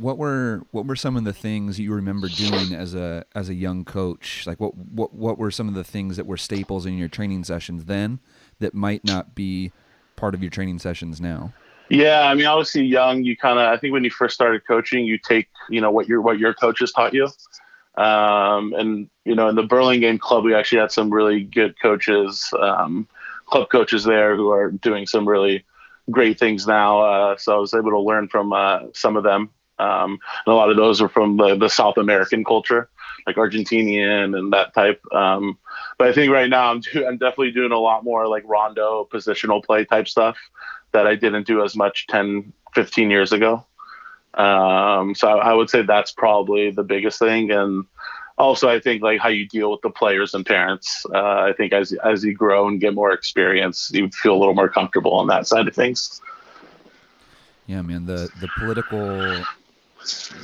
What 0.00 0.16
were 0.16 0.62
what 0.70 0.86
were 0.86 0.96
some 0.96 1.16
of 1.16 1.24
the 1.24 1.32
things 1.32 1.78
you 1.78 1.92
remember 1.92 2.28
doing 2.28 2.72
as 2.74 2.94
a 2.94 3.24
as 3.34 3.48
a 3.48 3.54
young 3.54 3.84
coach? 3.84 4.46
Like 4.46 4.58
what 4.58 4.74
what 4.76 5.14
what 5.14 5.38
were 5.38 5.50
some 5.50 5.68
of 5.68 5.74
the 5.74 5.84
things 5.84 6.16
that 6.16 6.26
were 6.26 6.38
staples 6.38 6.86
in 6.86 6.96
your 6.96 7.08
training 7.08 7.44
sessions 7.44 7.84
then 7.84 8.18
that 8.60 8.74
might 8.74 9.04
not 9.04 9.34
be 9.34 9.72
part 10.16 10.34
of 10.34 10.42
your 10.42 10.50
training 10.50 10.78
sessions 10.78 11.20
now? 11.20 11.52
Yeah, 11.90 12.22
I 12.22 12.34
mean, 12.34 12.46
obviously, 12.46 12.84
young, 12.84 13.24
you 13.24 13.36
kind 13.36 13.58
of. 13.58 13.66
I 13.66 13.76
think 13.76 13.92
when 13.92 14.04
you 14.04 14.10
first 14.10 14.34
started 14.34 14.64
coaching, 14.66 15.04
you 15.04 15.18
take 15.18 15.48
you 15.68 15.80
know 15.80 15.90
what 15.90 16.08
your 16.08 16.20
what 16.20 16.38
your 16.38 16.54
coaches 16.54 16.92
taught 16.92 17.12
you, 17.12 17.28
um, 17.96 18.72
and 18.74 19.10
you 19.24 19.34
know 19.34 19.48
in 19.48 19.56
the 19.56 19.64
Burlingame 19.64 20.18
club, 20.18 20.44
we 20.44 20.54
actually 20.54 20.78
had 20.78 20.92
some 20.92 21.12
really 21.12 21.42
good 21.42 21.74
coaches, 21.82 22.48
um, 22.60 23.08
club 23.46 23.68
coaches 23.70 24.04
there 24.04 24.36
who 24.36 24.50
are 24.50 24.70
doing 24.70 25.04
some 25.04 25.28
really 25.28 25.64
great 26.10 26.38
things 26.38 26.66
now. 26.66 27.00
Uh, 27.00 27.36
so 27.36 27.56
I 27.56 27.58
was 27.58 27.74
able 27.74 27.90
to 27.90 27.98
learn 27.98 28.28
from 28.28 28.52
uh, 28.52 28.82
some 28.94 29.16
of 29.16 29.24
them. 29.24 29.50
Um, 29.80 30.18
and 30.46 30.52
a 30.52 30.54
lot 30.54 30.70
of 30.70 30.76
those 30.76 31.00
are 31.00 31.08
from 31.08 31.36
the, 31.36 31.56
the 31.56 31.68
South 31.68 31.96
American 31.96 32.44
culture, 32.44 32.88
like 33.26 33.36
Argentinian 33.36 34.36
and 34.38 34.52
that 34.52 34.74
type. 34.74 35.00
Um, 35.12 35.58
but 35.98 36.08
I 36.08 36.12
think 36.12 36.32
right 36.32 36.50
now 36.50 36.70
I'm, 36.70 36.80
do, 36.80 37.06
I'm 37.06 37.18
definitely 37.18 37.52
doing 37.52 37.72
a 37.72 37.78
lot 37.78 38.04
more 38.04 38.28
like 38.28 38.44
rondo 38.46 39.08
positional 39.10 39.64
play 39.64 39.84
type 39.84 40.08
stuff 40.08 40.36
that 40.92 41.06
I 41.06 41.14
didn't 41.14 41.46
do 41.46 41.64
as 41.64 41.74
much 41.76 42.06
10, 42.08 42.52
15 42.74 43.10
years 43.10 43.32
ago. 43.32 43.64
Um, 44.34 45.14
so 45.14 45.28
I, 45.28 45.50
I 45.50 45.54
would 45.54 45.70
say 45.70 45.82
that's 45.82 46.12
probably 46.12 46.70
the 46.70 46.84
biggest 46.84 47.18
thing. 47.18 47.50
And 47.50 47.86
also, 48.38 48.68
I 48.68 48.80
think 48.80 49.02
like 49.02 49.20
how 49.20 49.28
you 49.28 49.46
deal 49.46 49.70
with 49.70 49.82
the 49.82 49.90
players 49.90 50.34
and 50.34 50.46
parents. 50.46 51.04
Uh, 51.12 51.18
I 51.18 51.52
think 51.56 51.72
as 51.72 51.92
as 51.92 52.24
you 52.24 52.34
grow 52.34 52.68
and 52.68 52.80
get 52.80 52.94
more 52.94 53.12
experience, 53.12 53.90
you 53.92 54.08
feel 54.08 54.34
a 54.34 54.38
little 54.38 54.54
more 54.54 54.68
comfortable 54.68 55.12
on 55.14 55.26
that 55.26 55.46
side 55.46 55.68
of 55.68 55.74
things. 55.74 56.20
Yeah, 57.66 57.82
man. 57.82 58.06
The 58.06 58.30
the 58.40 58.48
political 58.58 59.44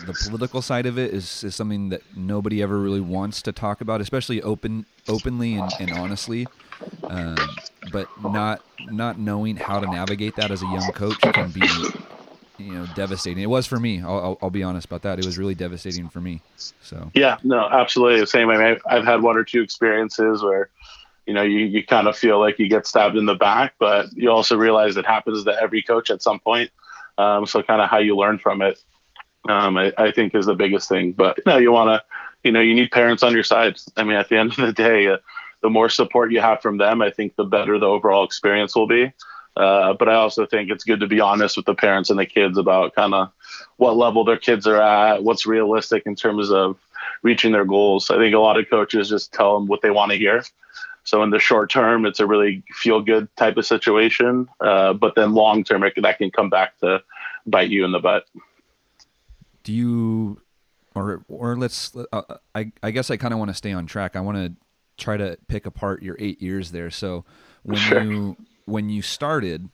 the 0.06 0.16
political 0.24 0.60
side 0.62 0.86
of 0.86 0.98
it 0.98 1.12
is, 1.12 1.44
is 1.44 1.54
something 1.54 1.88
that 1.88 2.02
nobody 2.16 2.62
ever 2.62 2.78
really 2.78 3.00
wants 3.00 3.42
to 3.42 3.52
talk 3.52 3.80
about, 3.80 4.00
especially 4.00 4.42
open 4.42 4.86
openly 5.08 5.54
and, 5.54 5.70
and 5.80 5.92
honestly. 5.92 6.46
Um, 7.04 7.36
but 7.90 8.08
not 8.22 8.62
not 8.90 9.18
knowing 9.18 9.56
how 9.56 9.80
to 9.80 9.86
navigate 9.86 10.36
that 10.36 10.50
as 10.50 10.62
a 10.62 10.66
young 10.66 10.92
coach 10.92 11.18
can 11.20 11.50
be 11.50 11.66
you 12.58 12.72
know 12.72 12.86
devastating. 12.94 13.42
It 13.42 13.48
was 13.48 13.66
for 13.66 13.78
me. 13.78 14.02
I'll, 14.02 14.18
I'll, 14.18 14.38
I'll, 14.42 14.50
be 14.50 14.62
honest 14.62 14.86
about 14.86 15.02
that. 15.02 15.18
It 15.18 15.24
was 15.24 15.38
really 15.38 15.54
devastating 15.54 16.08
for 16.08 16.20
me. 16.20 16.42
So 16.56 17.10
yeah, 17.14 17.38
no, 17.42 17.66
absolutely 17.68 18.20
the 18.20 18.26
same. 18.26 18.50
I 18.50 18.56
mean, 18.56 18.66
I've, 18.66 18.82
I've 18.86 19.04
had 19.04 19.22
one 19.22 19.36
or 19.36 19.44
two 19.44 19.62
experiences 19.62 20.42
where 20.42 20.68
you 21.26 21.34
know 21.34 21.42
you, 21.42 21.60
you 21.60 21.84
kind 21.84 22.08
of 22.08 22.16
feel 22.16 22.38
like 22.38 22.58
you 22.58 22.68
get 22.68 22.86
stabbed 22.86 23.16
in 23.16 23.26
the 23.26 23.34
back, 23.34 23.74
but 23.78 24.12
you 24.12 24.30
also 24.30 24.56
realize 24.56 24.96
it 24.96 25.06
happens 25.06 25.44
to 25.44 25.58
every 25.60 25.82
coach 25.82 26.10
at 26.10 26.22
some 26.22 26.40
point. 26.40 26.70
Um, 27.18 27.46
so 27.46 27.62
kind 27.62 27.80
of 27.80 27.88
how 27.88 27.98
you 27.98 28.14
learn 28.14 28.38
from 28.38 28.60
it 28.60 28.78
um, 29.48 29.76
I, 29.76 29.92
I, 29.96 30.10
think 30.12 30.34
is 30.34 30.46
the 30.46 30.54
biggest 30.54 30.88
thing. 30.88 31.12
But 31.12 31.38
you 31.38 31.44
know, 31.46 31.58
you 31.58 31.72
want 31.72 31.88
to, 31.88 32.04
you 32.44 32.52
know, 32.52 32.60
you 32.60 32.74
need 32.74 32.90
parents 32.90 33.22
on 33.22 33.32
your 33.32 33.44
side. 33.44 33.78
I 33.96 34.04
mean, 34.04 34.16
at 34.16 34.28
the 34.28 34.38
end 34.38 34.52
of 34.52 34.56
the 34.58 34.72
day, 34.72 35.08
uh, 35.08 35.18
the 35.62 35.70
more 35.70 35.88
support 35.88 36.32
you 36.32 36.40
have 36.40 36.62
from 36.62 36.78
them, 36.78 37.02
I 37.02 37.10
think 37.10 37.36
the 37.36 37.44
better 37.44 37.78
the 37.78 37.86
overall 37.86 38.24
experience 38.24 38.74
will 38.74 38.86
be. 38.86 39.12
Uh, 39.56 39.94
but 39.94 40.08
I 40.08 40.14
also 40.14 40.44
think 40.44 40.70
it's 40.70 40.84
good 40.84 41.00
to 41.00 41.06
be 41.06 41.20
honest 41.20 41.56
with 41.56 41.64
the 41.64 41.74
parents 41.74 42.10
and 42.10 42.18
the 42.18 42.26
kids 42.26 42.58
about 42.58 42.94
kind 42.94 43.14
of 43.14 43.32
what 43.78 43.96
level 43.96 44.22
their 44.22 44.36
kids 44.36 44.66
are 44.66 44.80
at, 44.80 45.24
what's 45.24 45.46
realistic 45.46 46.02
in 46.04 46.14
terms 46.14 46.50
of 46.50 46.78
reaching 47.22 47.52
their 47.52 47.64
goals. 47.64 48.10
I 48.10 48.18
think 48.18 48.34
a 48.34 48.38
lot 48.38 48.58
of 48.58 48.68
coaches 48.68 49.08
just 49.08 49.32
tell 49.32 49.58
them 49.58 49.66
what 49.66 49.80
they 49.80 49.90
want 49.90 50.12
to 50.12 50.18
hear. 50.18 50.42
So 51.04 51.22
in 51.22 51.30
the 51.30 51.38
short 51.38 51.70
term, 51.70 52.04
it's 52.04 52.20
a 52.20 52.26
really 52.26 52.64
feel 52.74 53.00
good 53.00 53.34
type 53.36 53.56
of 53.56 53.64
situation. 53.64 54.48
Uh, 54.60 54.92
but 54.92 55.14
then 55.14 55.32
long 55.32 55.64
term, 55.64 55.82
that 55.96 56.18
can 56.18 56.30
come 56.30 56.50
back 56.50 56.78
to 56.80 57.02
bite 57.46 57.70
you 57.70 57.84
in 57.84 57.92
the 57.92 58.00
butt 58.00 58.26
do 59.66 59.72
you 59.72 60.40
or 60.94 61.24
or 61.28 61.56
let's 61.56 61.94
uh, 62.12 62.22
I 62.54 62.70
I 62.84 62.92
guess 62.92 63.10
I 63.10 63.16
kind 63.16 63.34
of 63.34 63.38
want 63.38 63.50
to 63.50 63.54
stay 63.54 63.72
on 63.72 63.86
track. 63.86 64.14
I 64.14 64.20
want 64.20 64.38
to 64.38 64.52
try 64.96 65.16
to 65.16 65.36
pick 65.48 65.66
apart 65.66 66.02
your 66.02 66.16
8 66.18 66.40
years 66.40 66.70
there. 66.70 66.90
So 66.90 67.24
when 67.64 67.78
sure. 67.78 68.02
you 68.02 68.36
when 68.64 68.88
you 68.88 69.02
started 69.02 69.68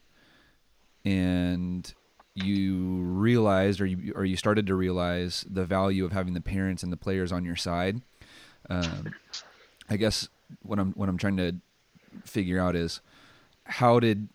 and 1.05 1.93
you 2.35 3.03
realized 3.03 3.83
or 3.83 3.87
you 3.87 4.15
or 4.17 4.25
you 4.25 4.37
started 4.37 4.67
to 4.69 4.75
realize 4.75 5.45
the 5.49 5.67
value 5.67 6.07
of 6.07 6.13
having 6.13 6.33
the 6.33 6.41
parents 6.41 6.83
and 6.83 6.91
the 6.91 6.97
players 6.97 7.31
on 7.31 7.45
your 7.45 7.57
side 7.57 8.01
um, 8.71 9.13
I 9.91 9.99
guess 9.99 10.29
what 10.63 10.79
I'm 10.79 10.93
what 10.93 11.11
I'm 11.11 11.19
trying 11.19 11.37
to 11.37 11.57
figure 12.25 12.59
out 12.59 12.75
is 12.75 13.03
how 13.65 14.01
did 14.01 14.31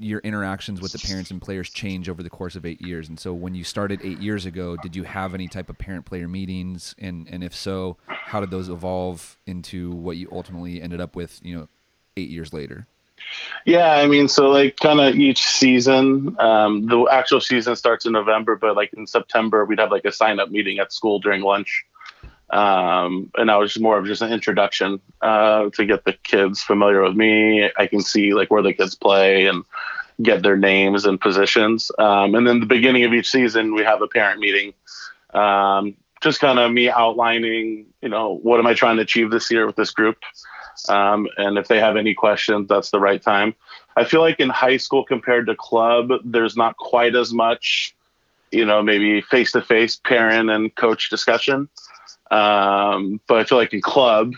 your 0.00 0.20
interactions 0.20 0.80
with 0.80 0.92
the 0.92 0.98
parents 0.98 1.30
and 1.30 1.40
players 1.40 1.68
change 1.70 2.08
over 2.08 2.22
the 2.22 2.30
course 2.30 2.56
of 2.56 2.64
eight 2.64 2.80
years. 2.80 3.08
And 3.08 3.20
so, 3.20 3.32
when 3.32 3.54
you 3.54 3.64
started 3.64 4.00
eight 4.02 4.18
years 4.18 4.46
ago, 4.46 4.76
did 4.76 4.96
you 4.96 5.04
have 5.04 5.34
any 5.34 5.46
type 5.46 5.68
of 5.68 5.78
parent-player 5.78 6.26
meetings? 6.26 6.94
And 6.98 7.28
and 7.30 7.44
if 7.44 7.54
so, 7.54 7.96
how 8.06 8.40
did 8.40 8.50
those 8.50 8.68
evolve 8.68 9.36
into 9.46 9.90
what 9.90 10.16
you 10.16 10.28
ultimately 10.32 10.80
ended 10.80 11.00
up 11.00 11.14
with? 11.14 11.40
You 11.42 11.56
know, 11.56 11.68
eight 12.16 12.30
years 12.30 12.52
later. 12.52 12.86
Yeah, 13.66 13.92
I 13.92 14.06
mean, 14.06 14.28
so 14.28 14.48
like 14.48 14.76
kind 14.76 15.00
of 15.00 15.14
each 15.14 15.44
season, 15.44 16.36
um, 16.40 16.86
the 16.86 17.06
actual 17.10 17.40
season 17.40 17.76
starts 17.76 18.06
in 18.06 18.12
November, 18.12 18.56
but 18.56 18.76
like 18.76 18.92
in 18.94 19.06
September, 19.06 19.64
we'd 19.64 19.78
have 19.78 19.90
like 19.90 20.04
a 20.04 20.12
sign 20.12 20.40
up 20.40 20.50
meeting 20.50 20.78
at 20.78 20.92
school 20.92 21.18
during 21.18 21.42
lunch. 21.42 21.84
Um, 22.52 23.30
and 23.36 23.50
I 23.50 23.56
was 23.56 23.78
more 23.78 23.98
of 23.98 24.06
just 24.06 24.22
an 24.22 24.32
introduction 24.32 25.00
uh, 25.20 25.70
to 25.70 25.84
get 25.84 26.04
the 26.04 26.12
kids 26.12 26.62
familiar 26.62 27.02
with 27.02 27.14
me. 27.14 27.70
I 27.76 27.86
can 27.86 28.00
see 28.00 28.34
like 28.34 28.50
where 28.50 28.62
the 28.62 28.72
kids 28.72 28.94
play 28.94 29.46
and 29.46 29.64
get 30.22 30.42
their 30.42 30.56
names 30.56 31.04
and 31.04 31.20
positions. 31.20 31.90
Um, 31.98 32.34
and 32.34 32.46
then 32.46 32.60
the 32.60 32.66
beginning 32.66 33.04
of 33.04 33.14
each 33.14 33.30
season, 33.30 33.74
we 33.74 33.82
have 33.82 34.02
a 34.02 34.08
parent 34.08 34.40
meeting. 34.40 34.74
Um, 35.32 35.94
just 36.20 36.40
kind 36.40 36.58
of 36.58 36.70
me 36.70 36.90
outlining, 36.90 37.86
you 38.02 38.08
know, 38.08 38.36
what 38.42 38.60
am 38.60 38.66
I 38.66 38.74
trying 38.74 38.96
to 38.96 39.02
achieve 39.02 39.30
this 39.30 39.50
year 39.50 39.66
with 39.66 39.76
this 39.76 39.90
group? 39.90 40.18
Um, 40.88 41.28
and 41.36 41.56
if 41.58 41.68
they 41.68 41.78
have 41.78 41.96
any 41.96 42.14
questions, 42.14 42.68
that's 42.68 42.90
the 42.90 43.00
right 43.00 43.22
time. 43.22 43.54
I 43.96 44.04
feel 44.04 44.20
like 44.20 44.40
in 44.40 44.50
high 44.50 44.76
school 44.76 45.04
compared 45.04 45.46
to 45.46 45.54
club, 45.54 46.10
there's 46.24 46.56
not 46.56 46.76
quite 46.76 47.14
as 47.14 47.32
much, 47.32 47.94
you 48.50 48.64
know, 48.64 48.82
maybe 48.82 49.20
face 49.20 49.52
to 49.52 49.62
face 49.62 49.96
parent 49.96 50.50
and 50.50 50.74
coach 50.74 51.10
discussion. 51.10 51.68
Um, 52.30 53.20
but 53.26 53.38
I 53.38 53.44
feel 53.44 53.58
like 53.58 53.72
in 53.72 53.80
club, 53.80 54.34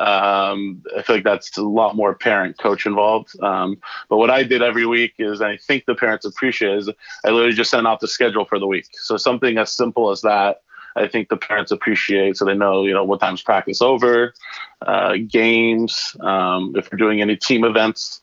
um, 0.00 0.82
I 0.96 1.02
feel 1.02 1.16
like 1.16 1.24
that's 1.24 1.56
a 1.56 1.62
lot 1.62 1.96
more 1.96 2.14
parent 2.14 2.58
coach 2.58 2.86
involved. 2.86 3.40
Um, 3.42 3.80
but 4.08 4.18
what 4.18 4.30
I 4.30 4.42
did 4.44 4.62
every 4.62 4.86
week 4.86 5.14
is, 5.18 5.40
I 5.40 5.56
think 5.56 5.86
the 5.86 5.94
parents 5.94 6.24
appreciate 6.24 6.78
is 6.78 6.90
I 7.24 7.30
literally 7.30 7.54
just 7.54 7.70
sent 7.70 7.86
out 7.86 8.00
the 8.00 8.08
schedule 8.08 8.44
for 8.44 8.58
the 8.58 8.66
week. 8.66 8.86
So 8.92 9.16
something 9.16 9.58
as 9.58 9.72
simple 9.72 10.10
as 10.10 10.20
that, 10.22 10.62
I 10.96 11.06
think 11.06 11.28
the 11.28 11.36
parents 11.36 11.70
appreciate 11.70 12.36
so 12.36 12.44
they 12.44 12.54
know, 12.54 12.84
you 12.84 12.92
know, 12.92 13.04
what 13.04 13.20
time's 13.20 13.42
practice 13.42 13.82
over, 13.82 14.34
uh, 14.82 15.14
games, 15.28 16.16
um, 16.20 16.74
if 16.76 16.90
we're 16.90 16.98
doing 16.98 17.20
any 17.20 17.36
team 17.36 17.64
events 17.64 18.20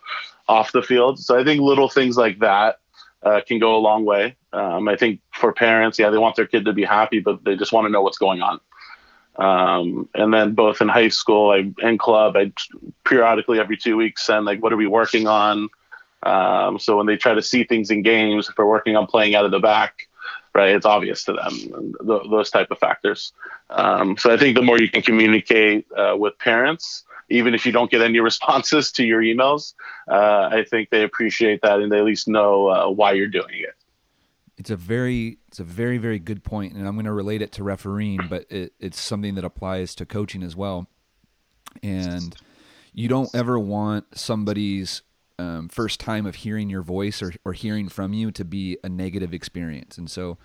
off 0.47 0.71
the 0.71 0.81
field. 0.81 1.19
So 1.19 1.39
I 1.39 1.43
think 1.43 1.61
little 1.61 1.89
things 1.89 2.17
like 2.17 2.39
that 2.39 2.79
uh, 3.23 3.41
can 3.47 3.59
go 3.59 3.75
a 3.75 3.79
long 3.79 4.05
way. 4.05 4.35
Um, 4.53 4.87
I 4.87 4.95
think 4.95 5.19
for 5.33 5.51
parents, 5.51 5.97
yeah, 5.99 6.09
they 6.09 6.17
want 6.17 6.35
their 6.35 6.47
kid 6.47 6.65
to 6.65 6.73
be 6.73 6.83
happy, 6.83 7.19
but 7.19 7.43
they 7.43 7.55
just 7.55 7.73
want 7.73 7.85
to 7.85 7.91
know 7.91 8.01
what's 8.01 8.17
going 8.17 8.41
on. 8.41 8.59
Um, 9.37 10.07
and 10.13 10.33
then 10.33 10.53
both 10.53 10.81
in 10.81 10.87
high 10.87 11.09
school 11.09 11.51
I, 11.51 11.71
and 11.85 11.99
club, 11.99 12.37
I 12.37 12.53
periodically 13.03 13.59
every 13.59 13.77
two 13.77 13.97
weeks 13.97 14.25
send 14.25 14.45
like, 14.45 14.63
what 14.63 14.71
are 14.71 14.77
we 14.77 14.87
working 14.87 15.27
on? 15.27 15.69
Um, 16.23 16.79
so 16.79 16.97
when 16.97 17.05
they 17.05 17.17
try 17.17 17.33
to 17.33 17.41
see 17.41 17.63
things 17.63 17.91
in 17.91 18.01
games, 18.01 18.49
if 18.49 18.57
we're 18.57 18.65
working 18.65 18.95
on 18.95 19.07
playing 19.07 19.35
out 19.35 19.45
of 19.45 19.51
the 19.51 19.59
back, 19.59 20.07
right, 20.53 20.75
it's 20.75 20.85
obvious 20.85 21.23
to 21.25 21.33
them, 21.33 21.93
th- 22.05 22.29
those 22.29 22.49
type 22.49 22.71
of 22.71 22.79
factors. 22.79 23.33
Um, 23.69 24.17
so 24.17 24.33
I 24.33 24.37
think 24.37 24.55
the 24.55 24.63
more 24.63 24.79
you 24.79 24.89
can 24.89 25.01
communicate 25.01 25.85
uh, 25.91 26.15
with 26.17 26.37
parents, 26.39 27.03
even 27.29 27.53
if 27.53 27.65
you 27.65 27.71
don't 27.71 27.91
get 27.91 28.01
any 28.01 28.19
responses 28.31 28.91
to 28.93 29.05
your 29.05 29.21
emails, 29.21 29.73
uh, 30.09 30.49
I 30.51 30.65
think 30.69 30.89
they 30.89 31.03
appreciate 31.03 31.61
that 31.61 31.79
and 31.79 31.91
they 31.91 31.99
at 31.99 32.05
least 32.05 32.27
know 32.27 32.67
uh, 32.67 32.89
why 32.89 33.11
you're 33.11 33.27
doing 33.27 33.55
it. 33.59 33.75
It's 34.57 34.69
a 34.69 34.75
very, 34.75 35.39
it's 35.47 35.59
a 35.59 35.63
very, 35.63 35.97
very 35.97 36.19
good 36.19 36.43
point, 36.43 36.73
and 36.73 36.87
I'm 36.87 36.95
going 36.95 37.05
to 37.05 37.13
relate 37.13 37.41
it 37.41 37.51
to 37.53 37.63
refereeing, 37.63 38.21
but 38.29 38.45
it, 38.49 38.73
it's 38.79 38.99
something 38.99 39.35
that 39.35 39.43
applies 39.43 39.95
to 39.95 40.05
coaching 40.05 40.43
as 40.43 40.55
well. 40.55 40.87
And 41.83 42.35
you 42.93 43.09
don't 43.09 43.33
ever 43.35 43.59
want 43.59 44.17
somebody's 44.17 45.01
um, 45.37 45.67
first 45.67 45.99
time 45.99 46.25
of 46.25 46.35
hearing 46.35 46.69
your 46.69 46.81
voice 46.81 47.21
or, 47.21 47.33
or 47.43 47.53
hearing 47.53 47.89
from 47.89 48.13
you 48.13 48.31
to 48.31 48.45
be 48.45 48.77
a 48.83 48.89
negative 48.89 49.33
experience. 49.33 49.97
And 49.97 50.09
so, 50.09 50.37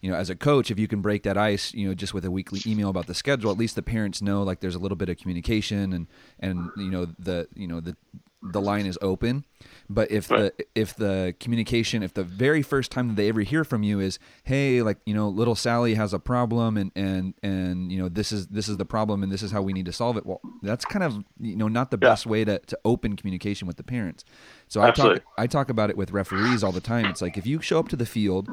you 0.00 0.10
know, 0.10 0.16
as 0.16 0.30
a 0.30 0.36
coach, 0.36 0.70
if 0.70 0.78
you 0.78 0.88
can 0.88 1.02
break 1.02 1.22
that 1.24 1.36
ice, 1.36 1.74
you 1.74 1.86
know, 1.86 1.94
just 1.94 2.14
with 2.14 2.24
a 2.24 2.30
weekly 2.30 2.60
email 2.66 2.88
about 2.88 3.06
the 3.06 3.14
schedule, 3.14 3.50
at 3.50 3.58
least 3.58 3.74
the 3.74 3.82
parents 3.82 4.22
know 4.22 4.42
like 4.42 4.60
there's 4.60 4.74
a 4.74 4.78
little 4.78 4.96
bit 4.96 5.08
of 5.08 5.18
communication 5.18 5.92
and 5.92 6.06
and 6.40 6.70
you 6.76 6.90
know 6.90 7.06
the 7.18 7.48
you 7.54 7.66
know 7.66 7.80
the 7.80 7.96
the 8.42 8.60
line 8.60 8.86
is 8.86 8.98
open. 9.02 9.44
But 9.90 10.10
if 10.10 10.28
the 10.28 10.52
if 10.74 10.94
the 10.94 11.34
communication, 11.40 12.02
if 12.02 12.14
the 12.14 12.22
very 12.22 12.62
first 12.62 12.92
time 12.92 13.08
that 13.08 13.16
they 13.16 13.28
ever 13.28 13.40
hear 13.40 13.64
from 13.64 13.82
you 13.82 14.00
is, 14.00 14.18
hey, 14.44 14.82
like 14.82 14.98
you 15.06 15.14
know, 15.14 15.28
little 15.28 15.54
Sally 15.54 15.94
has 15.94 16.12
a 16.12 16.18
problem, 16.18 16.76
and 16.76 16.92
and 16.94 17.34
and 17.42 17.90
you 17.90 17.98
know, 17.98 18.08
this 18.08 18.30
is 18.30 18.48
this 18.48 18.68
is 18.68 18.76
the 18.76 18.84
problem, 18.84 19.22
and 19.22 19.32
this 19.32 19.42
is 19.42 19.50
how 19.50 19.62
we 19.62 19.72
need 19.72 19.86
to 19.86 19.92
solve 19.92 20.16
it. 20.16 20.26
Well, 20.26 20.40
that's 20.62 20.84
kind 20.84 21.02
of 21.02 21.24
you 21.40 21.56
know 21.56 21.68
not 21.68 21.90
the 21.90 21.98
yeah. 22.00 22.10
best 22.10 22.26
way 22.26 22.44
to 22.44 22.58
to 22.58 22.78
open 22.84 23.16
communication 23.16 23.66
with 23.66 23.76
the 23.76 23.82
parents. 23.82 24.24
So 24.68 24.82
Absolutely. 24.82 25.16
I 25.16 25.18
talk 25.18 25.26
I 25.38 25.46
talk 25.46 25.70
about 25.70 25.90
it 25.90 25.96
with 25.96 26.10
referees 26.10 26.62
all 26.62 26.72
the 26.72 26.80
time. 26.80 27.06
It's 27.06 27.22
like 27.22 27.38
if 27.38 27.46
you 27.46 27.60
show 27.60 27.78
up 27.78 27.88
to 27.88 27.96
the 27.96 28.06
field 28.06 28.48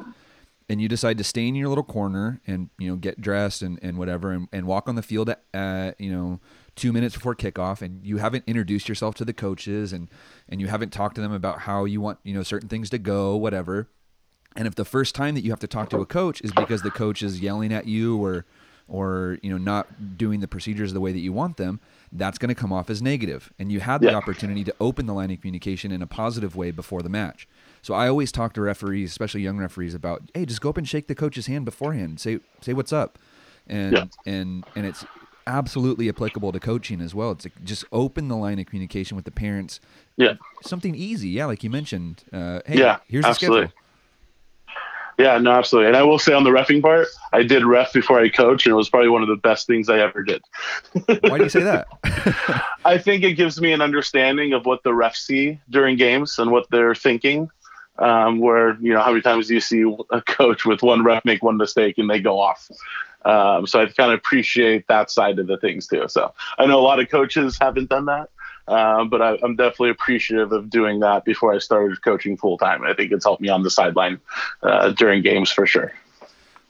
and 0.68 0.80
you 0.80 0.88
decide 0.88 1.18
to 1.18 1.24
stay 1.24 1.46
in 1.46 1.54
your 1.54 1.68
little 1.68 1.84
corner 1.84 2.40
and 2.46 2.70
you 2.78 2.88
know 2.88 2.96
get 2.96 3.20
dressed 3.20 3.62
and, 3.62 3.78
and 3.82 3.98
whatever 3.98 4.32
and, 4.32 4.48
and 4.52 4.66
walk 4.66 4.88
on 4.88 4.94
the 4.94 5.02
field 5.02 5.34
at, 5.54 6.00
you 6.00 6.10
know 6.10 6.40
two 6.76 6.92
minutes 6.92 7.14
before 7.14 7.34
kickoff 7.34 7.82
and 7.82 8.06
you 8.06 8.18
haven't 8.18 8.44
introduced 8.46 8.88
yourself 8.88 9.14
to 9.14 9.24
the 9.24 9.32
coaches 9.32 9.92
and 9.92 10.08
and 10.48 10.60
you 10.60 10.68
haven't 10.68 10.92
talked 10.92 11.14
to 11.14 11.20
them 11.20 11.32
about 11.32 11.60
how 11.60 11.84
you 11.84 12.00
want 12.00 12.18
you 12.22 12.34
know 12.34 12.42
certain 12.42 12.68
things 12.68 12.90
to 12.90 12.98
go 12.98 13.34
whatever 13.34 13.88
and 14.54 14.68
if 14.68 14.74
the 14.74 14.84
first 14.84 15.14
time 15.14 15.34
that 15.34 15.42
you 15.42 15.50
have 15.50 15.58
to 15.58 15.66
talk 15.66 15.90
to 15.90 15.98
a 15.98 16.06
coach 16.06 16.40
is 16.42 16.52
because 16.52 16.82
the 16.82 16.90
coach 16.90 17.22
is 17.22 17.40
yelling 17.40 17.72
at 17.72 17.86
you 17.86 18.22
or 18.22 18.44
or 18.88 19.38
you 19.42 19.50
know 19.50 19.58
not 19.58 20.16
doing 20.16 20.40
the 20.40 20.46
procedures 20.46 20.92
the 20.92 21.00
way 21.00 21.12
that 21.12 21.18
you 21.18 21.32
want 21.32 21.56
them 21.56 21.80
that's 22.12 22.38
going 22.38 22.48
to 22.48 22.54
come 22.54 22.72
off 22.72 22.88
as 22.88 23.02
negative. 23.02 23.52
and 23.58 23.72
you 23.72 23.80
had 23.80 24.00
the 24.00 24.08
yeah. 24.08 24.14
opportunity 24.14 24.62
to 24.62 24.74
open 24.78 25.06
the 25.06 25.12
line 25.14 25.30
of 25.30 25.40
communication 25.40 25.90
in 25.90 26.02
a 26.02 26.06
positive 26.06 26.54
way 26.54 26.70
before 26.70 27.00
the 27.00 27.08
match 27.08 27.48
so 27.80 27.94
i 27.94 28.06
always 28.06 28.30
talk 28.30 28.52
to 28.52 28.60
referees 28.60 29.10
especially 29.10 29.40
young 29.40 29.56
referees 29.56 29.94
about 29.94 30.22
hey 30.34 30.44
just 30.44 30.60
go 30.60 30.68
up 30.68 30.76
and 30.76 30.86
shake 30.86 31.08
the 31.08 31.14
coach's 31.14 31.46
hand 31.46 31.64
beforehand 31.64 32.20
say 32.20 32.38
say 32.60 32.74
what's 32.74 32.92
up 32.92 33.18
and 33.66 33.92
yeah. 33.92 34.04
and 34.26 34.64
and 34.76 34.84
it's 34.86 35.04
absolutely 35.46 36.08
applicable 36.08 36.52
to 36.52 36.60
coaching 36.60 37.00
as 37.00 37.14
well. 37.14 37.30
It's 37.32 37.44
like 37.44 37.64
just 37.64 37.84
open 37.92 38.28
the 38.28 38.36
line 38.36 38.58
of 38.58 38.66
communication 38.66 39.16
with 39.16 39.24
the 39.24 39.30
parents. 39.30 39.80
Yeah. 40.16 40.34
Something 40.62 40.94
easy. 40.94 41.28
Yeah. 41.28 41.46
Like 41.46 41.62
you 41.64 41.70
mentioned. 41.70 42.24
Uh, 42.32 42.60
hey, 42.66 42.78
yeah, 42.78 42.98
here's 43.08 43.24
absolutely. 43.24 43.62
the 43.62 43.68
schedule. 43.68 43.82
Yeah, 45.18 45.38
no, 45.38 45.52
absolutely. 45.52 45.88
And 45.88 45.96
I 45.96 46.02
will 46.02 46.18
say 46.18 46.34
on 46.34 46.44
the 46.44 46.50
refing 46.50 46.82
part, 46.82 47.08
I 47.32 47.42
did 47.42 47.64
ref 47.64 47.92
before 47.92 48.20
I 48.20 48.28
coached, 48.28 48.66
and 48.66 48.72
it 48.74 48.76
was 48.76 48.90
probably 48.90 49.08
one 49.08 49.22
of 49.22 49.28
the 49.28 49.36
best 49.36 49.66
things 49.66 49.88
I 49.88 49.98
ever 49.98 50.22
did. 50.22 50.42
Why 51.06 51.38
do 51.38 51.44
you 51.44 51.48
say 51.48 51.62
that? 51.62 51.88
I 52.84 52.98
think 52.98 53.24
it 53.24 53.32
gives 53.32 53.58
me 53.58 53.72
an 53.72 53.80
understanding 53.80 54.52
of 54.52 54.66
what 54.66 54.82
the 54.82 54.90
refs 54.90 55.16
see 55.16 55.58
during 55.70 55.96
games 55.96 56.38
and 56.38 56.50
what 56.50 56.66
they're 56.70 56.94
thinking. 56.94 57.50
Um, 57.98 58.40
where 58.40 58.76
you 58.78 58.92
know 58.92 59.00
how 59.00 59.08
many 59.08 59.22
times 59.22 59.48
do 59.48 59.54
you 59.54 59.60
see 59.60 59.82
a 60.10 60.20
coach 60.20 60.66
with 60.66 60.82
one 60.82 61.02
ref 61.02 61.24
make 61.24 61.42
one 61.42 61.56
mistake 61.56 61.96
and 61.96 62.10
they 62.10 62.20
go 62.20 62.38
off? 62.38 62.70
Um, 63.26 63.66
so 63.66 63.82
I 63.82 63.86
kind 63.86 64.12
of 64.12 64.18
appreciate 64.18 64.86
that 64.86 65.10
side 65.10 65.40
of 65.40 65.48
the 65.48 65.56
things 65.56 65.88
too. 65.88 66.06
So 66.08 66.32
I 66.58 66.66
know 66.66 66.78
a 66.78 66.80
lot 66.80 67.00
of 67.00 67.10
coaches 67.10 67.58
haven't 67.60 67.88
done 67.88 68.06
that, 68.06 68.30
um, 68.68 69.08
but 69.08 69.20
I, 69.20 69.34
am 69.42 69.56
definitely 69.56 69.90
appreciative 69.90 70.52
of 70.52 70.70
doing 70.70 71.00
that 71.00 71.24
before 71.24 71.52
I 71.52 71.58
started 71.58 72.00
coaching 72.02 72.36
full 72.36 72.56
time. 72.56 72.84
I 72.84 72.94
think 72.94 73.10
it's 73.10 73.24
helped 73.24 73.42
me 73.42 73.48
on 73.48 73.64
the 73.64 73.70
sideline 73.70 74.20
uh, 74.62 74.90
during 74.90 75.22
games 75.22 75.50
for 75.50 75.66
sure. 75.66 75.92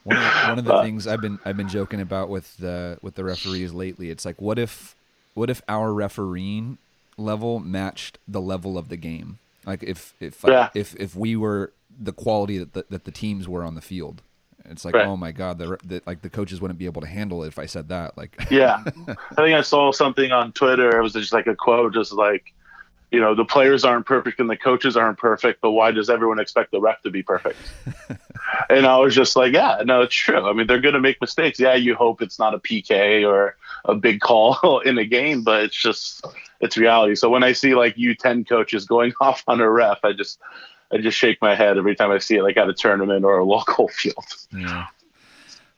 One 0.04 0.16
of, 0.16 0.48
one 0.48 0.58
of 0.60 0.64
the 0.64 0.74
uh, 0.74 0.82
things 0.82 1.06
I've 1.06 1.20
been 1.20 1.38
I've 1.44 1.56
been 1.56 1.68
joking 1.68 2.00
about 2.00 2.30
with 2.30 2.56
the 2.56 2.98
with 3.02 3.16
the 3.16 3.24
referees 3.24 3.72
lately, 3.74 4.08
it's 4.08 4.24
like 4.24 4.40
what 4.40 4.58
if 4.58 4.94
what 5.34 5.50
if 5.50 5.60
our 5.68 5.92
refereeing 5.92 6.78
level 7.18 7.58
matched 7.58 8.18
the 8.26 8.40
level 8.40 8.78
of 8.78 8.88
the 8.88 8.96
game? 8.96 9.40
Like 9.66 9.82
if 9.82 10.14
if 10.20 10.42
yeah. 10.46 10.70
if 10.74 10.94
if 10.96 11.16
we 11.16 11.36
were 11.36 11.72
the 11.98 12.12
quality 12.12 12.56
that 12.58 12.72
the, 12.72 12.86
that 12.88 13.04
the 13.04 13.10
teams 13.10 13.46
were 13.46 13.62
on 13.62 13.74
the 13.74 13.82
field. 13.82 14.22
It's 14.70 14.84
like, 14.84 14.94
right. 14.94 15.06
oh 15.06 15.16
my 15.16 15.32
god, 15.32 15.58
the, 15.58 15.78
the, 15.84 16.02
like 16.06 16.22
the 16.22 16.30
coaches 16.30 16.60
wouldn't 16.60 16.78
be 16.78 16.86
able 16.86 17.00
to 17.02 17.06
handle 17.06 17.44
it 17.44 17.48
if 17.48 17.58
I 17.58 17.66
said 17.66 17.88
that. 17.88 18.16
Like, 18.16 18.36
yeah, 18.50 18.82
I 19.08 19.34
think 19.34 19.56
I 19.56 19.62
saw 19.62 19.92
something 19.92 20.32
on 20.32 20.52
Twitter. 20.52 20.98
It 20.98 21.02
was 21.02 21.12
just 21.12 21.32
like 21.32 21.46
a 21.46 21.54
quote, 21.54 21.94
just 21.94 22.12
like, 22.12 22.52
you 23.10 23.20
know, 23.20 23.34
the 23.34 23.44
players 23.44 23.84
aren't 23.84 24.06
perfect 24.06 24.40
and 24.40 24.50
the 24.50 24.56
coaches 24.56 24.96
aren't 24.96 25.18
perfect, 25.18 25.60
but 25.60 25.70
why 25.70 25.90
does 25.92 26.10
everyone 26.10 26.40
expect 26.40 26.72
the 26.72 26.80
ref 26.80 27.00
to 27.02 27.10
be 27.10 27.22
perfect? 27.22 27.58
and 28.68 28.86
I 28.86 28.98
was 28.98 29.14
just 29.14 29.36
like, 29.36 29.52
yeah, 29.52 29.82
no, 29.84 30.02
it's 30.02 30.14
true. 30.14 30.48
I 30.48 30.52
mean, 30.52 30.66
they're 30.66 30.80
going 30.80 30.94
to 30.94 31.00
make 31.00 31.20
mistakes. 31.20 31.60
Yeah, 31.60 31.74
you 31.74 31.94
hope 31.94 32.20
it's 32.20 32.38
not 32.38 32.54
a 32.54 32.58
PK 32.58 33.26
or 33.26 33.56
a 33.84 33.94
big 33.94 34.20
call 34.20 34.80
in 34.84 34.98
a 34.98 35.04
game, 35.04 35.42
but 35.42 35.64
it's 35.64 35.80
just 35.80 36.26
it's 36.60 36.76
reality. 36.76 37.14
So 37.14 37.28
when 37.28 37.44
I 37.44 37.52
see 37.52 37.74
like 37.74 37.96
U10 37.96 38.48
coaches 38.48 38.86
going 38.86 39.12
off 39.20 39.44
on 39.46 39.60
a 39.60 39.70
ref, 39.70 39.98
I 40.04 40.12
just 40.12 40.40
I 40.92 40.98
just 40.98 41.18
shake 41.18 41.38
my 41.42 41.54
head 41.54 41.78
every 41.78 41.96
time 41.96 42.10
I 42.10 42.18
see 42.18 42.36
it, 42.36 42.42
like 42.42 42.56
at 42.56 42.68
a 42.68 42.74
tournament 42.74 43.24
or 43.24 43.38
a 43.38 43.44
local 43.44 43.88
field. 43.92 44.24
Yeah. 44.52 44.86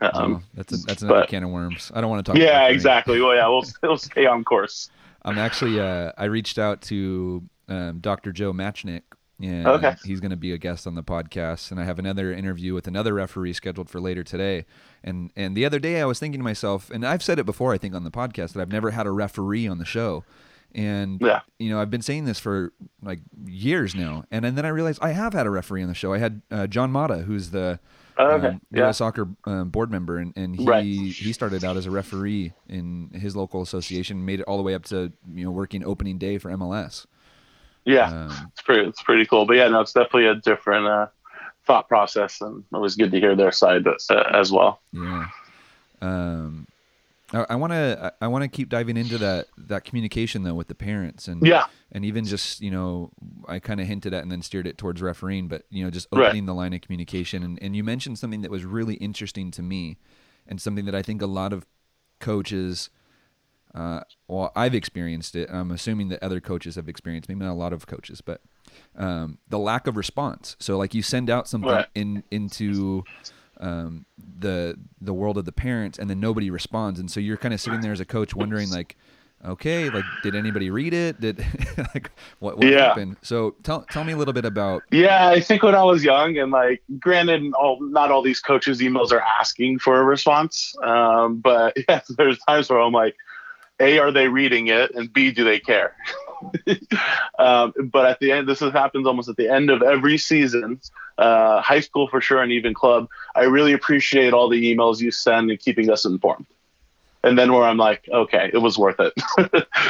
Um, 0.00 0.36
oh, 0.36 0.42
that's 0.54 0.72
a, 0.72 0.76
that's 0.78 1.02
another 1.02 1.20
but, 1.20 1.28
can 1.28 1.42
of 1.42 1.50
worms. 1.50 1.90
I 1.92 2.00
don't 2.00 2.10
want 2.10 2.24
to 2.24 2.32
talk. 2.32 2.40
Yeah, 2.40 2.68
exactly. 2.68 3.20
Well, 3.20 3.34
yeah, 3.34 3.48
we'll 3.48 3.64
we'll 3.82 3.98
stay 3.98 4.26
on 4.26 4.44
course. 4.44 4.90
I'm 5.22 5.38
actually. 5.38 5.80
Uh, 5.80 6.12
I 6.16 6.24
reached 6.24 6.58
out 6.58 6.82
to 6.82 7.42
um, 7.68 7.98
Dr. 7.98 8.32
Joe 8.32 8.52
Machnik. 8.52 9.02
Yeah, 9.40 9.70
okay. 9.70 9.94
he's 10.04 10.18
going 10.18 10.32
to 10.32 10.36
be 10.36 10.52
a 10.52 10.58
guest 10.58 10.86
on 10.86 10.96
the 10.96 11.02
podcast, 11.02 11.70
and 11.70 11.78
I 11.78 11.84
have 11.84 12.00
another 12.00 12.32
interview 12.32 12.74
with 12.74 12.88
another 12.88 13.14
referee 13.14 13.52
scheduled 13.52 13.88
for 13.88 14.00
later 14.00 14.24
today. 14.24 14.66
And 15.02 15.30
and 15.36 15.56
the 15.56 15.64
other 15.64 15.78
day, 15.78 16.00
I 16.00 16.04
was 16.06 16.18
thinking 16.18 16.40
to 16.40 16.44
myself, 16.44 16.90
and 16.90 17.06
I've 17.06 17.22
said 17.22 17.38
it 17.38 17.46
before, 17.46 17.72
I 17.72 17.78
think 17.78 17.94
on 17.94 18.04
the 18.04 18.10
podcast 18.10 18.52
that 18.52 18.60
I've 18.60 18.72
never 18.72 18.90
had 18.90 19.06
a 19.06 19.12
referee 19.12 19.68
on 19.68 19.78
the 19.78 19.84
show. 19.84 20.24
And 20.74 21.20
yeah. 21.20 21.40
you 21.58 21.70
know, 21.70 21.80
I've 21.80 21.90
been 21.90 22.02
saying 22.02 22.24
this 22.24 22.38
for 22.38 22.72
like 23.02 23.20
years 23.46 23.94
now, 23.94 24.24
and, 24.30 24.44
and 24.44 24.56
then 24.56 24.64
I 24.64 24.68
realized 24.68 25.00
I 25.02 25.12
have 25.12 25.32
had 25.32 25.46
a 25.46 25.50
referee 25.50 25.82
on 25.82 25.88
the 25.88 25.94
show. 25.94 26.12
I 26.12 26.18
had 26.18 26.42
uh, 26.50 26.66
John 26.66 26.90
Mata, 26.92 27.18
who's 27.18 27.50
the 27.50 27.80
okay. 28.18 28.48
um, 28.48 28.60
yeah. 28.70 28.90
soccer 28.90 29.28
um, 29.44 29.70
board 29.70 29.90
member, 29.90 30.18
and, 30.18 30.32
and 30.36 30.56
he 30.56 30.64
right. 30.64 30.84
he 30.84 31.32
started 31.32 31.64
out 31.64 31.76
as 31.76 31.86
a 31.86 31.90
referee 31.90 32.52
in 32.68 33.10
his 33.14 33.34
local 33.34 33.62
association, 33.62 34.24
made 34.24 34.40
it 34.40 34.44
all 34.44 34.56
the 34.56 34.62
way 34.62 34.74
up 34.74 34.84
to 34.84 35.12
you 35.32 35.44
know 35.44 35.50
working 35.50 35.84
opening 35.84 36.18
day 36.18 36.38
for 36.38 36.50
MLS. 36.50 37.06
Yeah, 37.84 38.08
um, 38.08 38.50
it's 38.52 38.62
pretty 38.62 38.88
it's 38.88 39.02
pretty 39.02 39.24
cool. 39.24 39.46
But 39.46 39.56
yeah, 39.56 39.68
no, 39.68 39.80
it's 39.80 39.92
definitely 39.92 40.26
a 40.26 40.34
different 40.34 40.86
uh, 40.86 41.06
thought 41.66 41.88
process, 41.88 42.40
and 42.40 42.64
it 42.72 42.78
was 42.78 42.94
good 42.96 43.10
to 43.12 43.20
hear 43.20 43.34
their 43.34 43.52
side 43.52 43.86
uh, 43.86 44.22
as 44.32 44.52
well. 44.52 44.80
Yeah. 44.92 45.26
Um, 46.00 46.66
I 47.32 47.56
want 47.56 47.72
to 47.72 48.14
I 48.20 48.26
want 48.28 48.42
to 48.42 48.48
keep 48.48 48.68
diving 48.68 48.96
into 48.96 49.18
that 49.18 49.48
that 49.58 49.84
communication 49.84 50.44
though 50.44 50.54
with 50.54 50.68
the 50.68 50.74
parents 50.74 51.28
and 51.28 51.46
yeah 51.46 51.66
and 51.92 52.04
even 52.04 52.24
just 52.24 52.60
you 52.60 52.70
know 52.70 53.10
I 53.46 53.58
kind 53.58 53.80
of 53.80 53.86
hinted 53.86 54.14
at 54.14 54.22
and 54.22 54.32
then 54.32 54.40
steered 54.42 54.66
it 54.66 54.78
towards 54.78 55.02
refereeing 55.02 55.48
but 55.48 55.64
you 55.70 55.84
know 55.84 55.90
just 55.90 56.08
opening 56.10 56.44
right. 56.44 56.46
the 56.46 56.54
line 56.54 56.72
of 56.72 56.80
communication 56.80 57.42
and, 57.42 57.58
and 57.62 57.76
you 57.76 57.84
mentioned 57.84 58.18
something 58.18 58.40
that 58.42 58.50
was 58.50 58.64
really 58.64 58.94
interesting 58.94 59.50
to 59.52 59.62
me 59.62 59.98
and 60.46 60.60
something 60.60 60.86
that 60.86 60.94
I 60.94 61.02
think 61.02 61.20
a 61.20 61.26
lot 61.26 61.52
of 61.52 61.66
coaches 62.18 62.88
uh, 63.74 64.00
well 64.26 64.50
I've 64.56 64.74
experienced 64.74 65.36
it 65.36 65.50
I'm 65.52 65.70
assuming 65.70 66.08
that 66.08 66.22
other 66.22 66.40
coaches 66.40 66.76
have 66.76 66.88
experienced 66.88 67.28
maybe 67.28 67.44
not 67.44 67.52
a 67.52 67.54
lot 67.54 67.74
of 67.74 67.86
coaches 67.86 68.22
but 68.22 68.40
um, 68.96 69.38
the 69.48 69.58
lack 69.58 69.86
of 69.86 69.98
response 69.98 70.56
so 70.58 70.78
like 70.78 70.94
you 70.94 71.02
send 71.02 71.28
out 71.28 71.46
something 71.46 71.70
right. 71.70 71.86
in 71.94 72.24
into 72.30 73.04
um, 73.60 74.06
the 74.38 74.78
the 75.00 75.14
world 75.14 75.38
of 75.38 75.44
the 75.44 75.52
parents, 75.52 75.98
and 75.98 76.08
then 76.08 76.20
nobody 76.20 76.50
responds, 76.50 77.00
and 77.00 77.10
so 77.10 77.20
you're 77.20 77.36
kind 77.36 77.54
of 77.54 77.60
sitting 77.60 77.80
there 77.80 77.92
as 77.92 78.00
a 78.00 78.04
coach 78.04 78.34
wondering 78.34 78.70
like, 78.70 78.96
okay, 79.44 79.90
like 79.90 80.04
did 80.22 80.34
anybody 80.34 80.70
read 80.70 80.94
it? 80.94 81.20
Did 81.20 81.38
like 81.94 82.10
what, 82.38 82.58
what 82.58 82.66
yeah. 82.66 82.88
happened? 82.88 83.16
So 83.22 83.56
tell 83.62 83.82
tell 83.90 84.04
me 84.04 84.12
a 84.12 84.16
little 84.16 84.34
bit 84.34 84.44
about. 84.44 84.82
Yeah, 84.90 85.28
I 85.28 85.40
think 85.40 85.62
when 85.62 85.74
I 85.74 85.82
was 85.82 86.04
young, 86.04 86.38
and 86.38 86.50
like, 86.52 86.82
granted, 86.98 87.52
all 87.54 87.80
not 87.80 88.10
all 88.10 88.22
these 88.22 88.40
coaches' 88.40 88.80
emails 88.80 89.12
are 89.12 89.20
asking 89.20 89.80
for 89.80 90.00
a 90.00 90.04
response, 90.04 90.74
um, 90.82 91.38
but 91.38 91.76
yeah, 91.88 92.00
there's 92.16 92.38
times 92.40 92.70
where 92.70 92.80
I'm 92.80 92.92
like, 92.92 93.16
a, 93.80 93.98
are 93.98 94.12
they 94.12 94.28
reading 94.28 94.68
it, 94.68 94.94
and 94.94 95.12
b, 95.12 95.30
do 95.30 95.44
they 95.44 95.60
care? 95.60 95.94
um, 97.38 97.72
but 97.92 98.06
at 98.06 98.20
the 98.20 98.32
end, 98.32 98.48
this 98.48 98.60
happens 98.60 99.06
almost 99.06 99.28
at 99.28 99.36
the 99.36 99.48
end 99.48 99.70
of 99.70 99.82
every 99.82 100.18
season, 100.18 100.80
uh, 101.18 101.60
high 101.60 101.80
school 101.80 102.08
for 102.08 102.20
sure, 102.20 102.42
and 102.42 102.52
even 102.52 102.74
club. 102.74 103.08
I 103.34 103.44
really 103.44 103.72
appreciate 103.72 104.32
all 104.32 104.48
the 104.48 104.74
emails 104.74 105.00
you 105.00 105.10
send 105.10 105.50
and 105.50 105.58
keeping 105.58 105.90
us 105.90 106.04
informed. 106.04 106.46
and 107.24 107.38
then 107.38 107.52
where 107.52 107.64
I'm 107.64 107.76
like, 107.76 108.08
okay, 108.10 108.50
it 108.52 108.58
was 108.58 108.78
worth 108.78 109.00
it. 109.00 109.12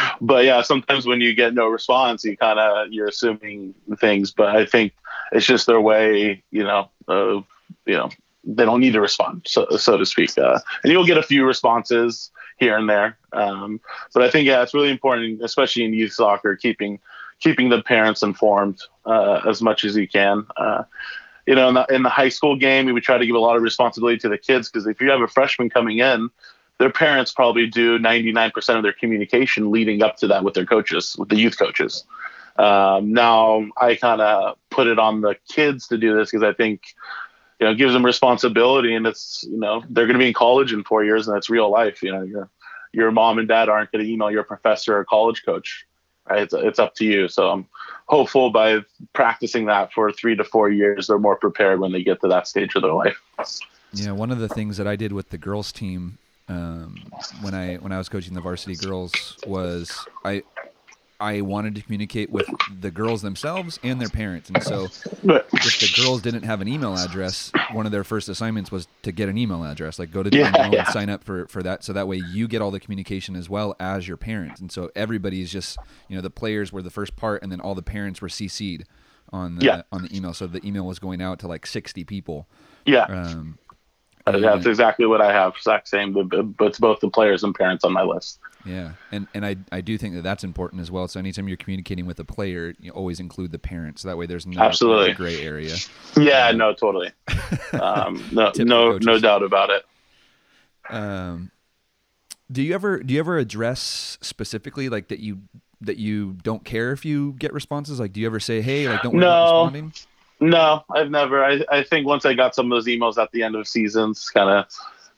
but 0.21 0.45
yeah, 0.45 0.63
sometimes 0.63 1.07
when 1.07 1.21
you 1.21 1.35
get 1.35 1.55
no 1.55 1.69
response, 1.69 2.25
you 2.25 2.37
kind 2.37 2.59
of 2.59 2.93
you're 2.93 3.09
assuming 3.09 3.75
things. 3.99 4.31
But 4.31 4.57
I 4.57 4.65
think 4.65 4.93
it's 5.33 5.47
just 5.47 5.67
their 5.67 5.81
way, 5.81 6.43
you 6.51 6.65
know, 6.65 6.91
of 7.07 7.45
you 7.87 7.97
know 7.97 8.11
they 8.45 8.65
don't 8.65 8.81
need 8.81 8.95
to 8.95 9.01
respond, 9.01 9.43
so 9.47 9.67
so 9.77 9.97
to 9.99 10.07
speak. 10.07 10.37
Uh, 10.39 10.59
and 10.83 10.93
you'll 10.93 11.07
get 11.07 11.19
a 11.19 11.23
few 11.23 11.45
responses 11.45 12.31
here 12.59 12.77
and 12.77 12.89
there. 12.89 13.19
Um, 13.33 13.81
but 14.13 14.23
I 14.23 14.31
think 14.31 14.47
yeah, 14.47 14.63
it's 14.63 14.75
really 14.75 14.91
important, 14.91 15.43
especially 15.43 15.85
in 15.85 15.95
youth 15.95 16.13
soccer, 16.13 16.57
keeping 16.57 16.99
keeping 17.41 17.69
the 17.69 17.83
parents 17.83 18.23
informed 18.23 18.81
uh, 19.07 19.41
as 19.47 19.63
much 19.63 19.85
as 19.85 19.97
you 19.97 20.09
can. 20.09 20.45
Uh, 20.57 20.83
you 21.47 21.55
know, 21.55 21.69
in 21.69 21.75
the, 21.75 21.87
in 21.89 22.03
the 22.03 22.09
high 22.09 22.29
school 22.29 22.57
game, 22.57 22.93
we 22.93 23.01
try 23.01 23.17
to 23.17 23.25
give 23.25 23.37
a 23.37 23.39
lot 23.39 23.57
of 23.57 23.63
responsibility 23.63 24.19
to 24.19 24.29
the 24.29 24.37
kids 24.37 24.69
because 24.69 24.87
if 24.87 25.01
you 25.01 25.09
have 25.11 25.21
a 25.21 25.29
freshman 25.29 25.71
coming 25.71 25.99
in, 25.99 26.29
their 26.79 26.91
parents 26.91 27.33
probably 27.33 27.67
do 27.67 27.99
99% 27.99 28.77
of 28.77 28.83
their 28.83 28.93
communication 28.93 29.71
leading 29.71 30.03
up 30.03 30.17
to 30.19 30.27
that 30.29 30.45
with 30.45 30.55
their 30.55 30.67
coaches, 30.67 31.17
with 31.19 31.29
the 31.29 31.37
youth 31.37 31.59
coaches. 31.59 32.05
Um, 32.57 33.13
now, 33.13 33.67
I 33.77 33.95
kind 33.95 34.21
of 34.21 34.57
put 34.71 34.89
it 34.89 34.99
on 34.99 35.21
the 35.21 35.37
kids 35.49 35.89
to 35.89 35.97
do 35.97 36.17
this 36.17 36.31
because 36.31 36.43
I 36.43 36.53
think, 36.53 36.95
you 37.61 37.67
know, 37.67 37.75
gives 37.75 37.93
them 37.93 38.05
responsibility 38.05 38.95
and 38.95 39.07
it's, 39.07 39.45
you 39.49 39.59
know, 39.59 39.83
they're 39.91 40.07
going 40.07 40.15
to 40.15 40.23
be 40.23 40.29
in 40.29 40.35
college 40.35 40.73
in 40.73 40.85
four 40.85 41.05
years 41.05 41.29
and 41.29 41.37
it's 41.37 41.51
real 41.51 41.71
life. 41.71 42.03
You 42.03 42.13
know, 42.13 42.23
your, 42.23 42.51
your 42.93 43.11
mom 43.11 43.39
and 43.39 43.49
dad 43.49 43.69
aren't 43.69 43.93
going 43.93 44.05
to 44.05 44.11
email 44.11 44.31
your 44.31 44.45
professor 44.45 44.99
or 44.99 45.05
college 45.05 45.45
coach 45.45 45.87
right? 46.29 46.43
It's, 46.43 46.55
it's 46.55 46.79
up 46.79 46.95
to 46.97 47.05
you. 47.05 47.29
So 47.29 47.51
I'm 47.51 47.67
hopeful 48.07 48.51
by 48.51 48.81
practicing 49.13 49.67
that 49.67 49.93
for 49.93 50.13
three 50.13 50.37
to 50.37 50.45
four 50.45 50.71
years, 50.71 51.07
they're 51.07 51.19
more 51.19 51.37
prepared 51.37 51.81
when 51.81 51.93
they 51.93 52.03
get 52.03 52.21
to 52.21 52.29
that 52.29 52.47
stage 52.47 52.75
of 52.75 52.83
their 52.83 52.93
life. 52.93 53.21
Yeah, 53.93 54.13
one 54.13 54.31
of 54.31 54.39
the 54.39 54.49
things 54.49 54.77
that 54.77 54.87
I 54.87 54.97
did 54.97 55.13
with 55.13 55.31
the 55.31 55.39
girls 55.39 55.73
team 55.73 56.19
um, 56.49 56.97
when 57.43 57.55
I 57.55 57.77
when 57.77 57.93
I 57.93 57.99
was 57.99 58.09
coaching 58.09 58.35
the 58.35 58.41
varsity 58.41 58.75
girls 58.75 59.37
was 59.47 60.07
I 60.25 60.43
I 61.21 61.41
wanted 61.41 61.75
to 61.75 61.83
communicate 61.83 62.31
with 62.31 62.49
the 62.81 62.93
girls 62.93 63.23
themselves 63.23 63.81
and 63.83 64.01
their 64.01 64.09
parents. 64.09 64.51
And 64.51 64.63
so 64.63 64.85
if 64.85 65.11
the 65.23 65.93
girls 66.01 66.23
didn't 66.23 66.45
have 66.45 66.61
an 66.61 66.69
email 66.69 66.97
address, 66.97 67.51
one 67.73 67.87
of 67.87 67.93
their 67.93 68.05
first 68.05 68.29
assignments 68.29 68.71
was 68.71 68.87
to 69.03 69.11
get 69.11 69.29
an 69.29 69.37
email 69.37 69.65
address. 69.65 69.99
Like 69.99 70.13
go 70.13 70.23
to 70.23 70.31
the 70.31 70.39
yeah, 70.39 70.49
email 70.51 70.73
yeah. 70.73 70.85
and 70.85 70.89
sign 70.89 71.11
up 71.11 71.25
for, 71.25 71.47
for 71.49 71.61
that. 71.65 71.83
So 71.83 71.93
that 71.93 72.07
way 72.07 72.23
you 72.31 72.47
get 72.47 72.63
all 72.63 72.71
the 72.71 72.79
communication 72.79 73.35
as 73.35 73.51
well 73.51 73.75
as 73.81 74.07
your 74.07 74.17
parents. 74.17 74.61
And 74.61 74.71
so 74.71 74.91
everybody's 74.95 75.51
just, 75.51 75.77
you 76.09 76.15
know, 76.15 76.23
the 76.23 76.31
players 76.31 76.73
were 76.73 76.83
the 76.83 76.91
first 76.91 77.17
part 77.17 77.43
and 77.43 77.51
then 77.51 77.61
all 77.61 77.75
the 77.75 77.83
parents 77.83 78.23
were 78.23 78.29
CC'd 78.29 78.85
on 79.33 79.57
the, 79.57 79.65
yeah. 79.65 79.83
on 79.91 80.03
the 80.03 80.17
email. 80.17 80.33
So 80.33 80.47
the 80.47 80.65
email 80.65 80.87
was 80.87 81.01
going 81.01 81.21
out 81.21 81.41
to 81.41 81.49
like 81.49 81.67
60 81.67 82.05
people. 82.05 82.49
Yeah. 82.87 83.05
Um, 83.05 83.59
that's 84.25 84.67
exactly 84.67 85.07
what 85.07 85.21
I 85.21 85.33
have. 85.33 85.55
Exact 85.57 85.89
same, 85.89 86.13
but 86.13 86.67
it's 86.67 86.79
both 86.79 87.01
the 87.01 87.11
players 87.11 87.43
and 87.43 87.55
parents 87.55 87.85
on 87.85 87.93
my 87.93 88.03
list. 88.03 88.39
Yeah, 88.65 88.93
and 89.13 89.27
and 89.35 89.47
I 89.47 89.57
I 89.71 89.81
do 89.81 89.97
think 89.97 90.15
that 90.15 90.23
that's 90.23 90.45
important 90.45 90.83
as 90.83 90.91
well. 90.91 91.09
So 91.09 91.21
anytime 91.21 91.49
you're 91.49 91.57
communicating 91.57 92.07
with 92.07 92.19
a 92.19 92.25
player, 92.25 92.75
you 92.81 92.91
always 92.91 93.21
include 93.21 93.53
the 93.53 93.59
parents. 93.59 94.03
So 94.03 94.09
That 94.09 94.17
way, 94.17 94.27
there's 94.27 94.47
no 94.47 94.61
absolutely 94.61 95.15
gray 95.15 95.41
area. 95.41 95.77
Yeah, 96.17 96.49
um, 96.49 96.59
no, 96.59 96.75
totally. 96.75 97.13
Um, 97.73 98.25
no, 98.33 98.51
no, 98.57 98.99
no 98.99 99.19
doubt 99.19 99.43
about 99.43 99.71
it. 99.71 99.85
Um, 100.89 101.51
do 102.51 102.63
you 102.63 102.75
ever 102.75 103.03
do 103.03 103.15
you 103.15 103.21
ever 103.21 103.39
address 103.39 104.19
specifically 104.23 104.89
like 104.89 105.09
that 105.09 105.21
you 105.21 105.41
that 105.83 105.99
you 105.99 106.33
don't 106.43 106.65
care 106.65 106.93
if 106.93 107.05
you 107.05 107.35
get 107.39 107.53
responses? 107.53 108.01
Like, 108.01 108.13
do 108.13 108.21
you 108.21 108.27
ever 108.27 108.41
say, 108.41 108.63
"Hey, 108.63 108.89
like, 108.89 109.03
don't 109.03 109.15
worry 109.15 109.21
no. 109.21 109.29
about 109.29 109.65
responding"? 109.65 109.93
No, 110.41 110.85
I've 110.91 111.11
never. 111.11 111.45
I, 111.45 111.61
I 111.71 111.83
think 111.83 112.07
once 112.07 112.25
I 112.25 112.35
got 112.35 112.55
some 112.55 112.67
of 112.67 112.71
those 112.71 112.87
emails 112.87 113.19
at 113.19 113.31
the 113.33 113.43
end 113.43 113.55
of 113.55 113.67
seasons, 113.67 114.31
kind 114.31 114.49
of 114.49 114.67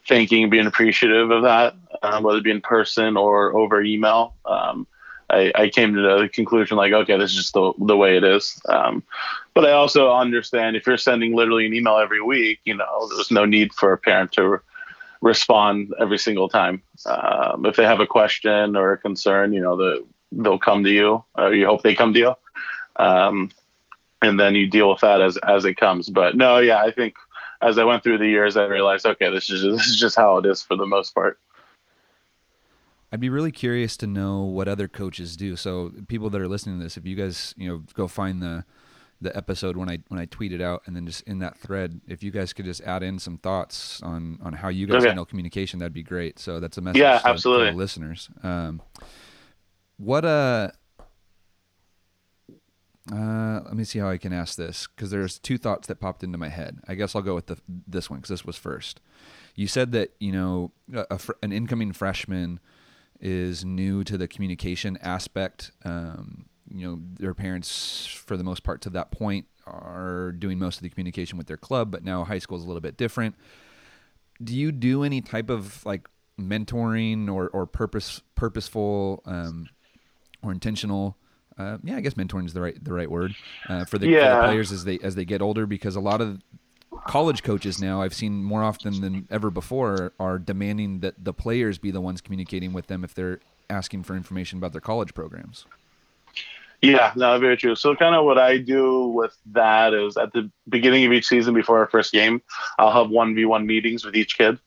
thanking, 0.08 0.48
being 0.50 0.66
appreciative 0.66 1.30
of 1.30 1.42
that, 1.42 1.74
um, 2.02 2.22
whether 2.22 2.38
it 2.38 2.44
be 2.44 2.50
in 2.50 2.60
person 2.60 3.16
or 3.16 3.54
over 3.56 3.82
email, 3.82 4.34
um, 4.44 4.86
I, 5.28 5.52
I, 5.54 5.68
came 5.68 5.94
to 5.94 6.00
the 6.00 6.28
conclusion 6.28 6.76
like, 6.76 6.92
okay, 6.92 7.16
this 7.16 7.30
is 7.30 7.36
just 7.36 7.54
the, 7.54 7.72
the 7.78 7.96
way 7.96 8.16
it 8.16 8.24
is. 8.24 8.60
Um, 8.68 9.04
but 9.54 9.64
I 9.64 9.72
also 9.72 10.12
understand 10.12 10.76
if 10.76 10.86
you're 10.86 10.96
sending 10.96 11.34
literally 11.36 11.66
an 11.66 11.74
email 11.74 11.98
every 11.98 12.20
week, 12.20 12.60
you 12.64 12.74
know, 12.74 13.08
there's 13.14 13.30
no 13.30 13.44
need 13.44 13.72
for 13.72 13.92
a 13.92 13.98
parent 13.98 14.32
to 14.32 14.48
re- 14.48 14.58
respond 15.20 15.94
every 16.00 16.18
single 16.18 16.48
time. 16.48 16.82
Um, 17.06 17.64
if 17.64 17.76
they 17.76 17.84
have 17.84 18.00
a 18.00 18.06
question 18.06 18.74
or 18.74 18.92
a 18.92 18.98
concern, 18.98 19.52
you 19.52 19.60
know, 19.60 19.76
the, 19.76 20.04
they'll 20.32 20.58
come 20.58 20.82
to 20.84 20.90
you, 20.90 21.22
or 21.36 21.54
you 21.54 21.66
hope 21.66 21.82
they 21.82 21.94
come 21.94 22.12
to 22.14 22.18
you. 22.18 22.34
Um, 22.96 23.50
and 24.22 24.38
then 24.38 24.54
you 24.54 24.66
deal 24.66 24.90
with 24.90 25.00
that 25.00 25.20
as 25.20 25.36
as 25.38 25.64
it 25.64 25.76
comes. 25.76 26.08
But 26.08 26.36
no, 26.36 26.58
yeah, 26.58 26.82
I 26.82 26.90
think 26.90 27.14
as 27.62 27.78
I 27.78 27.84
went 27.84 28.02
through 28.02 28.18
the 28.18 28.28
years, 28.28 28.56
I 28.56 28.64
realized 28.64 29.06
okay, 29.06 29.30
this 29.30 29.48
is 29.50 29.62
just, 29.62 29.76
this 29.78 29.86
is 29.88 30.00
just 30.00 30.16
how 30.16 30.38
it 30.38 30.46
is 30.46 30.62
for 30.62 30.76
the 30.76 30.86
most 30.86 31.14
part. 31.14 31.38
I'd 33.12 33.20
be 33.20 33.28
really 33.28 33.52
curious 33.52 33.96
to 33.98 34.06
know 34.06 34.42
what 34.42 34.68
other 34.68 34.86
coaches 34.88 35.36
do. 35.36 35.56
So 35.56 35.92
people 36.08 36.30
that 36.30 36.40
are 36.40 36.48
listening 36.48 36.78
to 36.78 36.84
this, 36.84 36.96
if 36.96 37.06
you 37.06 37.16
guys 37.16 37.54
you 37.56 37.68
know 37.68 37.82
go 37.94 38.06
find 38.06 38.42
the 38.42 38.64
the 39.20 39.36
episode 39.36 39.76
when 39.76 39.90
I 39.90 39.98
when 40.08 40.20
I 40.20 40.26
tweet 40.26 40.52
it 40.52 40.60
out, 40.60 40.82
and 40.86 40.96
then 40.96 41.06
just 41.06 41.22
in 41.22 41.40
that 41.40 41.58
thread, 41.58 42.00
if 42.06 42.22
you 42.22 42.30
guys 42.30 42.52
could 42.52 42.64
just 42.64 42.80
add 42.82 43.02
in 43.02 43.18
some 43.18 43.36
thoughts 43.38 44.00
on 44.02 44.38
on 44.42 44.52
how 44.52 44.68
you 44.68 44.86
guys 44.86 44.98
okay. 44.98 45.08
handle 45.08 45.24
communication, 45.24 45.78
that'd 45.78 45.92
be 45.92 46.02
great. 46.02 46.38
So 46.38 46.60
that's 46.60 46.78
a 46.78 46.80
message 46.80 47.00
yeah, 47.00 47.18
to, 47.18 47.28
absolutely. 47.28 47.70
To 47.70 47.76
listeners. 47.76 48.30
Um, 48.42 48.80
what 49.98 50.24
uh 50.24 50.70
uh, 53.12 53.60
let 53.64 53.74
me 53.74 53.82
see 53.82 53.98
how 53.98 54.08
I 54.08 54.18
can 54.18 54.32
ask 54.32 54.56
this 54.56 54.86
because 54.86 55.10
there's 55.10 55.38
two 55.38 55.58
thoughts 55.58 55.88
that 55.88 55.98
popped 55.98 56.22
into 56.22 56.38
my 56.38 56.48
head. 56.48 56.78
I 56.86 56.94
guess 56.94 57.16
I'll 57.16 57.22
go 57.22 57.34
with 57.34 57.46
the, 57.46 57.56
this 57.66 58.08
one 58.08 58.20
because 58.20 58.28
this 58.28 58.44
was 58.44 58.56
first. 58.56 59.00
You 59.56 59.66
said 59.66 59.92
that 59.92 60.12
you 60.20 60.32
know 60.32 60.72
a, 60.94 61.06
a, 61.10 61.20
an 61.42 61.52
incoming 61.52 61.92
freshman 61.92 62.60
is 63.20 63.64
new 63.64 64.04
to 64.04 64.16
the 64.16 64.26
communication 64.26 64.98
aspect. 65.02 65.72
Um, 65.84 66.46
you 66.72 66.86
know, 66.86 67.00
their 67.18 67.34
parents, 67.34 68.06
for 68.06 68.36
the 68.36 68.44
most 68.44 68.62
part, 68.62 68.80
to 68.82 68.90
that 68.90 69.10
point, 69.10 69.46
are 69.66 70.32
doing 70.32 70.58
most 70.58 70.76
of 70.76 70.82
the 70.82 70.88
communication 70.88 71.36
with 71.36 71.46
their 71.46 71.56
club, 71.56 71.90
but 71.90 72.04
now 72.04 72.24
high 72.24 72.38
school 72.38 72.56
is 72.56 72.64
a 72.64 72.66
little 72.66 72.80
bit 72.80 72.96
different. 72.96 73.34
Do 74.42 74.56
you 74.56 74.72
do 74.72 75.04
any 75.04 75.20
type 75.20 75.50
of 75.50 75.84
like 75.84 76.08
mentoring 76.40 77.30
or, 77.30 77.48
or 77.48 77.66
purpose 77.66 78.22
purposeful 78.34 79.22
um, 79.26 79.68
or 80.42 80.52
intentional 80.52 81.16
uh, 81.58 81.76
yeah, 81.84 81.96
I 81.96 82.00
guess 82.00 82.14
mentoring 82.14 82.46
is 82.46 82.54
the 82.54 82.62
right 82.62 82.82
the 82.82 82.92
right 82.92 83.10
word 83.10 83.34
uh, 83.68 83.84
for, 83.84 83.98
the, 83.98 84.08
yeah. 84.08 84.36
for, 84.36 84.46
the, 84.46 84.48
players 84.48 84.72
as 84.72 84.84
they 84.84 84.98
as 85.00 85.14
they 85.14 85.26
get 85.26 85.42
older 85.42 85.66
because 85.66 85.94
a 85.94 86.00
lot 86.00 86.22
of 86.22 86.40
college 87.06 87.42
coaches 87.42 87.80
now 87.80 88.02
I've 88.02 88.14
seen 88.14 88.42
more 88.42 88.62
often 88.62 89.00
than 89.00 89.26
ever 89.30 89.50
before 89.50 90.12
are 90.18 90.38
demanding 90.38 91.00
that 91.00 91.24
the 91.24 91.32
players 91.32 91.78
be 91.78 91.90
the 91.90 92.00
ones 92.00 92.20
communicating 92.20 92.72
with 92.72 92.86
them 92.86 93.04
if 93.04 93.14
they're 93.14 93.40
asking 93.68 94.02
for 94.02 94.16
information 94.16 94.58
about 94.58 94.72
their 94.72 94.80
college 94.80 95.14
programs. 95.14 95.66
Yeah, 96.82 97.12
no, 97.14 97.38
very 97.38 97.56
true. 97.56 97.74
So 97.74 97.94
kind 97.94 98.14
of 98.14 98.24
what 98.24 98.38
I 98.38 98.56
do 98.56 99.08
with 99.08 99.36
that 99.52 99.92
is 99.92 100.16
at 100.16 100.32
the 100.32 100.50
beginning 100.68 101.04
of 101.04 101.12
each 101.12 101.26
season 101.26 101.52
before 101.52 101.78
our 101.78 101.88
first 101.88 102.12
game, 102.12 102.40
I'll 102.78 102.92
have 102.92 103.10
one 103.10 103.34
v 103.34 103.44
one 103.44 103.66
meetings 103.66 104.04
with 104.04 104.16
each 104.16 104.38
kid. 104.38 104.58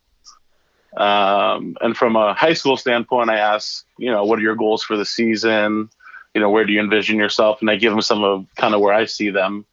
Um, 0.95 1.75
and 1.81 1.97
from 1.97 2.15
a 2.15 2.35
high 2.35 2.53
school 2.53 2.77
standpoint, 2.77 3.31
I 3.31 3.37
ask, 3.37 3.83
you 3.97 4.11
know, 4.11 4.25
what 4.25 4.37
are 4.37 4.43
your 4.43 4.55
goals 4.55 4.83
for 4.83 4.95
the 4.95 5.05
season? 5.05 5.89
you 6.33 6.41
know, 6.41 6.49
where 6.49 6.65
do 6.65 6.73
you 6.73 6.79
envision 6.79 7.17
yourself? 7.17 7.61
And 7.61 7.69
I 7.69 7.75
give 7.75 7.91
them 7.91 8.01
some 8.01 8.23
of 8.23 8.47
kind 8.55 8.73
of 8.73 8.81
where 8.81 8.93
I 8.93 9.05
see 9.05 9.29
them. 9.29 9.65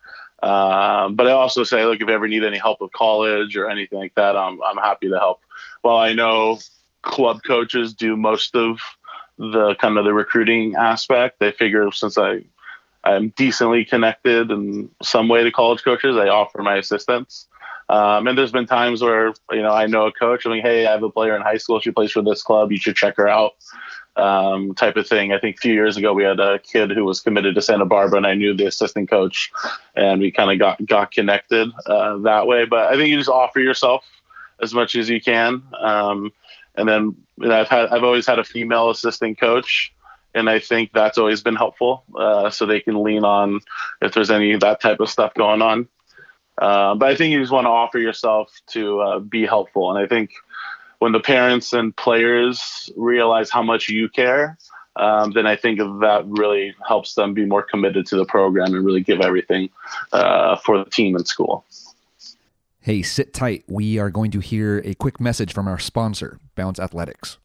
Uh, 0.43 1.09
but 1.11 1.27
I 1.27 1.33
also 1.33 1.65
say, 1.65 1.85
look, 1.85 2.01
if 2.01 2.09
you 2.09 2.15
ever 2.15 2.29
need 2.29 2.45
any 2.45 2.59
help 2.59 2.81
with 2.81 2.93
college 2.93 3.57
or 3.57 3.69
anything 3.69 3.99
like 3.99 4.15
that, 4.15 4.37
I'm, 4.37 4.63
I'm 4.63 4.77
happy 4.77 5.09
to 5.09 5.19
help. 5.19 5.41
Well, 5.83 5.97
I 5.97 6.13
know 6.13 6.59
club 7.03 7.43
coaches 7.47 7.95
do 7.95 8.17
most 8.17 8.55
of 8.55 8.79
the 9.39 9.75
kind 9.77 9.99
of 9.99 10.05
the 10.05 10.13
recruiting 10.13 10.77
aspect. 10.77 11.39
They 11.41 11.53
figure 11.53 11.91
since 11.93 12.17
I, 12.17 12.45
I'm 13.05 13.31
decently 13.31 13.85
connected 13.85 14.51
in 14.51 14.91
some 15.03 15.29
way 15.29 15.45
to 15.45 15.51
college 15.51 15.83
coaches, 15.83 16.17
I 16.17 16.29
offer 16.29 16.63
my 16.63 16.77
assistance. 16.77 17.47
Um, 17.89 18.29
and 18.29 18.39
there's 18.39 18.53
been 18.53 18.67
times 18.67 19.03
where, 19.03 19.33
you 19.51 19.63
know, 19.63 19.73
I 19.73 19.87
know 19.87 20.07
a 20.07 20.13
coach, 20.13 20.47
I'm 20.47 20.53
like, 20.53 20.63
hey, 20.63 20.87
I 20.87 20.93
have 20.93 21.03
a 21.03 21.11
player 21.11 21.35
in 21.35 21.43
high 21.43 21.57
school. 21.57 21.81
She 21.81 21.91
plays 21.91 22.13
for 22.13 22.23
this 22.23 22.43
club. 22.43 22.71
You 22.71 22.79
should 22.79 22.95
check 22.95 23.17
her 23.17 23.29
out 23.29 23.53
um, 24.17 24.75
type 24.75 24.97
of 24.97 25.07
thing. 25.07 25.33
I 25.33 25.39
think 25.39 25.57
a 25.57 25.61
few 25.61 25.73
years 25.73 25.97
ago 25.97 26.13
we 26.13 26.25
had 26.25 26.41
a 26.41 26.59
kid 26.59 26.91
who 26.91 27.05
was 27.05 27.21
committed 27.21 27.55
to 27.55 27.63
Santa 27.63 27.85
Barbara, 27.85 28.19
and 28.19 28.27
I 28.27 28.35
knew 28.35 28.55
the 28.55 28.67
assistant 28.67 29.09
coach, 29.11 29.51
and 29.95 30.21
we 30.21 30.31
kind 30.31 30.51
of 30.51 30.59
got 30.59 30.85
got 30.87 31.11
connected 31.13 31.71
uh, 31.87 32.19
that 32.19 32.47
way. 32.47 32.65
But 32.65 32.93
I 32.93 32.97
think 32.97 33.09
you 33.09 33.19
just 33.19 33.31
offer 33.31 33.61
yourself 33.61 34.05
as 34.61 34.75
much 34.75 34.95
as 34.95 35.09
you 35.09 35.21
can, 35.21 35.63
um, 35.79 36.33
and 36.75 36.89
then 36.89 37.17
you 37.39 37.49
know, 37.49 37.61
I've 37.61 37.69
had 37.69 37.89
I've 37.89 38.05
always 38.05 38.27
had 38.27 38.39
a 38.39 38.45
female 38.45 38.91
assistant 38.91 39.39
coach. 39.39 39.93
And 40.33 40.49
I 40.49 40.61
think 40.61 40.93
that's 40.93 41.19
always 41.19 41.43
been 41.43 41.57
helpful, 41.57 42.05
uh, 42.17 42.51
so 42.51 42.65
they 42.65 42.79
can 42.79 43.03
lean 43.03 43.25
on 43.25 43.59
if 44.01 44.15
there's 44.15 44.31
any 44.31 44.55
that 44.57 44.81
type 44.81 45.01
of 45.01 45.11
stuff 45.11 45.35
going 45.35 45.61
on. 45.61 45.89
Uh, 46.57 46.95
but 46.95 47.09
I 47.09 47.17
think 47.17 47.33
you 47.33 47.41
just 47.41 47.51
want 47.51 47.65
to 47.65 47.71
offer 47.71 47.99
yourself 47.99 48.53
to 48.69 49.01
uh, 49.01 49.19
be 49.19 49.45
helpful, 49.45 49.91
and 49.91 49.99
I 49.99 50.07
think 50.07 50.31
when 51.01 51.13
the 51.13 51.21
parents 51.21 51.73
and 51.73 51.97
players 51.97 52.91
realize 52.97 53.51
how 53.51 53.63
much 53.63 53.89
you 53.89 54.09
care, 54.09 54.57
um, 54.97 55.33
then 55.33 55.47
I 55.47 55.57
think 55.57 55.79
that 55.79 56.25
really 56.27 56.75
helps 56.87 57.15
them 57.15 57.33
be 57.35 57.47
more 57.47 57.63
committed 57.63 58.07
to 58.07 58.17
the 58.17 58.27
program 58.27 58.75
and 58.75 58.85
really 58.85 59.01
give 59.01 59.21
everything 59.21 59.71
uh, 60.13 60.57
for 60.57 60.79
the 60.79 60.89
team 60.91 61.17
and 61.17 61.27
school. 61.27 61.65
Hey, 62.81 63.03
sit 63.03 63.33
tight. 63.33 63.65
We 63.67 63.99
are 63.99 64.11
going 64.11 64.31
to 64.33 64.41
hear 64.41 64.83
a 64.85 64.95
quick 64.95 65.21
message 65.21 65.53
from 65.53 65.67
our 65.67 65.79
sponsor, 65.79 66.39
Bounce 66.55 66.79
Athletics. 66.79 67.39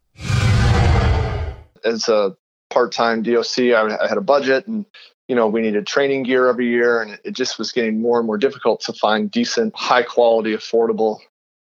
as 1.85 2.09
a 2.09 2.35
part-time 2.69 3.23
DOC, 3.23 3.59
I, 3.59 3.97
I 4.01 4.07
had 4.07 4.17
a 4.17 4.21
budget 4.21 4.67
and 4.67 4.85
you 5.27 5.35
know, 5.35 5.47
we 5.47 5.61
needed 5.61 5.87
training 5.87 6.21
gear 6.21 6.47
every 6.47 6.67
year, 6.69 7.01
and 7.01 7.19
it 7.23 7.31
just 7.31 7.57
was 7.57 7.71
getting 7.71 7.99
more 7.99 8.19
and 8.19 8.27
more 8.27 8.37
difficult 8.37 8.81
to 8.81 8.93
find 8.93 9.31
decent, 9.31 9.75
high 9.75 10.03
quality, 10.03 10.53
affordable 10.53 11.17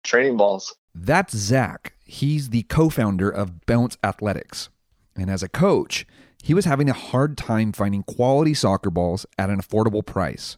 training 0.02 0.38
balls. 0.38 0.74
That's 0.94 1.36
Zach. 1.36 1.94
He's 2.04 2.50
the 2.50 2.62
co 2.64 2.88
founder 2.88 3.30
of 3.30 3.64
Bounce 3.66 3.96
Athletics. 4.02 4.68
And 5.16 5.30
as 5.30 5.42
a 5.42 5.48
coach, 5.48 6.06
he 6.42 6.54
was 6.54 6.64
having 6.64 6.88
a 6.88 6.94
hard 6.94 7.36
time 7.36 7.72
finding 7.72 8.02
quality 8.02 8.54
soccer 8.54 8.90
balls 8.90 9.26
at 9.38 9.50
an 9.50 9.60
affordable 9.60 10.04
price. 10.04 10.56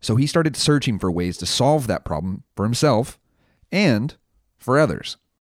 So 0.00 0.16
he 0.16 0.26
started 0.26 0.56
searching 0.56 0.98
for 0.98 1.10
ways 1.10 1.38
to 1.38 1.46
solve 1.46 1.86
that 1.86 2.04
problem 2.04 2.42
for 2.54 2.64
himself 2.64 3.18
and 3.72 4.14
for 4.58 4.78
others. 4.78 5.16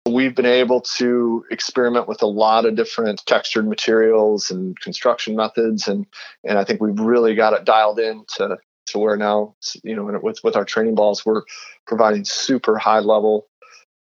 We've 0.06 0.34
been 0.34 0.44
able 0.44 0.82
to 0.98 1.46
experiment 1.50 2.08
with 2.08 2.20
a 2.20 2.26
lot 2.26 2.66
of 2.66 2.76
different 2.76 3.24
textured 3.24 3.66
materials 3.66 4.50
and 4.50 4.78
construction 4.80 5.34
methods, 5.34 5.88
and 5.88 6.04
and 6.44 6.58
I 6.58 6.64
think 6.64 6.82
we've 6.82 6.98
really 7.00 7.34
got 7.34 7.54
it 7.54 7.64
dialed 7.64 7.98
in 7.98 8.26
to 8.36 8.58
to 8.86 8.98
where 8.98 9.16
now 9.16 9.54
you 9.82 9.96
know 9.96 10.20
with 10.22 10.44
with 10.44 10.56
our 10.56 10.64
training 10.66 10.94
balls 10.94 11.24
we're 11.24 11.42
providing 11.86 12.24
super 12.24 12.76
high 12.76 13.00
level 13.00 13.46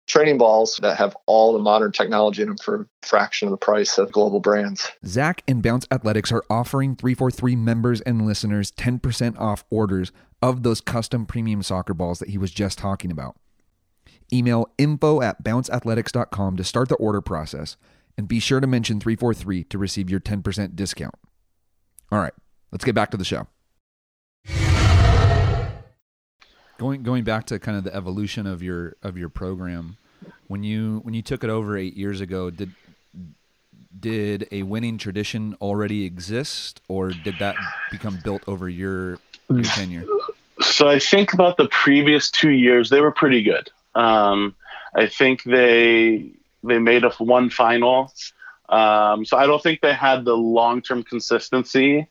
training 0.10 0.38
balls 0.38 0.78
that 0.82 0.98
have 0.98 1.15
all 1.28 1.54
the 1.54 1.60
modern 1.60 1.91
technology 1.91 2.41
in 2.41 2.50
them 2.50 2.58
for 2.58 2.82
a 2.82 3.08
fraction 3.08 3.48
of 3.48 3.52
the 3.52 3.58
price 3.58 3.98
of 3.98 4.12
global 4.12 4.39
brands. 4.39 4.91
Zach 5.06 5.43
and 5.48 5.62
Bounce 5.62 5.88
Athletics 5.91 6.32
are 6.32 6.43
offering 6.50 6.95
343 6.95 7.56
members 7.56 8.02
and 8.02 8.26
listeners 8.26 8.72
10% 8.72 9.39
off 9.39 9.63
orders 9.69 10.12
of 10.41 10.63
those 10.63 10.82
custom 10.82 11.26
premium 11.26 11.62
soccer 11.63 11.93
balls 11.93 12.19
that 12.19 12.30
he 12.30 12.38
was 12.38 12.52
just 12.52 12.78
talking 12.78 13.12
about. 13.12 13.38
Email 14.34 14.67
info 14.78 15.22
at 15.22 15.43
bounceathletics.com 15.43 16.58
to 16.58 16.63
start 16.63 16.89
the 16.89 16.95
order 16.95 17.22
process 17.22 17.78
and 18.17 18.28
be 18.28 18.39
sure 18.39 18.60
to 18.60 18.67
mention 18.67 19.00
343 19.00 19.63
to 19.65 19.78
receive 19.78 20.10
your 20.10 20.19
10% 20.19 20.76
discount. 20.76 21.15
All 22.12 22.19
right, 22.19 22.34
let's 22.72 22.84
get 22.84 22.95
back 22.95 23.12
to 23.12 23.17
the 23.17 23.24
show. 23.24 23.48
Going 26.80 27.04
going 27.04 27.26
back 27.26 27.46
to 27.48 27.60
kind 27.60 27.78
of 27.78 27.84
the 27.84 27.94
evolution 27.94 28.48
of 28.48 28.63
your 28.63 28.96
of 29.04 29.18
your 29.18 29.28
program, 29.28 29.98
when 30.48 30.63
you 30.63 31.02
when 31.04 31.13
you 31.13 31.22
took 31.22 31.44
it 31.44 31.50
over 31.50 31.78
8 31.78 31.94
years 31.94 32.22
ago, 32.22 32.50
did 32.50 32.72
did 34.00 34.48
a 34.54 34.63
winning 34.63 34.98
tradition 34.98 35.58
already 35.60 36.06
exist 36.06 36.80
or 36.88 37.12
did 37.12 37.36
that 37.39 37.56
become 37.92 38.18
built 38.24 38.44
over 38.48 38.70
your, 38.70 39.20
your 39.50 39.63
tenure? 39.63 40.06
So 40.62 40.88
I 40.88 41.00
think 41.00 41.34
about 41.34 41.58
the 41.58 41.68
previous 41.68 42.32
2 42.32 42.52
years, 42.52 42.89
they 42.89 43.02
were 43.02 43.12
pretty 43.12 43.44
good. 43.44 43.70
Um, 43.96 44.56
I 44.96 45.08
think 45.08 45.44
they 45.44 46.32
they 46.63 46.80
made 46.80 47.04
a 47.04 47.10
one 47.18 47.50
final. 47.50 48.13
Um, 48.70 49.26
so 49.26 49.36
I 49.36 49.48
don't 49.48 49.62
think 49.62 49.82
they 49.82 49.94
had 49.94 50.24
the 50.24 50.38
long 50.38 50.82
term 50.82 51.04
consistency 51.04 52.08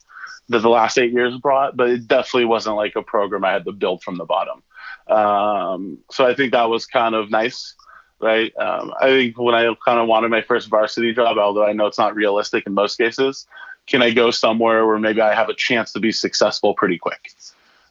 that 0.48 0.60
the 0.60 0.68
last 0.68 0.98
eight 0.98 1.12
years 1.12 1.36
brought, 1.36 1.76
but 1.76 1.90
it 1.90 2.08
definitely 2.08 2.46
wasn't 2.46 2.76
like 2.76 2.96
a 2.96 3.02
program 3.02 3.44
I 3.44 3.52
had 3.52 3.64
to 3.66 3.72
build 3.72 4.02
from 4.02 4.16
the 4.16 4.24
bottom. 4.24 4.62
Um, 5.06 5.98
so 6.10 6.26
I 6.26 6.34
think 6.34 6.52
that 6.52 6.68
was 6.68 6.86
kind 6.86 7.14
of 7.14 7.30
nice, 7.30 7.74
right? 8.20 8.52
Um, 8.56 8.92
I 9.00 9.08
think 9.08 9.38
when 9.38 9.54
I 9.54 9.72
kind 9.84 10.00
of 10.00 10.08
wanted 10.08 10.30
my 10.30 10.42
first 10.42 10.68
varsity 10.68 11.14
job, 11.14 11.38
although 11.38 11.66
I 11.66 11.72
know 11.72 11.86
it's 11.86 11.98
not 11.98 12.14
realistic 12.14 12.66
in 12.66 12.74
most 12.74 12.96
cases, 12.96 13.46
can 13.86 14.02
I 14.02 14.10
go 14.10 14.30
somewhere 14.30 14.86
where 14.86 14.98
maybe 14.98 15.20
I 15.20 15.34
have 15.34 15.48
a 15.48 15.54
chance 15.54 15.92
to 15.92 16.00
be 16.00 16.12
successful 16.12 16.74
pretty 16.74 16.98
quick? 16.98 17.32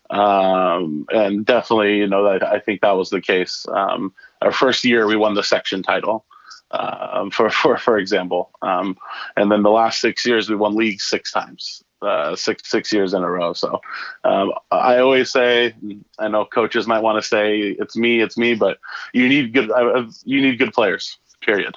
Um, 0.10 1.06
and 1.10 1.46
definitely, 1.46 1.98
you 1.98 2.08
know, 2.08 2.26
I, 2.26 2.56
I 2.56 2.60
think 2.60 2.82
that 2.82 2.96
was 2.96 3.10
the 3.10 3.22
case. 3.22 3.66
Um, 3.68 4.14
our 4.42 4.52
first 4.52 4.84
year, 4.84 5.06
we 5.06 5.16
won 5.16 5.34
the 5.34 5.44
section 5.44 5.84
title, 5.84 6.26
um, 6.72 7.32
for, 7.32 7.50
for, 7.50 7.78
for 7.78 7.98
example. 7.98 8.52
Um, 8.62 8.98
and 9.36 9.52
then 9.52 9.64
the 9.64 9.72
last 9.72 10.00
six 10.00 10.26
years, 10.26 10.50
we 10.50 10.56
won 10.56 10.76
league 10.76 11.02
six 11.02 11.32
times, 11.32 11.84
uh, 12.02 12.36
six, 12.36 12.70
six 12.70 12.92
years 12.94 13.14
in 13.14 13.24
a 13.24 13.30
row. 13.30 13.54
So, 13.54 13.82
um, 14.24 14.54
I 14.72 15.00
always 15.00 15.32
say, 15.32 15.76
I 16.20 16.28
know 16.28 16.46
coaches 16.46 16.88
might 16.88 17.04
want 17.04 17.22
to 17.22 17.28
say 17.28 17.76
it's 17.80 17.96
me, 17.96 18.22
it's 18.22 18.38
me, 18.38 18.56
but 18.56 18.80
you 19.14 19.28
need 19.28 19.54
good, 19.54 19.72
uh, 19.72 20.06
you 20.24 20.42
need 20.42 20.58
good 20.60 20.74
players, 20.74 21.18
period 21.42 21.76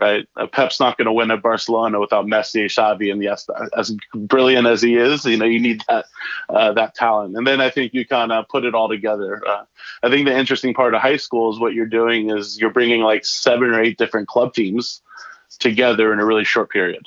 right? 0.00 0.26
Uh, 0.36 0.46
Pep's 0.46 0.80
not 0.80 0.96
going 0.96 1.06
to 1.06 1.12
win 1.12 1.30
at 1.30 1.42
Barcelona 1.42 2.00
without 2.00 2.26
Messi, 2.26 2.64
Xavi, 2.64 3.12
and 3.12 3.22
yes, 3.22 3.46
as 3.76 3.94
brilliant 4.14 4.66
as 4.66 4.80
he 4.80 4.96
is, 4.96 5.24
you 5.24 5.36
know, 5.36 5.44
you 5.44 5.60
need 5.60 5.82
that 5.88 6.06
uh, 6.48 6.72
that 6.72 6.94
talent. 6.94 7.36
And 7.36 7.46
then 7.46 7.60
I 7.60 7.70
think 7.70 7.92
you 7.92 8.06
kind 8.06 8.32
of 8.32 8.48
put 8.48 8.64
it 8.64 8.74
all 8.74 8.88
together. 8.88 9.42
Uh, 9.46 9.64
I 10.02 10.08
think 10.08 10.26
the 10.26 10.36
interesting 10.36 10.74
part 10.74 10.94
of 10.94 11.02
high 11.02 11.18
school 11.18 11.52
is 11.52 11.60
what 11.60 11.74
you're 11.74 11.86
doing 11.86 12.30
is 12.30 12.58
you're 12.58 12.72
bringing 12.72 13.02
like 13.02 13.24
seven 13.24 13.70
or 13.70 13.80
eight 13.80 13.98
different 13.98 14.28
club 14.28 14.54
teams 14.54 15.02
together 15.58 16.12
in 16.12 16.18
a 16.18 16.24
really 16.24 16.44
short 16.44 16.70
period. 16.70 17.06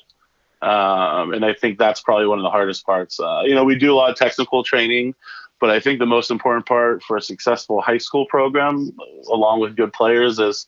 Um, 0.63 1.33
and 1.33 1.43
I 1.43 1.53
think 1.53 1.77
that's 1.77 1.99
probably 1.99 2.25
one 2.25 2.39
of 2.39 2.43
the 2.43 2.49
hardest 2.49 2.85
parts. 2.85 3.19
Uh, 3.19 3.41
you 3.43 3.53
know, 3.53 3.65
we 3.65 3.77
do 3.77 3.93
a 3.93 3.95
lot 3.95 4.09
of 4.09 4.15
technical 4.15 4.63
training, 4.63 5.13
but 5.59 5.69
I 5.69 5.79
think 5.79 5.99
the 5.99 6.05
most 6.05 6.31
important 6.31 6.65
part 6.65 7.03
for 7.03 7.17
a 7.17 7.21
successful 7.21 7.81
high 7.81 7.97
school 7.97 8.25
program, 8.27 8.95
along 9.29 9.59
with 9.59 9.75
good 9.75 9.91
players, 9.91 10.39
is 10.39 10.67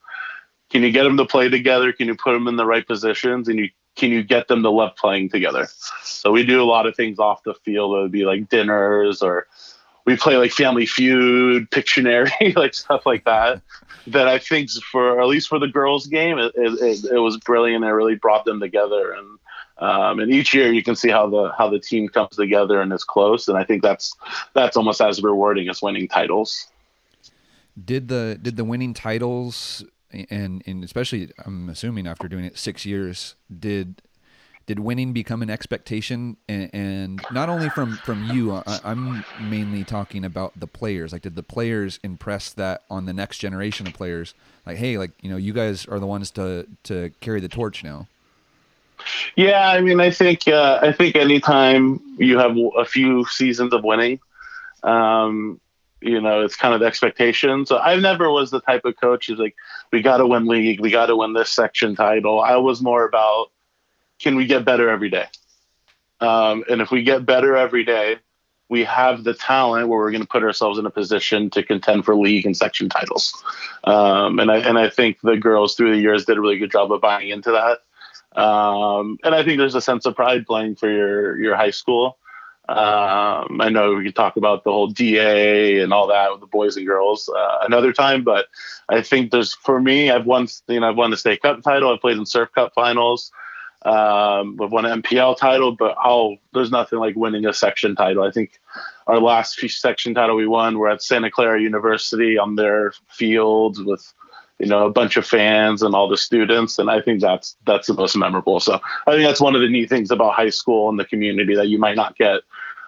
can 0.69 0.83
you 0.83 0.91
get 0.91 1.03
them 1.03 1.15
to 1.17 1.25
play 1.25 1.47
together? 1.47 1.93
Can 1.93 2.07
you 2.07 2.15
put 2.15 2.33
them 2.33 2.47
in 2.47 2.57
the 2.57 2.65
right 2.65 2.85
positions? 2.85 3.47
And 3.47 3.57
you 3.57 3.69
can 3.95 4.11
you 4.11 4.23
get 4.23 4.49
them 4.49 4.63
to 4.63 4.69
love 4.69 4.97
playing 4.97 5.29
together? 5.29 5.69
So 6.03 6.31
we 6.31 6.45
do 6.45 6.61
a 6.61 6.65
lot 6.65 6.85
of 6.85 6.95
things 6.97 7.17
off 7.17 7.43
the 7.43 7.53
field. 7.53 7.95
It 7.95 8.01
would 8.01 8.11
be 8.11 8.25
like 8.25 8.49
dinners 8.49 9.21
or 9.21 9.47
we 10.05 10.17
play 10.17 10.35
like 10.37 10.51
Family 10.51 10.85
Feud, 10.85 11.69
Pictionary, 11.71 12.55
like 12.55 12.73
stuff 12.73 13.05
like 13.05 13.23
that. 13.23 13.61
That 14.07 14.27
I 14.27 14.37
think 14.37 14.69
for 14.91 15.21
at 15.21 15.27
least 15.27 15.47
for 15.47 15.57
the 15.57 15.67
girls' 15.67 16.07
game, 16.07 16.37
it, 16.37 16.51
it, 16.55 17.05
it 17.11 17.19
was 17.19 17.37
brilliant. 17.37 17.83
It 17.83 17.89
really 17.89 18.15
brought 18.15 18.45
them 18.45 18.59
together, 18.59 19.13
and 19.13 19.39
um, 19.77 20.19
and 20.19 20.31
each 20.31 20.53
year 20.53 20.71
you 20.71 20.83
can 20.83 20.95
see 20.95 21.09
how 21.09 21.29
the 21.29 21.51
how 21.57 21.69
the 21.69 21.79
team 21.79 22.07
comes 22.07 22.35
together 22.35 22.81
and 22.81 22.93
is 22.93 23.03
close. 23.03 23.47
And 23.47 23.57
I 23.57 23.63
think 23.63 23.81
that's 23.81 24.15
that's 24.53 24.77
almost 24.77 25.01
as 25.01 25.21
rewarding 25.21 25.69
as 25.69 25.81
winning 25.81 26.07
titles. 26.07 26.67
Did 27.83 28.07
the 28.07 28.39
did 28.41 28.55
the 28.55 28.63
winning 28.63 28.93
titles 28.93 29.83
and 30.29 30.63
and 30.65 30.83
especially 30.83 31.31
I'm 31.45 31.69
assuming 31.69 32.07
after 32.07 32.27
doing 32.27 32.45
it 32.45 32.57
six 32.57 32.85
years, 32.85 33.35
did 33.59 34.01
did 34.65 34.79
winning 34.79 35.13
become 35.13 35.43
an 35.43 35.49
expectation 35.49 36.37
and, 36.47 36.69
and 36.73 37.21
not 37.31 37.49
only 37.49 37.69
from 37.69 37.97
from 37.97 38.23
you 38.31 38.53
I, 38.53 38.79
am 38.83 39.23
mainly 39.39 39.83
talking 39.83 40.25
about 40.25 40.59
the 40.59 40.65
players 40.65 41.13
like 41.13 41.21
did 41.21 41.35
the 41.35 41.43
players 41.43 41.99
impress 42.03 42.51
that 42.53 42.81
on 42.89 43.05
the 43.05 43.13
next 43.13 43.37
generation 43.37 43.85
of 43.85 43.93
players 43.93 44.33
like 44.65 44.77
hey 44.77 44.97
like 44.97 45.11
you 45.21 45.29
know 45.29 45.37
you 45.37 45.53
guys 45.53 45.85
are 45.85 45.99
the 45.99 46.07
ones 46.07 46.31
to 46.31 46.65
to 46.85 47.11
carry 47.19 47.39
the 47.39 47.47
torch 47.47 47.83
now 47.83 48.07
yeah 49.35 49.69
i 49.69 49.81
mean 49.81 49.99
i 49.99 50.09
think 50.09 50.47
uh, 50.47 50.79
i 50.81 50.91
think 50.91 51.15
anytime 51.15 51.99
you 52.17 52.37
have 52.37 52.55
a 52.77 52.85
few 52.85 53.25
seasons 53.25 53.73
of 53.73 53.83
winning 53.83 54.19
um, 54.83 55.59
you 56.05 56.21
know, 56.21 56.41
it's 56.41 56.55
kind 56.55 56.75
of 56.75 56.83
expectation. 56.83 57.65
So 57.65 57.79
I 57.79 57.95
never 57.95 58.29
was 58.29 58.51
the 58.51 58.61
type 58.61 58.85
of 58.85 58.95
coach 58.99 59.27
who's 59.27 59.39
like, 59.39 59.55
we 59.91 60.01
got 60.01 60.17
to 60.17 60.27
win 60.27 60.45
league, 60.45 60.79
we 60.79 60.91
got 60.91 61.07
to 61.07 61.15
win 61.15 61.33
this 61.33 61.49
section 61.49 61.95
title. 61.95 62.39
I 62.39 62.57
was 62.57 62.81
more 62.81 63.05
about, 63.05 63.47
can 64.19 64.35
we 64.35 64.45
get 64.45 64.63
better 64.63 64.89
every 64.89 65.09
day? 65.09 65.25
Um, 66.21 66.63
and 66.69 66.81
if 66.81 66.91
we 66.91 67.03
get 67.03 67.25
better 67.25 67.57
every 67.57 67.83
day, 67.83 68.17
we 68.69 68.83
have 68.83 69.23
the 69.23 69.33
talent 69.33 69.87
where 69.87 69.99
we're 69.99 70.11
going 70.11 70.21
to 70.21 70.27
put 70.27 70.43
ourselves 70.43 70.79
in 70.79 70.85
a 70.85 70.91
position 70.91 71.49
to 71.51 71.63
contend 71.63 72.05
for 72.05 72.15
league 72.15 72.45
and 72.45 72.55
section 72.55 72.87
titles. 72.87 73.33
Um, 73.83 74.39
and 74.39 74.49
I 74.49 74.57
and 74.57 74.77
I 74.77 74.89
think 74.89 75.21
the 75.21 75.37
girls 75.37 75.75
through 75.75 75.91
the 75.95 76.01
years 76.01 76.25
did 76.25 76.37
a 76.37 76.41
really 76.41 76.57
good 76.57 76.71
job 76.71 76.91
of 76.91 77.01
buying 77.01 77.29
into 77.29 77.51
that. 77.51 77.79
Um, 78.35 79.17
and 79.23 79.33
I 79.33 79.43
think 79.43 79.59
there's 79.59 79.75
a 79.75 79.81
sense 79.81 80.05
of 80.05 80.15
pride 80.15 80.45
playing 80.45 80.75
for 80.75 80.89
your 80.89 81.39
your 81.41 81.55
high 81.55 81.71
school. 81.71 82.17
Um, 82.67 83.61
I 83.61 83.69
know 83.69 83.93
we 83.93 84.05
can 84.05 84.13
talk 84.13 84.37
about 84.37 84.63
the 84.63 84.71
whole 84.71 84.87
DA 84.87 85.81
and 85.81 85.93
all 85.93 86.07
that 86.07 86.31
with 86.31 86.41
the 86.41 86.47
boys 86.47 86.75
and 86.77 86.85
girls 86.85 87.29
uh, 87.29 87.59
another 87.61 87.93
time, 87.93 88.23
but 88.23 88.47
I 88.89 89.01
think 89.01 89.31
there's 89.31 89.53
for 89.53 89.79
me, 89.79 90.09
I've 90.09 90.25
won 90.25 90.47
you 90.67 90.79
know 90.79 90.89
I've 90.89 90.97
won 90.97 91.11
the 91.11 91.17
state 91.17 91.43
cup 91.43 91.61
title, 91.61 91.93
I've 91.93 92.01
played 92.01 92.17
in 92.17 92.25
Surf 92.25 92.49
Cup 92.53 92.73
finals, 92.73 93.31
um, 93.85 94.59
I've 94.59 94.71
won 94.71 94.85
an 94.85 95.03
MPL 95.03 95.37
title, 95.37 95.73
but 95.73 95.95
there's 96.53 96.71
nothing 96.71 96.97
like 96.97 97.15
winning 97.15 97.45
a 97.45 97.53
section 97.53 97.95
title. 97.95 98.23
I 98.23 98.31
think 98.31 98.59
our 99.05 99.19
last 99.19 99.59
section 99.59 100.15
title 100.15 100.35
we 100.35 100.47
won 100.47 100.79
were 100.79 100.89
at 100.89 101.03
Santa 101.03 101.29
Clara 101.29 101.61
University 101.61 102.39
on 102.39 102.55
their 102.55 102.93
fields 103.09 103.79
with 103.79 104.11
you 104.59 104.67
know 104.67 104.85
a 104.85 104.91
bunch 104.91 105.17
of 105.17 105.25
fans 105.25 105.81
and 105.81 105.93
all 105.93 106.07
the 106.07 106.17
students 106.17 106.79
and 106.79 106.89
i 106.89 107.01
think 107.01 107.21
that's 107.21 107.55
that's 107.65 107.87
the 107.87 107.93
most 107.93 108.15
memorable. 108.15 108.59
So 108.59 108.79
i 109.07 109.11
think 109.11 109.27
that's 109.27 109.41
one 109.41 109.55
of 109.55 109.61
the 109.61 109.69
neat 109.69 109.89
things 109.89 110.11
about 110.11 110.35
high 110.35 110.49
school 110.49 110.89
and 110.89 110.99
the 110.99 111.05
community 111.05 111.55
that 111.55 111.67
you 111.67 111.77
might 111.77 111.95
not 111.95 112.17
get 112.17 112.41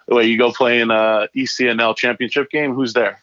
the 0.06 0.14
way 0.14 0.24
you 0.24 0.38
go 0.38 0.52
play 0.52 0.80
in 0.80 0.90
a 0.90 1.28
ecnl 1.36 1.96
championship 1.96 2.50
game. 2.50 2.74
Who's 2.74 2.94
there? 2.94 3.22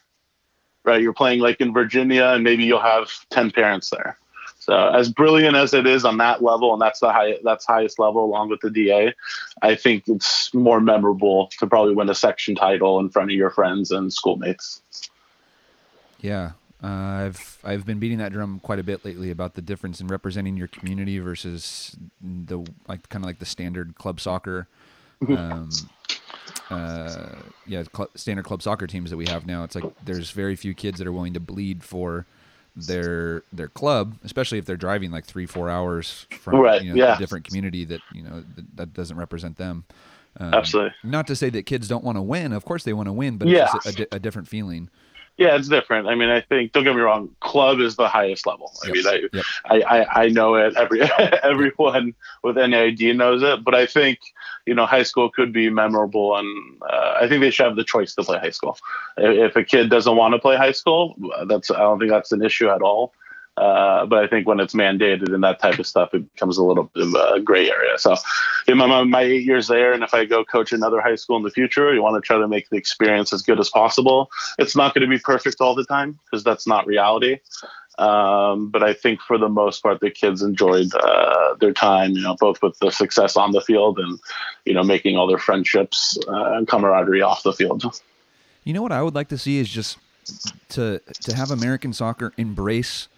Right? 0.84 1.02
You're 1.02 1.12
playing 1.12 1.40
like 1.40 1.60
in 1.60 1.72
virginia 1.72 2.26
and 2.26 2.44
maybe 2.44 2.64
you'll 2.64 2.80
have 2.80 3.10
10 3.30 3.50
parents 3.50 3.90
there. 3.90 4.16
So 4.60 4.88
as 4.88 5.10
brilliant 5.10 5.56
as 5.56 5.74
it 5.74 5.86
is 5.86 6.04
on 6.04 6.18
that 6.18 6.42
level 6.42 6.72
and 6.72 6.80
that's 6.80 7.00
the 7.00 7.12
high 7.12 7.38
that's 7.42 7.66
highest 7.66 7.98
level 7.98 8.24
along 8.24 8.50
with 8.50 8.60
the 8.60 8.70
da 8.70 9.12
i 9.62 9.74
think 9.74 10.04
it's 10.08 10.52
more 10.54 10.80
memorable 10.80 11.48
to 11.58 11.66
probably 11.66 11.94
win 11.94 12.08
a 12.08 12.14
section 12.14 12.54
title 12.54 13.00
in 13.00 13.08
front 13.08 13.30
of 13.30 13.36
your 13.36 13.50
friends 13.50 13.90
and 13.90 14.12
schoolmates. 14.12 14.82
Yeah 16.20 16.52
Uh, 16.86 17.24
I've 17.26 17.58
I've 17.64 17.84
been 17.84 17.98
beating 17.98 18.18
that 18.18 18.32
drum 18.32 18.60
quite 18.60 18.78
a 18.78 18.82
bit 18.84 19.04
lately 19.04 19.30
about 19.30 19.54
the 19.54 19.62
difference 19.62 20.00
in 20.00 20.06
representing 20.06 20.56
your 20.56 20.68
community 20.68 21.18
versus 21.18 21.96
the 22.20 22.58
like 22.86 23.08
kind 23.08 23.24
of 23.24 23.26
like 23.26 23.40
the 23.40 23.44
standard 23.46 23.96
club 23.96 24.20
soccer, 24.20 24.68
um, 25.28 25.68
uh, 26.70 27.34
yeah, 27.66 27.82
cl- 27.94 28.10
standard 28.14 28.44
club 28.44 28.62
soccer 28.62 28.86
teams 28.86 29.10
that 29.10 29.16
we 29.16 29.26
have 29.26 29.46
now. 29.46 29.64
It's 29.64 29.74
like 29.74 29.84
there's 30.04 30.30
very 30.30 30.54
few 30.54 30.74
kids 30.74 30.98
that 30.98 31.06
are 31.08 31.12
willing 31.12 31.34
to 31.34 31.40
bleed 31.40 31.82
for 31.82 32.24
their 32.76 33.42
their 33.52 33.68
club, 33.68 34.16
especially 34.22 34.58
if 34.58 34.64
they're 34.64 34.76
driving 34.76 35.10
like 35.10 35.24
three 35.24 35.46
four 35.46 35.68
hours 35.70 36.26
from 36.40 36.56
Right, 36.60 36.82
you 36.82 36.90
know, 36.90 36.96
yeah. 37.04 37.16
a 37.16 37.18
different 37.18 37.46
community 37.46 37.84
that 37.86 38.00
you 38.12 38.22
know 38.22 38.44
that, 38.54 38.76
that 38.76 38.94
doesn't 38.94 39.16
represent 39.16 39.56
them. 39.56 39.84
Um, 40.38 40.52
Absolutely. 40.52 40.92
Not 41.02 41.26
to 41.28 41.34
say 41.36 41.48
that 41.50 41.64
kids 41.64 41.88
don't 41.88 42.04
want 42.04 42.16
to 42.16 42.22
win. 42.22 42.52
Of 42.52 42.64
course 42.64 42.84
they 42.84 42.92
want 42.92 43.08
to 43.08 43.12
win, 43.12 43.38
but 43.38 43.48
Yeah. 43.48 43.64
it's 43.64 43.72
just 43.72 43.86
a, 43.86 43.92
di- 44.04 44.06
a 44.16 44.18
different 44.18 44.46
feeling. 44.46 44.90
Yeah, 45.38 45.56
it's 45.56 45.68
different. 45.68 46.08
I 46.08 46.14
mean, 46.14 46.30
I 46.30 46.40
think 46.40 46.72
don't 46.72 46.84
get 46.84 46.94
me 46.94 47.02
wrong, 47.02 47.28
club 47.40 47.80
is 47.80 47.96
the 47.96 48.08
highest 48.08 48.46
level. 48.46 48.72
I 48.82 48.88
Yep, 48.88 48.94
mean, 48.94 49.06
I, 49.06 49.22
yep. 49.32 49.44
I, 49.66 49.80
I, 49.82 50.22
I 50.24 50.28
know 50.28 50.54
it. 50.54 50.76
Every 50.76 51.02
everyone 51.42 52.14
with 52.42 52.56
any 52.56 52.76
idea 52.76 53.12
knows 53.14 53.42
it. 53.42 53.62
But 53.62 53.74
I 53.74 53.86
think 53.86 54.20
you 54.66 54.74
know, 54.74 54.86
high 54.86 55.02
school 55.02 55.30
could 55.30 55.52
be 55.52 55.68
memorable, 55.70 56.36
and 56.36 56.80
uh, 56.82 57.14
I 57.20 57.28
think 57.28 57.40
they 57.42 57.50
should 57.50 57.66
have 57.66 57.76
the 57.76 57.84
choice 57.84 58.14
to 58.14 58.22
play 58.22 58.38
high 58.38 58.50
school. 58.50 58.78
If 59.18 59.50
if 59.50 59.56
a 59.56 59.64
kid 59.64 59.90
doesn't 59.90 60.16
want 60.16 60.32
to 60.34 60.38
play 60.38 60.56
high 60.56 60.72
school, 60.72 61.14
that's 61.46 61.70
I 61.70 61.78
don't 61.80 61.98
think 61.98 62.10
that's 62.10 62.32
an 62.32 62.42
issue 62.42 62.68
at 62.70 62.82
all. 62.82 63.12
Uh, 63.56 64.04
but 64.04 64.22
I 64.22 64.26
think 64.26 64.46
when 64.46 64.60
it's 64.60 64.74
mandated 64.74 65.32
and 65.32 65.42
that 65.42 65.60
type 65.60 65.78
of 65.78 65.86
stuff, 65.86 66.12
it 66.12 66.30
becomes 66.32 66.58
a 66.58 66.64
little 66.64 66.84
bit 66.94 67.06
of 67.06 67.14
a 67.14 67.40
gray 67.40 67.70
area. 67.70 67.96
So, 67.98 68.16
in 68.68 68.76
my, 68.76 69.02
my 69.04 69.22
eight 69.22 69.44
years 69.44 69.68
there, 69.68 69.92
and 69.92 70.02
if 70.02 70.12
I 70.12 70.26
go 70.26 70.44
coach 70.44 70.72
another 70.72 71.00
high 71.00 71.14
school 71.14 71.38
in 71.38 71.42
the 71.42 71.50
future, 71.50 71.94
you 71.94 72.02
want 72.02 72.22
to 72.22 72.26
try 72.26 72.36
to 72.36 72.48
make 72.48 72.68
the 72.68 72.76
experience 72.76 73.32
as 73.32 73.42
good 73.42 73.58
as 73.58 73.70
possible. 73.70 74.30
It's 74.58 74.76
not 74.76 74.94
going 74.94 75.08
to 75.08 75.08
be 75.08 75.18
perfect 75.18 75.60
all 75.60 75.74
the 75.74 75.84
time 75.84 76.18
because 76.24 76.44
that's 76.44 76.66
not 76.66 76.86
reality. 76.86 77.38
Um, 77.98 78.68
but 78.68 78.82
I 78.82 78.92
think 78.92 79.22
for 79.22 79.38
the 79.38 79.48
most 79.48 79.82
part, 79.82 80.00
the 80.00 80.10
kids 80.10 80.42
enjoyed 80.42 80.94
uh, 80.94 81.54
their 81.54 81.72
time, 81.72 82.12
you 82.12 82.20
know, 82.20 82.36
both 82.38 82.60
with 82.60 82.78
the 82.78 82.90
success 82.90 83.36
on 83.38 83.52
the 83.52 83.62
field 83.62 83.98
and, 83.98 84.18
you 84.66 84.74
know, 84.74 84.82
making 84.82 85.16
all 85.16 85.26
their 85.26 85.38
friendships 85.38 86.18
uh, 86.28 86.52
and 86.52 86.68
camaraderie 86.68 87.22
off 87.22 87.42
the 87.42 87.54
field. 87.54 87.84
You 88.64 88.74
know 88.74 88.82
what 88.82 88.92
I 88.92 89.02
would 89.02 89.14
like 89.14 89.28
to 89.28 89.38
see 89.38 89.58
is 89.58 89.68
just 89.68 89.96
to 90.70 91.00
to 91.20 91.36
have 91.36 91.50
American 91.50 91.92
soccer 91.92 92.32
embrace 92.36 93.08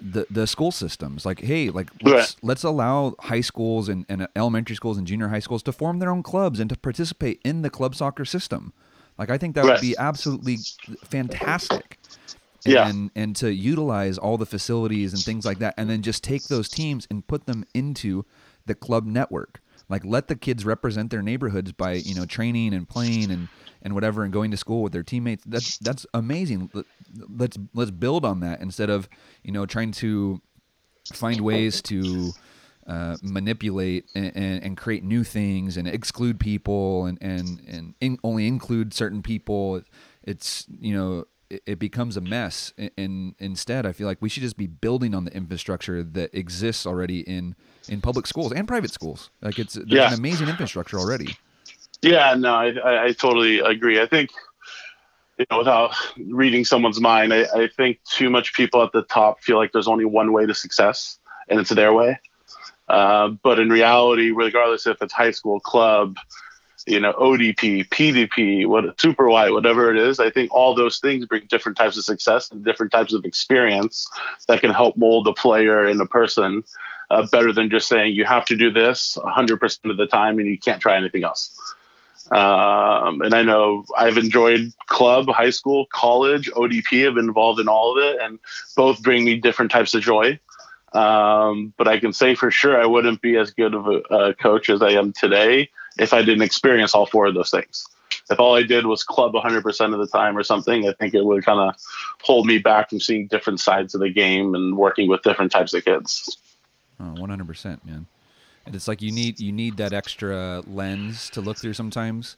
the 0.00 0.26
the 0.30 0.46
school 0.46 0.70
systems. 0.72 1.24
Like, 1.24 1.40
hey, 1.40 1.70
like 1.70 1.90
let's 2.02 2.36
let's 2.42 2.64
allow 2.64 3.14
high 3.20 3.40
schools 3.40 3.88
and, 3.88 4.06
and 4.08 4.26
elementary 4.34 4.76
schools 4.76 4.98
and 4.98 5.06
junior 5.06 5.28
high 5.28 5.40
schools 5.40 5.62
to 5.64 5.72
form 5.72 5.98
their 5.98 6.10
own 6.10 6.22
clubs 6.22 6.60
and 6.60 6.68
to 6.70 6.76
participate 6.76 7.40
in 7.44 7.62
the 7.62 7.70
club 7.70 7.94
soccer 7.94 8.24
system. 8.24 8.72
Like, 9.18 9.30
I 9.30 9.36
think 9.38 9.54
that 9.54 9.64
would 9.64 9.80
be 9.80 9.94
absolutely 9.98 10.58
fantastic. 11.04 11.98
Yeah. 12.64 12.88
And 12.88 13.10
and 13.14 13.34
to 13.36 13.52
utilize 13.52 14.18
all 14.18 14.36
the 14.36 14.46
facilities 14.46 15.12
and 15.12 15.22
things 15.22 15.44
like 15.44 15.58
that, 15.60 15.74
and 15.76 15.88
then 15.88 16.02
just 16.02 16.22
take 16.22 16.44
those 16.44 16.68
teams 16.68 17.06
and 17.10 17.26
put 17.26 17.46
them 17.46 17.64
into 17.74 18.24
the 18.66 18.74
club 18.74 19.06
network. 19.06 19.60
Like 19.90 20.04
let 20.04 20.28
the 20.28 20.36
kids 20.36 20.64
represent 20.64 21.10
their 21.10 21.20
neighborhoods 21.22 21.72
by 21.72 21.94
you 21.94 22.14
know 22.14 22.24
training 22.24 22.72
and 22.72 22.88
playing 22.88 23.30
and 23.30 23.48
and 23.82 23.94
whatever 23.94 24.22
and 24.24 24.32
going 24.32 24.50
to 24.52 24.56
school 24.56 24.82
with 24.82 24.92
their 24.92 25.02
teammates. 25.02 25.44
That's 25.44 25.76
that's 25.78 26.06
amazing. 26.14 26.70
Let- 26.72 26.86
Let's 27.28 27.58
let's 27.74 27.90
build 27.90 28.24
on 28.24 28.40
that 28.40 28.60
instead 28.60 28.88
of 28.88 29.08
you 29.42 29.50
know 29.52 29.66
trying 29.66 29.90
to 29.92 30.40
find 31.12 31.40
ways 31.40 31.82
to 31.82 32.30
uh, 32.86 33.16
manipulate 33.22 34.04
and, 34.14 34.32
and, 34.36 34.62
and 34.64 34.76
create 34.76 35.02
new 35.02 35.24
things 35.24 35.76
and 35.76 35.88
exclude 35.88 36.38
people 36.38 37.06
and 37.06 37.18
and 37.20 37.60
and 37.66 37.94
in, 38.00 38.18
only 38.22 38.46
include 38.46 38.94
certain 38.94 39.22
people. 39.22 39.82
It's 40.22 40.66
you 40.80 40.94
know 40.96 41.24
it, 41.66 41.78
becomes 41.78 42.16
a 42.16 42.20
mess. 42.20 42.72
And, 42.96 43.34
instead, 43.38 43.86
I 43.86 43.92
feel 43.92 44.06
like 44.06 44.18
we 44.20 44.28
should 44.28 44.42
just 44.42 44.56
be 44.56 44.66
building 44.66 45.14
on 45.14 45.24
the 45.24 45.34
infrastructure 45.34 46.02
that 46.02 46.34
exists 46.34 46.86
already 46.86 47.20
in 47.20 47.54
in 47.88 48.00
public 48.00 48.26
schools 48.26 48.52
and 48.52 48.68
private 48.68 48.90
schools. 48.90 49.30
Like 49.42 49.58
it's 49.58 49.74
there's 49.74 49.90
Yeah. 49.90 50.08
an 50.12 50.18
amazing 50.18 50.48
infrastructure 50.48 50.98
already. 50.98 51.36
Yeah, 52.02 52.34
no, 52.34 52.54
I, 52.54 52.70
I, 52.72 53.04
I 53.06 53.12
totally 53.12 53.58
agree. 53.58 54.00
I 54.00 54.06
think, 54.06 54.30
you 55.38 55.44
know, 55.50 55.58
without 55.58 55.94
reading 56.28 56.64
someone's 56.64 57.00
mind, 57.00 57.34
I, 57.34 57.42
I 57.54 57.68
think 57.76 57.98
too 58.04 58.30
much 58.30 58.54
people 58.54 58.82
at 58.82 58.92
the 58.92 59.02
top 59.02 59.42
feel 59.42 59.56
like 59.56 59.72
there's 59.72 59.88
only 59.88 60.04
one 60.04 60.32
way 60.32 60.46
to 60.46 60.54
success, 60.54 61.18
and 61.48 61.60
it's 61.60 61.70
their 61.70 61.92
way. 61.92 62.18
Uh, 62.88 63.28
but 63.42 63.58
in 63.58 63.68
reality, 63.70 64.30
regardless 64.30 64.86
if 64.86 65.00
it's 65.02 65.12
high 65.12 65.30
school, 65.30 65.60
club, 65.60 66.16
you 66.86 67.00
know, 67.00 67.12
ODP, 67.12 67.88
PDP, 67.88 68.66
what 68.66 69.00
Super 69.00 69.28
Y, 69.28 69.50
whatever 69.50 69.90
it 69.90 69.96
is, 69.96 70.18
I 70.18 70.30
think 70.30 70.52
all 70.52 70.74
those 70.74 70.98
things 70.98 71.26
bring 71.26 71.46
different 71.48 71.76
types 71.76 71.96
of 71.96 72.04
success 72.04 72.50
and 72.50 72.64
different 72.64 72.92
types 72.92 73.12
of 73.12 73.24
experience 73.24 74.08
that 74.48 74.60
can 74.60 74.70
help 74.70 74.96
mold 74.96 75.26
a 75.28 75.32
player 75.32 75.84
and 75.84 76.00
a 76.00 76.06
person 76.06 76.64
uh, 77.10 77.26
better 77.26 77.52
than 77.52 77.70
just 77.70 77.88
saying 77.88 78.14
you 78.14 78.24
have 78.24 78.44
to 78.46 78.56
do 78.56 78.70
this 78.70 79.18
100% 79.22 79.90
of 79.90 79.96
the 79.96 80.06
time 80.06 80.38
and 80.38 80.48
you 80.48 80.58
can't 80.58 80.80
try 80.80 80.96
anything 80.96 81.24
else. 81.24 81.56
Um, 82.30 83.22
and 83.22 83.34
I 83.34 83.42
know 83.42 83.84
I've 83.96 84.16
enjoyed 84.16 84.72
club, 84.86 85.28
high 85.28 85.50
school, 85.50 85.86
college, 85.86 86.48
ODP. 86.52 87.08
I've 87.08 87.14
been 87.14 87.24
involved 87.24 87.58
in 87.58 87.66
all 87.66 87.98
of 87.98 88.04
it, 88.04 88.20
and 88.20 88.38
both 88.76 89.02
bring 89.02 89.24
me 89.24 89.36
different 89.36 89.72
types 89.72 89.94
of 89.94 90.02
joy. 90.02 90.38
Um, 90.92 91.72
but 91.76 91.88
I 91.88 91.98
can 91.98 92.12
say 92.12 92.36
for 92.36 92.50
sure 92.50 92.80
I 92.80 92.86
wouldn't 92.86 93.20
be 93.20 93.36
as 93.36 93.50
good 93.50 93.74
of 93.74 93.86
a, 93.86 93.98
a 94.14 94.34
coach 94.34 94.70
as 94.70 94.82
I 94.82 94.90
am 94.90 95.12
today 95.12 95.70
if 96.00 96.12
I 96.12 96.22
didn't 96.22 96.42
experience 96.42 96.94
all 96.94 97.06
four 97.06 97.26
of 97.26 97.34
those 97.34 97.50
things. 97.50 97.86
If 98.30 98.40
all 98.40 98.56
I 98.56 98.62
did 98.62 98.86
was 98.86 99.02
club 99.04 99.32
100% 99.34 99.92
of 99.92 99.98
the 99.98 100.06
time 100.06 100.36
or 100.36 100.42
something, 100.42 100.88
I 100.88 100.92
think 100.94 101.14
it 101.14 101.24
would 101.24 101.44
kind 101.44 101.60
of 101.60 101.74
hold 102.22 102.46
me 102.46 102.58
back 102.58 102.90
from 102.90 103.00
seeing 103.00 103.26
different 103.26 103.60
sides 103.60 103.94
of 103.94 104.00
the 104.00 104.10
game 104.10 104.54
and 104.54 104.76
working 104.76 105.08
with 105.08 105.22
different 105.22 105.52
types 105.52 105.74
of 105.74 105.84
kids. 105.84 106.38
Oh, 106.98 107.14
100%, 107.16 107.84
man. 107.84 108.06
And 108.66 108.74
it's 108.74 108.86
like 108.86 109.02
you 109.02 109.10
need 109.10 109.40
you 109.40 109.52
need 109.52 109.78
that 109.78 109.92
extra 109.92 110.62
lens 110.66 111.30
to 111.30 111.40
look 111.40 111.56
through 111.56 111.72
sometimes. 111.74 112.36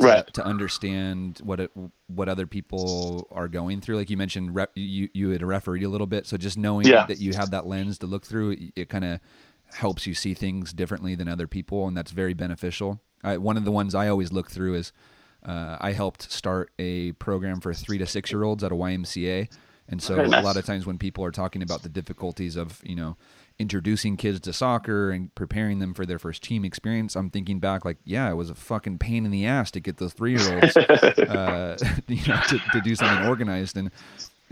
To, 0.00 0.06
Right. 0.06 0.26
to 0.34 0.42
understand 0.44 1.40
what 1.44 1.60
it 1.60 1.70
what 2.06 2.26
other 2.28 2.46
people 2.46 3.28
are 3.30 3.46
going 3.46 3.82
through 3.82 3.96
like 3.98 4.08
you 4.08 4.16
mentioned 4.16 4.54
rep, 4.54 4.70
you 4.74 5.10
you 5.12 5.30
had 5.30 5.42
a 5.42 5.46
referee 5.46 5.84
a 5.84 5.88
little 5.88 6.06
bit 6.06 6.26
so 6.26 6.38
just 6.38 6.56
knowing 6.56 6.86
Yeah. 6.86 7.04
that 7.06 7.18
you 7.18 7.34
have 7.34 7.50
that 7.50 7.66
lens 7.66 7.98
to 7.98 8.06
look 8.06 8.24
through 8.24 8.52
it, 8.52 8.60
it 8.74 8.88
kind 8.88 9.04
of 9.04 9.20
helps 9.74 10.06
you 10.06 10.14
see 10.14 10.34
things 10.34 10.72
differently 10.72 11.14
than 11.14 11.28
other 11.28 11.46
people 11.46 11.86
and 11.86 11.96
that's 11.96 12.10
very 12.10 12.34
beneficial. 12.34 13.00
I, 13.24 13.36
one 13.36 13.56
of 13.56 13.64
the 13.64 13.70
ones 13.70 13.94
i 13.94 14.08
always 14.08 14.32
look 14.32 14.50
through 14.50 14.74
is 14.74 14.92
uh, 15.46 15.76
i 15.80 15.92
helped 15.92 16.30
start 16.30 16.72
a 16.78 17.12
program 17.12 17.60
for 17.60 17.72
three 17.72 17.98
to 17.98 18.06
six 18.06 18.32
year 18.32 18.42
olds 18.42 18.64
at 18.64 18.72
a 18.72 18.74
ymca 18.74 19.48
and 19.88 20.02
so 20.02 20.20
a 20.20 20.26
lot 20.26 20.56
of 20.56 20.64
times 20.64 20.86
when 20.86 20.98
people 20.98 21.24
are 21.24 21.30
talking 21.30 21.62
about 21.62 21.82
the 21.82 21.88
difficulties 21.88 22.56
of 22.56 22.80
you 22.84 22.96
know 22.96 23.16
introducing 23.58 24.16
kids 24.16 24.40
to 24.40 24.52
soccer 24.52 25.10
and 25.10 25.32
preparing 25.36 25.78
them 25.78 25.94
for 25.94 26.04
their 26.04 26.18
first 26.18 26.42
team 26.42 26.64
experience 26.64 27.14
i'm 27.14 27.30
thinking 27.30 27.60
back 27.60 27.84
like 27.84 27.98
yeah 28.04 28.28
it 28.28 28.34
was 28.34 28.50
a 28.50 28.54
fucking 28.56 28.98
pain 28.98 29.24
in 29.24 29.30
the 29.30 29.46
ass 29.46 29.70
to 29.70 29.78
get 29.78 29.98
those 29.98 30.12
three 30.12 30.36
year 30.36 30.54
olds 30.54 30.76
uh, 30.76 31.76
you 32.08 32.26
know 32.26 32.40
to, 32.48 32.58
to 32.72 32.80
do 32.80 32.94
something 32.94 33.28
organized. 33.28 33.76
And 33.76 33.90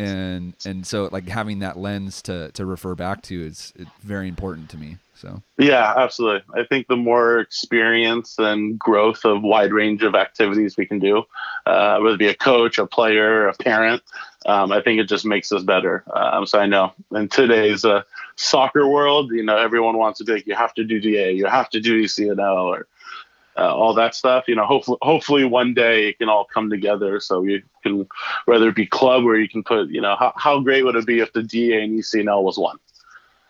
and 0.00 0.54
and 0.64 0.86
so 0.86 1.08
like 1.12 1.28
having 1.28 1.58
that 1.60 1.76
lens 1.76 2.22
to 2.22 2.50
to 2.52 2.64
refer 2.64 2.94
back 2.94 3.22
to 3.22 3.46
is 3.46 3.72
very 4.00 4.28
important 4.28 4.70
to 4.70 4.76
me 4.76 4.96
so 5.20 5.42
Yeah, 5.58 5.92
absolutely. 5.96 6.42
I 6.58 6.64
think 6.64 6.86
the 6.86 6.96
more 6.96 7.40
experience 7.40 8.38
and 8.38 8.78
growth 8.78 9.26
of 9.26 9.42
wide 9.42 9.72
range 9.72 10.02
of 10.02 10.14
activities 10.14 10.78
we 10.78 10.86
can 10.86 10.98
do, 10.98 11.24
uh, 11.66 11.98
whether 11.98 12.14
it 12.14 12.18
be 12.18 12.28
a 12.28 12.34
coach, 12.34 12.78
a 12.78 12.86
player, 12.86 13.46
a 13.46 13.54
parent, 13.54 14.02
um, 14.46 14.72
I 14.72 14.80
think 14.80 14.98
it 14.98 15.08
just 15.08 15.26
makes 15.26 15.52
us 15.52 15.62
better. 15.62 16.04
Um, 16.14 16.46
so 16.46 16.58
I 16.58 16.64
know 16.64 16.94
in 17.14 17.28
today's 17.28 17.84
uh, 17.84 18.02
soccer 18.36 18.88
world, 18.88 19.30
you 19.32 19.44
know, 19.44 19.58
everyone 19.58 19.98
wants 19.98 20.18
to 20.18 20.24
be 20.24 20.32
like, 20.32 20.46
you 20.46 20.54
have 20.54 20.72
to 20.74 20.84
do 20.84 20.98
DA, 20.98 21.32
you 21.32 21.44
have 21.44 21.68
to 21.70 21.80
do 21.80 22.02
ECNL, 22.02 22.64
or 22.64 22.86
uh, 23.60 23.74
all 23.74 23.92
that 23.94 24.14
stuff. 24.14 24.48
You 24.48 24.56
know, 24.56 24.64
hopefully, 24.64 24.98
hopefully 25.02 25.44
one 25.44 25.74
day 25.74 26.08
it 26.08 26.18
can 26.18 26.28
all 26.28 26.44
come 26.44 26.70
together. 26.70 27.20
So 27.20 27.42
you 27.42 27.62
can, 27.82 28.08
whether 28.46 28.68
it 28.68 28.74
be 28.74 28.86
club 28.86 29.24
where 29.24 29.36
you 29.36 29.48
can 29.48 29.62
put, 29.62 29.90
you 29.90 30.00
know, 30.00 30.16
how, 30.18 30.32
how 30.36 30.60
great 30.60 30.84
would 30.84 30.96
it 30.96 31.06
be 31.06 31.20
if 31.20 31.32
the 31.32 31.42
DA 31.42 31.84
and 31.84 31.98
ECNL 31.98 32.42
was 32.42 32.58
one? 32.58 32.78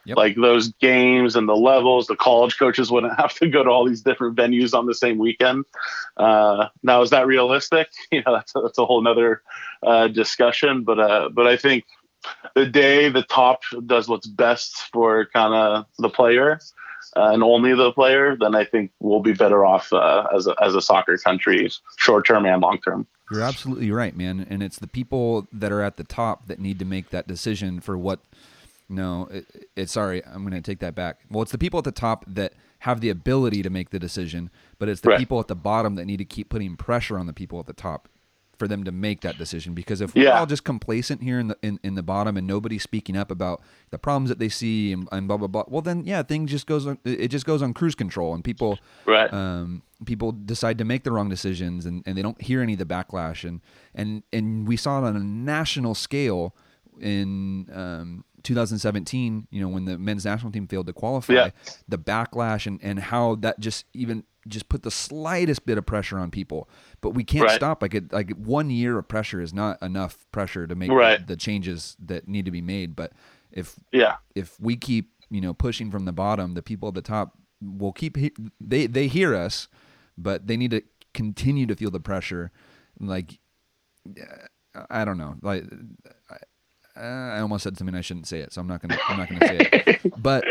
Yep. 0.06 0.16
Like 0.16 0.36
those 0.36 0.68
games 0.80 1.36
and 1.36 1.48
the 1.48 1.54
levels, 1.54 2.06
the 2.06 2.16
college 2.16 2.58
coaches 2.58 2.90
wouldn't 2.90 3.16
have 3.18 3.34
to 3.34 3.48
go 3.48 3.62
to 3.62 3.70
all 3.70 3.86
these 3.86 4.00
different 4.00 4.36
venues 4.36 4.74
on 4.74 4.86
the 4.86 4.94
same 4.94 5.18
weekend. 5.18 5.64
Uh, 6.16 6.68
now, 6.82 7.02
is 7.02 7.10
that 7.10 7.26
realistic? 7.26 7.88
You 8.10 8.22
know, 8.26 8.32
that's 8.34 8.52
a, 8.56 8.60
that's 8.60 8.78
a 8.78 8.84
whole 8.84 9.02
nother 9.02 9.42
uh, 9.84 10.08
discussion. 10.08 10.82
But 10.82 10.98
uh, 10.98 11.28
but 11.28 11.46
I 11.46 11.56
think 11.56 11.84
the 12.54 12.66
day 12.66 13.08
the 13.08 13.22
top 13.22 13.62
does 13.86 14.08
what's 14.08 14.26
best 14.26 14.76
for 14.92 15.26
kind 15.26 15.54
of 15.54 15.86
the 15.98 16.08
player 16.08 16.60
uh, 17.16 17.30
and 17.32 17.42
only 17.42 17.74
the 17.74 17.92
player, 17.92 18.36
then 18.38 18.54
I 18.54 18.64
think 18.64 18.92
we'll 19.00 19.20
be 19.20 19.32
better 19.32 19.64
off 19.64 19.92
uh, 19.92 20.26
as 20.34 20.46
a, 20.46 20.54
as 20.62 20.74
a 20.74 20.82
soccer 20.82 21.16
country, 21.16 21.70
short 21.96 22.26
term 22.26 22.46
and 22.46 22.60
long 22.60 22.78
term. 22.80 23.06
You're 23.30 23.42
absolutely 23.42 23.90
right, 23.90 24.16
man. 24.16 24.46
And 24.50 24.62
it's 24.62 24.78
the 24.78 24.88
people 24.88 25.46
that 25.52 25.70
are 25.72 25.82
at 25.82 25.96
the 25.96 26.04
top 26.04 26.48
that 26.48 26.58
need 26.58 26.78
to 26.80 26.84
make 26.84 27.10
that 27.10 27.26
decision 27.26 27.80
for 27.80 27.96
what. 27.96 28.20
No, 28.88 29.28
it, 29.30 29.68
it's 29.76 29.92
sorry. 29.92 30.24
I'm 30.26 30.42
going 30.42 30.52
to 30.52 30.60
take 30.60 30.80
that 30.80 30.96
back. 30.96 31.20
Well, 31.30 31.42
it's 31.42 31.52
the 31.52 31.58
people 31.58 31.78
at 31.78 31.84
the 31.84 31.92
top 31.92 32.24
that 32.26 32.54
have 32.80 33.00
the 33.00 33.08
ability 33.08 33.62
to 33.62 33.70
make 33.70 33.90
the 33.90 34.00
decision, 34.00 34.50
but 34.80 34.88
it's 34.88 35.00
the 35.00 35.10
Right. 35.10 35.18
people 35.18 35.38
at 35.38 35.46
the 35.46 35.54
bottom 35.54 35.94
that 35.94 36.06
need 36.06 36.16
to 36.16 36.24
keep 36.24 36.48
putting 36.48 36.76
pressure 36.76 37.16
on 37.16 37.26
the 37.26 37.32
people 37.32 37.60
at 37.60 37.66
the 37.66 37.72
top 37.72 38.08
for 38.60 38.68
them 38.68 38.84
to 38.84 38.92
make 38.92 39.22
that 39.22 39.38
decision 39.38 39.74
because 39.74 40.00
if 40.02 40.14
we're 40.14 40.24
Yeah. 40.26 40.38
all 40.38 40.46
just 40.46 40.62
complacent 40.64 41.22
here 41.22 41.40
in 41.40 41.48
the 41.48 41.56
in, 41.62 41.80
in 41.82 41.94
the 41.96 42.02
bottom 42.02 42.36
and 42.36 42.46
nobody's 42.46 42.82
speaking 42.84 43.16
up 43.16 43.30
about 43.30 43.60
the 43.90 43.98
problems 43.98 44.28
that 44.28 44.38
they 44.38 44.50
see 44.50 44.92
and, 44.92 45.08
and 45.10 45.26
blah 45.26 45.38
blah 45.38 45.48
blah 45.48 45.64
well 45.66 45.80
then 45.80 46.04
yeah 46.04 46.22
things 46.22 46.50
just 46.50 46.66
goes 46.66 46.86
on 46.86 46.98
it 47.04 47.28
just 47.28 47.46
goes 47.46 47.62
on 47.62 47.72
cruise 47.72 47.94
control 47.94 48.34
and 48.34 48.44
people 48.44 48.78
Right. 49.06 49.32
um, 49.32 49.82
people 50.04 50.30
decide 50.32 50.76
to 50.78 50.84
make 50.84 51.02
the 51.04 51.10
wrong 51.10 51.28
decisions 51.30 51.86
and, 51.86 52.02
and 52.06 52.16
they 52.18 52.22
don't 52.22 52.40
hear 52.42 52.60
any 52.60 52.74
of 52.74 52.78
the 52.78 52.84
backlash 52.86 53.48
and 53.48 53.60
and 53.94 54.22
and 54.32 54.68
we 54.68 54.76
saw 54.76 54.98
it 55.02 55.04
on 55.08 55.16
a 55.16 55.20
national 55.20 55.94
scale 55.94 56.54
in 57.00 57.66
um, 57.74 58.24
2017 58.42 59.46
you 59.50 59.60
know 59.60 59.68
when 59.68 59.84
the 59.84 59.98
men's 59.98 60.24
national 60.24 60.50
team 60.52 60.66
failed 60.66 60.86
to 60.86 60.92
qualify 60.92 61.32
Yeah. 61.34 61.50
the 61.88 61.98
backlash 61.98 62.66
and, 62.66 62.78
and 62.82 62.98
how 62.98 63.34
that 63.36 63.60
just 63.60 63.84
even 63.94 64.24
just 64.48 64.68
put 64.68 64.82
the 64.82 64.90
slightest 64.90 65.66
bit 65.66 65.76
of 65.78 65.84
pressure 65.86 66.18
on 66.18 66.30
people 66.30 66.68
but 67.00 67.10
we 67.10 67.24
can't 67.24 67.44
Right. 67.46 67.54
stop 67.56 67.82
like 67.82 67.94
it 67.94 68.12
like 68.12 68.30
one 68.32 68.70
year 68.70 68.98
of 68.98 69.06
pressure 69.08 69.40
is 69.40 69.52
not 69.52 69.80
enough 69.82 70.26
pressure 70.32 70.66
to 70.66 70.74
make 70.74 70.90
Right. 70.90 71.20
the, 71.20 71.34
the 71.34 71.36
changes 71.36 71.96
that 72.06 72.26
need 72.28 72.44
to 72.46 72.50
be 72.50 72.62
made 72.62 72.96
but 72.96 73.12
if 73.52 73.76
yeah. 73.92 74.16
if 74.34 74.58
we 74.60 74.76
keep 74.76 75.10
you 75.28 75.40
know 75.40 75.52
pushing 75.54 75.90
from 75.90 76.04
the 76.06 76.12
bottom 76.12 76.54
the 76.54 76.62
people 76.62 76.88
at 76.88 76.94
the 76.94 77.02
top 77.02 77.36
will 77.62 77.92
keep 77.92 78.16
they 78.60 78.86
they 78.86 79.06
hear 79.06 79.34
us 79.34 79.68
but 80.16 80.46
they 80.46 80.56
need 80.56 80.70
to 80.70 80.82
continue 81.12 81.66
to 81.66 81.74
feel 81.76 81.90
the 81.90 82.00
pressure 82.00 82.50
like 83.00 83.38
i 84.88 85.04
don't 85.04 85.18
know 85.18 85.34
like 85.42 85.64
I, 87.00 87.36
I 87.36 87.40
almost 87.40 87.64
said 87.64 87.76
something 87.76 87.94
I 87.94 88.00
shouldn't 88.00 88.26
say 88.26 88.40
it, 88.40 88.52
so 88.52 88.60
I'm 88.60 88.66
not 88.66 88.82
gonna. 88.82 88.98
I'm 89.08 89.18
not 89.18 89.28
gonna 89.28 89.46
say 89.46 89.68
it. 89.72 90.00
But 90.16 90.44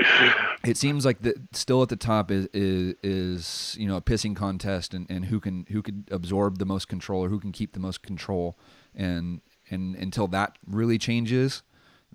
it 0.66 0.78
seems 0.78 1.06
like 1.06 1.22
the 1.22 1.36
still 1.54 1.84
at 1.84 1.90
the 1.90 1.96
top 1.96 2.32
is 2.32 2.48
is, 2.54 2.96
is 3.04 3.76
you 3.80 3.88
know 3.88 3.98
a 3.98 4.02
pissing 4.02 4.36
contest, 4.36 4.94
and, 4.94 5.10
and 5.10 5.26
who 5.26 5.40
can 5.40 5.66
who 5.70 5.82
can 5.82 6.06
absorb 6.10 6.58
the 6.58 6.66
most 6.66 6.88
control 6.88 7.24
or 7.24 7.30
who 7.30 7.40
can 7.40 7.52
keep 7.52 7.74
the 7.74 7.80
most 7.80 8.02
control, 8.02 8.58
and 8.96 9.42
and 9.70 9.96
until 9.96 10.28
that 10.30 10.58
really 10.66 10.98
changes, 10.98 11.62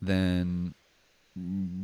then 0.01 0.74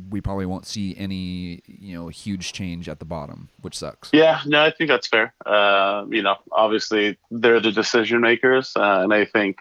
we 0.09 0.21
probably 0.21 0.45
won't 0.45 0.65
see 0.65 0.95
any 0.97 1.61
you 1.65 1.93
know 1.93 2.07
huge 2.07 2.53
change 2.53 2.87
at 2.87 2.99
the 2.99 3.05
bottom, 3.05 3.49
which 3.61 3.77
sucks. 3.77 4.09
Yeah, 4.13 4.41
no, 4.45 4.63
I 4.63 4.71
think 4.71 4.89
that's 4.89 5.07
fair. 5.07 5.33
Uh, 5.45 6.05
you 6.09 6.21
know, 6.21 6.37
obviously 6.51 7.17
they're 7.29 7.59
the 7.59 7.71
decision 7.71 8.21
makers, 8.21 8.73
uh, 8.75 9.01
and 9.03 9.13
I 9.13 9.25
think, 9.25 9.59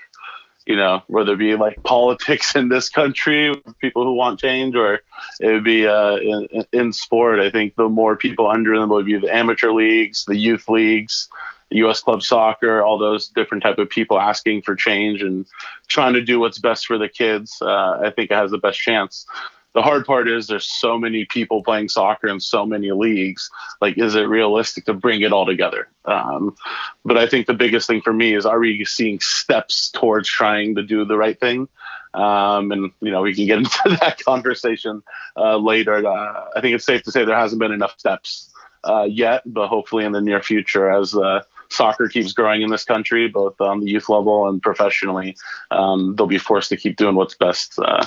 you 0.71 0.77
know, 0.77 1.03
whether 1.09 1.33
it 1.33 1.39
be 1.39 1.57
like 1.57 1.83
politics 1.83 2.55
in 2.55 2.69
this 2.69 2.89
country, 2.89 3.61
people 3.81 4.05
who 4.05 4.15
want 4.15 4.39
change, 4.39 4.77
or 4.77 5.01
it 5.41 5.47
would 5.49 5.65
be 5.65 5.85
uh, 5.85 6.15
in, 6.15 6.65
in 6.73 6.93
sport. 6.93 7.41
I 7.41 7.51
think 7.51 7.75
the 7.75 7.89
more 7.89 8.15
people 8.15 8.49
under 8.49 8.79
them 8.79 8.89
would 8.91 9.05
be 9.05 9.19
the 9.19 9.35
amateur 9.35 9.73
leagues, 9.73 10.27
the 10.27 10.37
youth 10.37 10.69
leagues, 10.69 11.29
U.S. 11.71 12.01
club 12.01 12.23
soccer, 12.23 12.85
all 12.85 12.99
those 12.99 13.27
different 13.27 13.65
type 13.65 13.79
of 13.79 13.91
people 13.91 14.21
asking 14.21 14.63
for 14.63 14.77
change 14.77 15.23
and 15.23 15.45
trying 15.89 16.15
to 16.15 16.23
do 16.23 16.39
what's 16.39 16.61
best 16.61 16.87
for 16.87 16.99
the 16.99 17.09
kids. 17.09 17.59
Uh, 17.61 17.99
I 18.05 18.11
think 18.11 18.31
it 18.31 18.35
has 18.35 18.53
the 18.53 18.59
best 18.59 18.79
chance. 18.79 19.27
The 19.73 19.83
hard 19.83 20.05
part 20.05 20.29
is 20.29 20.47
there's 20.47 20.67
so 20.67 20.99
many 20.99 21.25
people 21.25 21.63
playing 21.63 21.89
soccer 21.89 22.27
in 22.27 22.41
so 22.41 22.67
many 22.67 22.91
leagues. 22.91 23.51
Like 23.81 23.97
is 23.99 24.15
it 24.17 24.23
realistic 24.23 24.87
to 24.87 24.95
bring 24.95 25.21
it 25.21 25.33
all 25.33 25.47
together? 25.47 25.89
Um, 26.07 26.57
but 27.05 27.19
i 27.19 27.27
think 27.27 27.47
the 27.47 27.55
biggest 27.55 27.87
thing 27.87 28.01
for 28.01 28.13
me 28.13 28.35
is 28.35 28.47
are 28.47 28.59
we 28.59 28.85
seeing 28.85 29.21
steps 29.21 29.91
towards 29.91 30.29
trying 30.29 30.75
to 30.75 30.83
do 30.83 31.05
the 31.05 31.17
right 31.17 31.39
thing? 31.39 31.69
Um, 32.15 32.73
and 32.73 32.91
you 33.01 33.13
know 33.13 33.23
we 33.23 33.35
can 33.35 33.47
get 33.47 33.59
into 33.65 33.97
that 34.01 34.23
conversation 34.25 35.03
uh, 35.37 35.57
later. 35.57 36.07
Uh, 36.07 36.47
i 36.57 36.61
think 36.61 36.75
it's 36.75 36.87
safe 36.87 37.03
to 37.05 37.13
say 37.13 37.25
there 37.25 37.37
hasn't 37.37 37.61
been 37.61 37.73
enough 37.73 37.99
steps 37.99 38.51
uh, 38.85 39.07
yet 39.09 39.43
but 39.47 39.69
hopefully 39.69 40.05
in 40.05 40.13
the 40.13 40.21
near 40.21 40.43
future 40.43 40.91
as 40.91 41.15
uh, 41.15 41.43
soccer 41.69 42.09
keeps 42.09 42.33
growing 42.33 42.63
in 42.63 42.71
this 42.71 42.85
country 42.85 43.29
both 43.29 43.61
on 43.61 43.81
the 43.81 43.91
youth 43.91 44.09
level 44.09 44.49
and 44.49 44.63
professionally 44.63 45.37
um, 45.71 46.17
they'll 46.17 46.27
be 46.27 46.39
forced 46.39 46.71
to 46.71 46.77
keep 46.77 46.97
doing 46.97 47.15
what's 47.15 47.35
best 47.35 47.79
uh, 47.79 48.05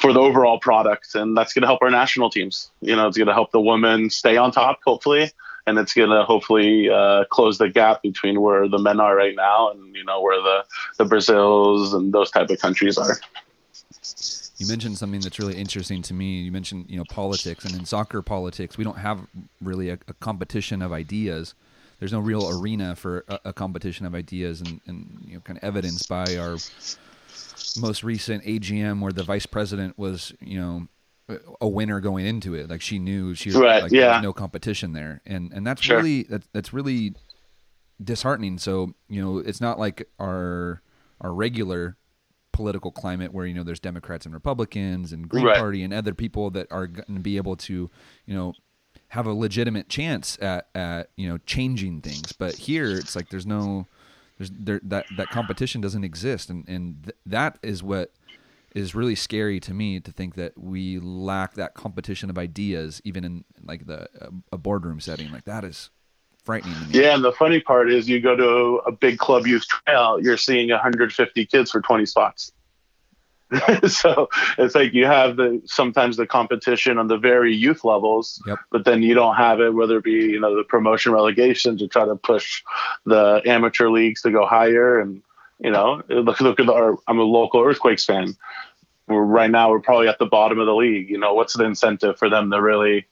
for 0.00 0.12
the 0.12 0.20
overall 0.20 0.58
product, 0.58 1.14
and 1.14 1.36
that's 1.36 1.52
going 1.52 1.62
to 1.62 1.66
help 1.66 1.82
our 1.82 1.90
national 1.90 2.30
teams. 2.30 2.70
You 2.80 2.96
know, 2.96 3.06
it's 3.06 3.18
going 3.18 3.28
to 3.28 3.34
help 3.34 3.52
the 3.52 3.60
women 3.60 4.08
stay 4.08 4.36
on 4.36 4.50
top, 4.50 4.80
hopefully, 4.84 5.30
and 5.66 5.78
it's 5.78 5.92
going 5.92 6.10
to 6.10 6.24
hopefully 6.24 6.88
uh, 6.88 7.24
close 7.30 7.58
the 7.58 7.68
gap 7.68 8.02
between 8.02 8.40
where 8.40 8.66
the 8.66 8.78
men 8.78 8.98
are 8.98 9.14
right 9.14 9.36
now 9.36 9.70
and 9.70 9.94
you 9.94 10.04
know 10.04 10.22
where 10.22 10.40
the 10.40 10.64
the 10.98 11.04
Brazils 11.04 11.92
and 11.92 12.12
those 12.12 12.30
type 12.30 12.48
of 12.48 12.58
countries 12.58 12.96
are. 12.96 13.18
You 14.56 14.66
mentioned 14.66 14.98
something 14.98 15.20
that's 15.20 15.38
really 15.38 15.56
interesting 15.56 16.02
to 16.02 16.14
me. 16.14 16.42
You 16.42 16.52
mentioned, 16.52 16.86
you 16.88 16.98
know, 16.98 17.04
politics, 17.08 17.64
and 17.64 17.74
in 17.74 17.84
soccer 17.84 18.22
politics, 18.22 18.76
we 18.76 18.84
don't 18.84 18.98
have 18.98 19.26
really 19.60 19.90
a, 19.90 19.98
a 20.08 20.14
competition 20.14 20.82
of 20.82 20.92
ideas. 20.92 21.54
There's 21.98 22.12
no 22.12 22.20
real 22.20 22.48
arena 22.58 22.96
for 22.96 23.24
a, 23.28 23.40
a 23.46 23.52
competition 23.52 24.06
of 24.06 24.14
ideas, 24.14 24.60
and, 24.60 24.80
and 24.86 25.24
you 25.26 25.34
know, 25.34 25.40
kind 25.40 25.58
of 25.58 25.64
evidenced 25.64 26.08
by 26.08 26.36
our 26.36 26.56
most 27.78 28.02
recent 28.04 28.44
AGM, 28.44 29.00
where 29.00 29.12
the 29.12 29.22
vice 29.22 29.46
president 29.46 29.98
was, 29.98 30.32
you 30.40 30.58
know, 30.60 30.88
a 31.60 31.68
winner 31.68 32.00
going 32.00 32.26
into 32.26 32.54
it. 32.54 32.68
Like 32.68 32.80
she 32.80 32.98
knew 32.98 33.34
she 33.34 33.50
was 33.50 33.56
Right, 33.56 33.82
like 33.84 33.92
yeah. 33.92 34.20
no 34.20 34.32
competition 34.32 34.92
there, 34.92 35.22
and 35.26 35.52
and 35.52 35.66
that's 35.66 35.82
Sure. 35.82 35.98
really 35.98 36.24
that's 36.24 36.48
that's 36.52 36.72
really 36.72 37.14
disheartening. 38.02 38.58
So 38.58 38.94
you 39.08 39.22
know, 39.22 39.38
it's 39.38 39.60
not 39.60 39.78
like 39.78 40.08
our 40.18 40.82
our 41.20 41.32
regular 41.32 41.96
political 42.52 42.90
climate 42.90 43.32
where 43.32 43.46
you 43.46 43.54
know 43.54 43.62
there's 43.62 43.80
Democrats 43.80 44.24
and 44.26 44.34
Republicans 44.34 45.12
and 45.12 45.28
Green 45.28 45.44
Right. 45.46 45.56
Party 45.56 45.82
and 45.82 45.94
other 45.94 46.14
people 46.14 46.50
that 46.50 46.66
are 46.70 46.86
going 46.86 47.14
to 47.14 47.20
be 47.20 47.36
able 47.36 47.56
to 47.56 47.90
you 48.26 48.34
know 48.34 48.54
have 49.08 49.26
a 49.26 49.32
legitimate 49.32 49.88
chance 49.88 50.36
at 50.42 50.68
at 50.74 51.10
you 51.16 51.28
know 51.28 51.38
changing 51.46 52.00
things. 52.00 52.32
But 52.32 52.54
here 52.56 52.90
it's 52.90 53.14
like 53.14 53.28
there's 53.28 53.46
no 53.46 53.86
there's 54.40 54.50
there 54.58 54.80
that 54.84 55.04
that 55.16 55.28
competition 55.28 55.82
doesn't 55.82 56.02
exist, 56.02 56.48
and 56.48 56.66
and 56.66 57.04
th- 57.04 57.16
that 57.26 57.58
is 57.62 57.82
what 57.82 58.12
is 58.74 58.94
really 58.94 59.14
scary 59.14 59.60
to 59.60 59.74
me 59.74 60.00
to 60.00 60.10
think 60.10 60.34
that 60.36 60.56
we 60.56 60.98
lack 60.98 61.54
that 61.54 61.74
competition 61.74 62.30
of 62.30 62.38
ideas 62.38 63.02
even 63.04 63.24
in 63.24 63.44
like 63.64 63.86
the 63.86 64.08
a 64.50 64.56
boardroom 64.56 64.98
setting 64.98 65.30
like 65.30 65.44
that 65.44 65.62
is 65.62 65.90
frightening 66.44 66.74
to 66.74 66.80
me. 66.86 67.02
Yeah, 67.04 67.14
and 67.14 67.22
the 67.22 67.32
funny 67.32 67.60
part 67.60 67.92
is 67.92 68.08
you 68.08 68.18
go 68.18 68.34
to 68.34 68.80
a 68.86 68.92
big 68.92 69.18
club 69.18 69.46
youth 69.46 69.66
tryout, 69.66 70.22
you're 70.22 70.38
seeing 70.38 70.70
150 70.70 71.46
kids 71.46 71.70
for 71.70 71.82
20 71.82 72.06
spots. 72.06 72.52
so 73.88 74.28
it's 74.58 74.74
like 74.74 74.92
you 74.92 75.06
have 75.06 75.36
the 75.36 75.60
sometimes 75.64 76.16
the 76.16 76.26
competition 76.26 76.98
on 76.98 77.08
the 77.08 77.18
very 77.18 77.54
youth 77.54 77.84
levels, 77.84 78.42
Yep. 78.46 78.58
but 78.70 78.84
then 78.84 79.02
you 79.02 79.14
don't 79.14 79.34
have 79.36 79.60
it 79.60 79.74
whether 79.74 79.98
it 79.98 80.04
be 80.04 80.12
you 80.12 80.40
know 80.40 80.56
the 80.56 80.64
promotion 80.64 81.12
relegation 81.12 81.76
to 81.78 81.88
try 81.88 82.04
to 82.04 82.16
push 82.16 82.62
the 83.06 83.42
amateur 83.44 83.88
leagues 83.88 84.22
to 84.22 84.30
go 84.30 84.46
higher 84.46 85.00
and 85.00 85.22
you 85.58 85.70
know 85.70 86.02
look 86.08 86.40
look 86.40 86.60
at 86.60 86.68
our, 86.68 86.96
I'm 87.08 87.18
a 87.18 87.22
local 87.22 87.60
earthquakes 87.62 88.04
fan. 88.04 88.36
We're, 89.08 89.22
right 89.22 89.50
now 89.50 89.70
we're 89.70 89.80
probably 89.80 90.06
at 90.08 90.18
the 90.20 90.26
bottom 90.26 90.60
of 90.60 90.66
the 90.66 90.74
league. 90.74 91.10
You 91.10 91.18
know 91.18 91.34
what's 91.34 91.54
the 91.56 91.64
incentive 91.64 92.18
for 92.18 92.28
them 92.30 92.50
to 92.52 92.62
really 92.62 93.06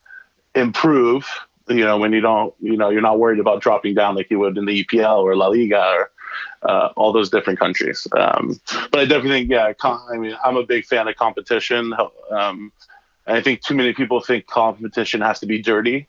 improve? 0.54 1.26
You 1.68 1.84
know 1.84 1.98
when 1.98 2.12
you 2.12 2.20
don't 2.20 2.54
you 2.60 2.76
know 2.76 2.88
you're 2.90 3.02
not 3.02 3.18
worried 3.18 3.40
about 3.40 3.60
dropping 3.60 3.94
down 3.94 4.14
like 4.14 4.30
you 4.30 4.38
would 4.38 4.56
in 4.56 4.64
the 4.64 4.84
EPL 4.84 5.18
or 5.22 5.36
La 5.36 5.48
Liga 5.48 5.82
or 5.82 6.10
uh, 6.62 6.90
all 6.96 7.12
those 7.12 7.30
different 7.30 7.58
countries. 7.58 8.06
Um, 8.12 8.60
but 8.90 9.00
I 9.00 9.04
definitely 9.04 9.30
think, 9.30 9.50
yeah, 9.50 9.72
I 9.82 10.16
mean, 10.16 10.36
I'm 10.44 10.56
a 10.56 10.64
big 10.64 10.84
fan 10.84 11.08
of 11.08 11.16
competition. 11.16 11.94
Um, 12.30 12.72
and 13.26 13.36
I 13.36 13.42
think 13.42 13.62
too 13.62 13.74
many 13.74 13.92
people 13.92 14.20
think 14.20 14.46
competition 14.46 15.20
has 15.20 15.40
to 15.40 15.46
be 15.46 15.60
dirty. 15.60 16.06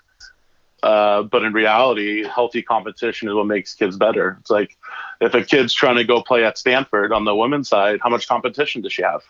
Uh, 0.82 1.24
but 1.24 1.44
in 1.44 1.52
reality, 1.52 2.24
healthy 2.24 2.62
competition 2.62 3.28
is 3.28 3.34
what 3.34 3.46
makes 3.46 3.74
kids 3.74 3.98
better. 3.98 4.38
It's 4.40 4.50
like 4.50 4.78
if 5.20 5.34
a 5.34 5.44
kid's 5.44 5.74
trying 5.74 5.98
to 5.98 6.06
go 6.06 6.22
play 6.22 6.46
at 6.46 6.58
Stanford 6.58 7.12
on 7.12 7.26
the 7.26 7.36
women's 7.36 7.68
side, 7.68 8.00
how 8.02 8.10
much 8.10 8.28
competition 8.28 8.82
does 8.82 8.94
she 8.94 9.02
have? 9.02 9.22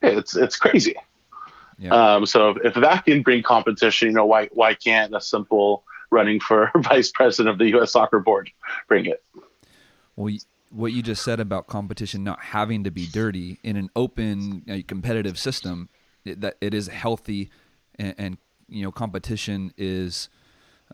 It's 0.00 0.34
it's 0.34 0.56
crazy. 0.56 0.96
Yeah. 1.78 2.14
Um, 2.14 2.26
so 2.26 2.50
if, 2.50 2.64
if 2.64 2.74
that 2.74 3.04
can 3.04 3.22
bring 3.22 3.42
competition, 3.42 4.08
you 4.08 4.14
know, 4.14 4.26
why 4.26 4.48
why 4.52 4.74
can't 4.74 5.14
a 5.14 5.20
simple 5.20 5.84
running 6.10 6.40
for 6.40 6.70
vice 6.76 7.10
president 7.10 7.52
of 7.52 7.58
the 7.58 7.68
U.S. 7.70 7.92
Soccer 7.92 8.20
Board 8.20 8.50
bring 8.88 9.06
it? 9.06 9.22
Well, 10.16 10.34
what 10.70 10.92
you 10.92 11.02
just 11.02 11.22
said 11.22 11.40
about 11.40 11.66
competition 11.66 12.24
not 12.24 12.40
having 12.40 12.84
to 12.84 12.90
be 12.90 13.06
dirty 13.06 13.58
in 13.62 13.76
an 13.76 13.90
open, 13.94 14.64
uh, 14.70 14.78
competitive 14.86 15.38
system, 15.38 15.88
it, 16.24 16.40
that 16.40 16.56
it 16.60 16.72
is 16.74 16.88
healthy, 16.88 17.50
and, 17.96 18.14
and 18.18 18.38
you 18.68 18.82
know, 18.82 18.90
competition 18.90 19.72
is 19.76 20.30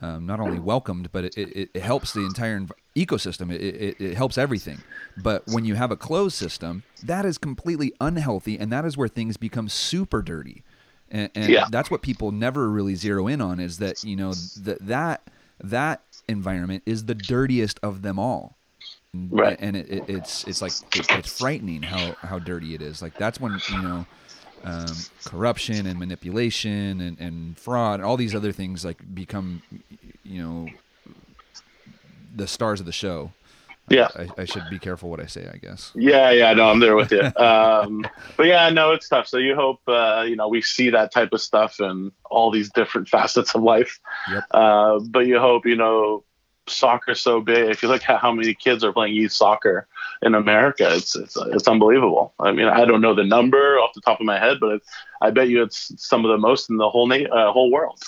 um, 0.00 0.26
not 0.26 0.40
only 0.40 0.58
welcomed, 0.58 1.12
but 1.12 1.24
it, 1.26 1.38
it, 1.38 1.70
it 1.74 1.80
helps 1.82 2.12
the 2.12 2.24
entire 2.24 2.58
env- 2.58 2.72
ecosystem. 2.96 3.52
It, 3.52 3.60
it, 3.60 4.00
it 4.00 4.14
helps 4.16 4.36
everything. 4.38 4.82
But 5.16 5.46
when 5.46 5.64
you 5.64 5.74
have 5.76 5.90
a 5.90 5.96
closed 5.96 6.36
system, 6.36 6.82
that 7.02 7.24
is 7.24 7.38
completely 7.38 7.92
unhealthy, 8.00 8.58
and 8.58 8.72
that 8.72 8.84
is 8.84 8.96
where 8.96 9.08
things 9.08 9.36
become 9.36 9.68
super 9.68 10.22
dirty. 10.22 10.64
And, 11.10 11.30
and 11.34 11.52
Yeah. 11.52 11.66
that's 11.70 11.90
what 11.90 12.02
people 12.02 12.32
never 12.32 12.68
really 12.68 12.94
zero 12.94 13.26
in 13.28 13.40
on 13.40 13.60
is 13.60 13.78
that 13.78 13.96
you 14.02 14.16
know 14.16 14.32
that 14.56 14.78
that 14.86 15.28
that 15.62 16.02
environment 16.28 16.82
is 16.84 17.06
the 17.06 17.14
dirtiest 17.14 17.80
of 17.82 18.02
them 18.02 18.18
all 18.18 18.57
Right. 19.14 19.56
and 19.58 19.74
it, 19.74 19.88
it, 19.88 20.04
it's 20.08 20.44
it's 20.44 20.60
like 20.60 20.72
it, 20.94 21.10
it's 21.10 21.38
frightening 21.40 21.82
how 21.82 22.14
how 22.20 22.38
dirty 22.38 22.74
it 22.74 22.82
is 22.82 23.00
like 23.00 23.16
that's 23.16 23.40
when 23.40 23.58
you 23.70 23.82
know 23.82 24.06
um, 24.64 24.94
corruption 25.24 25.86
and 25.86 25.98
manipulation 25.98 27.00
and, 27.00 27.18
and 27.18 27.58
fraud 27.58 28.00
and 28.00 28.04
all 28.04 28.16
these 28.18 28.34
other 28.34 28.52
things 28.52 28.84
like 28.84 28.98
become 29.14 29.62
you 30.24 30.42
know 30.42 30.68
the 32.34 32.46
stars 32.46 32.80
of 32.80 32.86
the 32.86 32.92
show 32.92 33.32
Yeah, 33.88 34.08
I, 34.14 34.28
I, 34.36 34.44
should 34.44 34.68
be 34.68 34.78
careful 34.78 35.08
what 35.08 35.18
I 35.18 35.24
say, 35.24 35.48
I 35.52 35.56
guess. 35.56 35.92
Yeah, 35.94 36.30
yeah, 36.30 36.52
no, 36.52 36.68
I'm 36.68 36.78
there 36.78 36.94
with 36.94 37.10
you. 37.10 37.22
um, 37.36 38.06
but 38.36 38.46
yeah, 38.46 38.68
no, 38.68 38.92
it's 38.92 39.08
tough. 39.08 39.26
So 39.26 39.38
you 39.38 39.54
hope, 39.54 39.80
uh, 39.88 40.26
you 40.28 40.36
know, 40.36 40.48
we 40.48 40.60
see 40.60 40.90
that 40.90 41.10
type 41.10 41.32
of 41.32 41.40
stuff 41.40 41.80
in 41.80 42.12
all 42.30 42.50
these 42.50 42.70
different 42.70 43.08
facets 43.16 43.54
of 43.54 43.62
life. 43.62 43.98
Yep. 44.30 44.44
Uh, 44.50 44.98
but 45.08 45.20
you 45.20 45.38
hope, 45.38 45.64
you 45.64 45.76
know, 45.76 46.24
soccer's 46.70 47.20
so 47.20 47.40
big. 47.40 47.70
If 47.70 47.82
you 47.82 47.88
look 47.88 48.08
at 48.08 48.20
how 48.20 48.32
many 48.32 48.54
kids 48.54 48.84
are 48.84 48.92
playing 48.92 49.14
youth 49.14 49.32
soccer 49.32 49.86
in 50.22 50.34
America, 50.34 50.88
it's 50.94 51.16
it's 51.16 51.36
it's 51.36 51.68
unbelievable. 51.68 52.34
I 52.38 52.52
mean, 52.52 52.66
I 52.66 52.84
don't 52.84 53.00
know 53.00 53.14
the 53.14 53.24
number 53.24 53.78
off 53.78 53.94
the 53.94 54.00
top 54.00 54.20
of 54.20 54.26
my 54.26 54.38
head, 54.38 54.58
but 54.60 54.82
I 55.20 55.30
bet 55.30 55.48
you 55.48 55.62
it's 55.62 55.92
some 55.96 56.24
of 56.24 56.30
the 56.30 56.38
most 56.38 56.70
in 56.70 56.76
the 56.76 56.90
whole 56.90 57.06
na- 57.06 57.28
uh, 57.28 57.52
whole 57.52 57.70
world. 57.70 58.02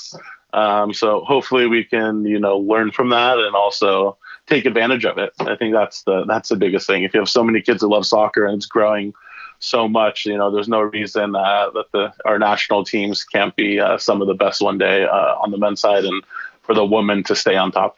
Um, 0.53 0.93
so 0.93 1.21
hopefully 1.25 1.67
we 1.67 1.85
can, 1.85 2.25
you 2.25 2.39
know, 2.39 2.59
learn 2.59 2.91
from 2.91 3.11
that 3.11 3.39
and 3.39 3.55
also 3.55 4.17
take 4.47 4.67
advantage 4.67 5.05
of 5.05 5.19
it. 5.19 5.33
I 5.41 5.57
think 5.57 5.75
that's 5.75 6.03
the 6.03 6.25
that's 6.27 6.49
the 6.49 6.57
biggest 6.57 6.87
thing. 6.87 7.05
If 7.05 7.15
you 7.15 7.21
have 7.21 7.29
so 7.29 7.45
many 7.45 7.61
kids 7.61 7.81
that 7.81 7.89
love 7.89 8.07
soccer 8.07 8.47
and 8.47 8.57
it's 8.57 8.67
growing 8.67 9.15
so 9.61 9.89
much, 9.89 10.27
you 10.27 10.37
know, 10.37 10.51
there's 10.51 10.69
no 10.69 10.81
reason 10.81 11.37
uh, 11.37 11.71
that 11.71 11.87
the 11.93 12.13
our 12.25 12.39
national 12.39 12.85
teams 12.85 13.25
can't 13.25 13.55
be 13.57 13.79
uh, 13.79 13.99
some 13.99 14.21
of 14.21 14.27
the 14.27 14.35
best 14.35 14.61
one 14.61 14.79
day 14.79 15.05
uh, 15.05 15.37
on 15.37 15.51
the 15.51 15.59
men's 15.59 15.81
side 15.81 16.05
and 16.05 16.25
for 16.63 16.75
the 16.75 16.85
women 16.85 17.23
to 17.25 17.37
stay 17.37 17.57
on 17.57 17.71
top. 17.71 17.97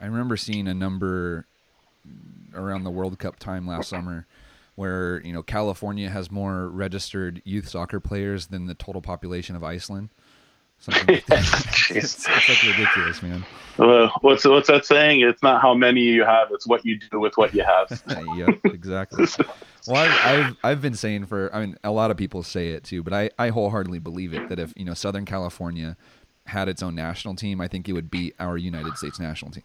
I 0.00 0.06
remember 0.06 0.36
seeing 0.36 0.68
a 0.68 0.74
number 0.74 1.46
around 2.54 2.84
the 2.84 2.90
World 2.90 3.18
Cup 3.18 3.38
time 3.38 3.66
last 3.66 3.88
summer 3.88 4.26
where, 4.74 5.22
you 5.24 5.32
know, 5.32 5.42
California 5.42 6.08
has 6.08 6.30
more 6.30 6.68
registered 6.68 7.42
youth 7.44 7.68
soccer 7.68 7.98
players 7.98 8.48
than 8.48 8.66
the 8.66 8.74
total 8.74 9.00
population 9.00 9.56
of 9.56 9.64
Iceland. 9.64 10.10
Something 10.78 11.06
like 11.14 11.24
it's, 11.28 11.90
it's, 11.90 12.28
like 12.28 12.62
ridiculous, 12.62 13.22
man. 13.22 13.46
Uh, 13.78 14.10
what's 14.20 14.44
what's 14.44 14.68
that 14.68 14.84
saying? 14.84 15.20
It's 15.20 15.42
not 15.42 15.62
how 15.62 15.72
many 15.72 16.02
you 16.02 16.22
have; 16.22 16.48
it's 16.50 16.66
what 16.66 16.84
you 16.84 16.98
do 16.98 17.18
with 17.18 17.34
what 17.38 17.54
you 17.54 17.64
have. 17.64 18.02
yep, 18.36 18.60
exactly. 18.64 19.26
Well, 19.86 19.96
I've, 19.96 20.26
I've, 20.26 20.56
I've 20.62 20.82
been 20.82 20.94
saying 20.94 21.26
for 21.26 21.54
I 21.54 21.60
mean 21.60 21.78
a 21.82 21.90
lot 21.90 22.10
of 22.10 22.18
people 22.18 22.42
say 22.42 22.72
it 22.72 22.84
too, 22.84 23.02
but 23.02 23.14
I 23.14 23.30
I 23.38 23.48
wholeheartedly 23.48 24.00
believe 24.00 24.34
it 24.34 24.50
that 24.50 24.58
if 24.58 24.74
you 24.76 24.84
know 24.84 24.92
Southern 24.92 25.24
California 25.24 25.96
had 26.44 26.68
its 26.68 26.82
own 26.82 26.94
national 26.94 27.36
team, 27.36 27.58
I 27.58 27.68
think 27.68 27.88
it 27.88 27.94
would 27.94 28.10
beat 28.10 28.34
our 28.38 28.58
United 28.58 28.98
States 28.98 29.18
national 29.18 29.52
team. 29.52 29.64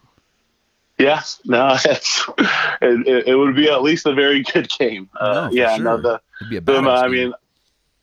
Yeah, 0.97 1.21
no, 1.45 1.77
it's, 1.85 2.29
it, 2.81 3.27
it 3.27 3.35
would 3.35 3.55
be 3.55 3.69
at 3.69 3.81
least 3.81 4.05
a 4.05 4.13
very 4.13 4.43
good 4.43 4.69
game. 4.69 5.09
Uh, 5.19 5.49
no, 5.49 5.49
yeah, 5.51 5.75
sure. 5.75 5.83
no, 5.83 6.01
the, 6.01 6.21
It'd 6.41 6.49
be 6.49 6.57
a 6.57 6.61
the, 6.61 6.89
I 6.89 7.07
mean, 7.07 7.33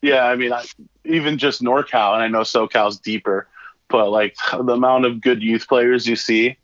yeah, 0.03 0.25
I 0.25 0.37
mean, 0.37 0.53
I, 0.53 0.65
even 1.05 1.39
just 1.39 1.63
NorCal, 1.63 2.15
and 2.15 2.23
I 2.23 2.29
know 2.29 2.41
SoCal's 2.41 2.99
deeper, 2.99 3.49
but 3.89 4.11
like 4.11 4.37
the 4.53 4.73
amount 4.73 5.07
of 5.07 5.21
good 5.21 5.43
youth 5.43 5.69
players 5.69 6.07
you 6.07 6.17
see 6.17 6.57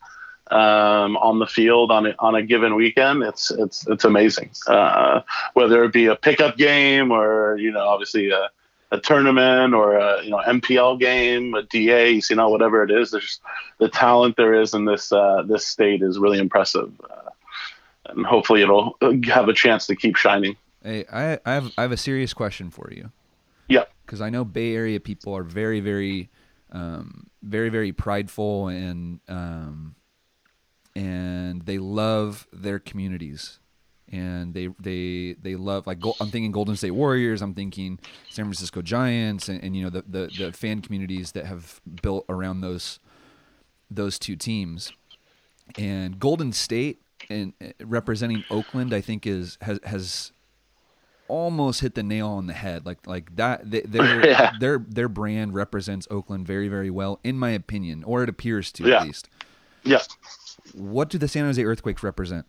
um, 0.50 1.16
on 1.16 1.38
the 1.38 1.46
field 1.46 1.90
on 1.90 2.06
a, 2.06 2.14
on 2.18 2.34
a 2.34 2.42
given 2.42 2.74
weekend, 2.74 3.22
it's 3.22 3.50
it's 3.50 3.86
it's 3.88 4.04
amazing. 4.04 4.50
Uh, 4.66 5.22
whether 5.54 5.84
it 5.84 5.92
be 5.92 6.06
a 6.06 6.16
pickup 6.16 6.56
game 6.56 7.10
or 7.10 7.56
you 7.56 7.70
know, 7.70 7.86
obviously 7.88 8.30
a, 8.30 8.50
a 8.95 9.01
tournament 9.01 9.74
or 9.74 9.97
a 9.97 10.24
you 10.24 10.30
know 10.30 10.40
MPL 10.47 10.99
game, 10.99 11.55
a 11.55 11.62
DA, 11.62 12.20
you 12.30 12.36
know, 12.36 12.49
whatever 12.49 12.82
it 12.82 12.90
is. 12.90 13.11
There's 13.11 13.40
the 13.78 13.88
talent 13.88 14.36
there 14.36 14.55
is 14.55 14.74
in 14.74 14.84
this 14.84 15.12
uh, 15.12 15.42
this 15.47 15.66
state 15.66 16.03
is 16.03 16.18
really 16.18 16.38
impressive, 16.38 16.92
uh, 17.11 17.30
and 18.07 18.24
hopefully 18.24 18.62
it'll 18.62 18.97
have 19.26 19.49
a 19.49 19.55
chance 19.55 19.86
to 19.88 19.97
keep 19.97 20.16
shining. 20.16 20.57
Hey, 20.82 21.05
I, 21.12 21.38
I 21.45 21.55
have 21.55 21.72
I 21.76 21.82
have 21.82 21.92
a 21.92 21.97
serious 21.97 22.32
question 22.32 22.70
for 22.70 22.90
you. 22.92 23.11
Yeah. 23.68 23.84
Because 24.05 24.20
I 24.20 24.30
know 24.30 24.45
Bay 24.45 24.74
Area 24.74 25.01
people 25.01 25.34
are 25.36 25.42
very, 25.42 25.80
very, 25.80 26.30
um, 26.72 27.28
very, 27.42 27.68
very 27.68 27.92
prideful 27.92 28.68
and 28.68 29.20
um, 29.28 29.97
and 30.95 31.62
they 31.62 31.78
love 31.78 32.47
their 32.53 32.78
communities, 32.78 33.59
and 34.14 34.54
they 34.54 34.68
they 34.78 35.34
they 35.42 35.56
love 35.56 35.86
like 35.88 35.98
I'm 36.20 36.30
thinking 36.30 36.52
Golden 36.52 36.76
State 36.76 36.92
Warriors, 36.92 37.42
I'm 37.42 37.52
thinking 37.52 37.98
San 38.30 38.44
Francisco 38.44 38.80
Giants, 38.80 39.48
and, 39.48 39.62
and 39.62 39.76
you 39.76 39.82
know 39.82 39.90
the, 39.90 40.04
the 40.06 40.30
the 40.38 40.52
fan 40.52 40.80
communities 40.80 41.32
that 41.32 41.46
have 41.46 41.80
built 42.00 42.24
around 42.28 42.60
those 42.60 43.00
those 43.90 44.18
two 44.18 44.36
teams, 44.36 44.92
and 45.76 46.20
Golden 46.20 46.52
State 46.52 47.02
and 47.28 47.54
uh, 47.60 47.70
representing 47.84 48.44
Oakland, 48.50 48.94
I 48.94 49.00
think 49.00 49.26
is 49.26 49.58
has 49.62 49.80
has 49.82 50.32
almost 51.26 51.80
hit 51.80 51.96
the 51.96 52.04
nail 52.04 52.28
on 52.28 52.46
the 52.46 52.52
head. 52.52 52.86
Like 52.86 53.04
like 53.08 53.34
that, 53.34 53.68
they, 53.68 53.80
their 53.84 54.24
yeah. 54.24 54.52
their 54.60 54.78
their 54.78 55.08
brand 55.08 55.54
represents 55.54 56.06
Oakland 56.08 56.46
very 56.46 56.68
very 56.68 56.90
well, 56.90 57.18
in 57.24 57.36
my 57.36 57.50
opinion, 57.50 58.04
or 58.04 58.22
it 58.22 58.28
appears 58.28 58.70
to 58.72 58.88
yeah. 58.88 59.00
at 59.00 59.06
least. 59.06 59.28
Yeah. 59.82 60.02
What 60.72 61.10
do 61.10 61.18
the 61.18 61.28
San 61.28 61.44
Jose 61.44 61.62
Earthquakes 61.62 62.02
represent? 62.02 62.46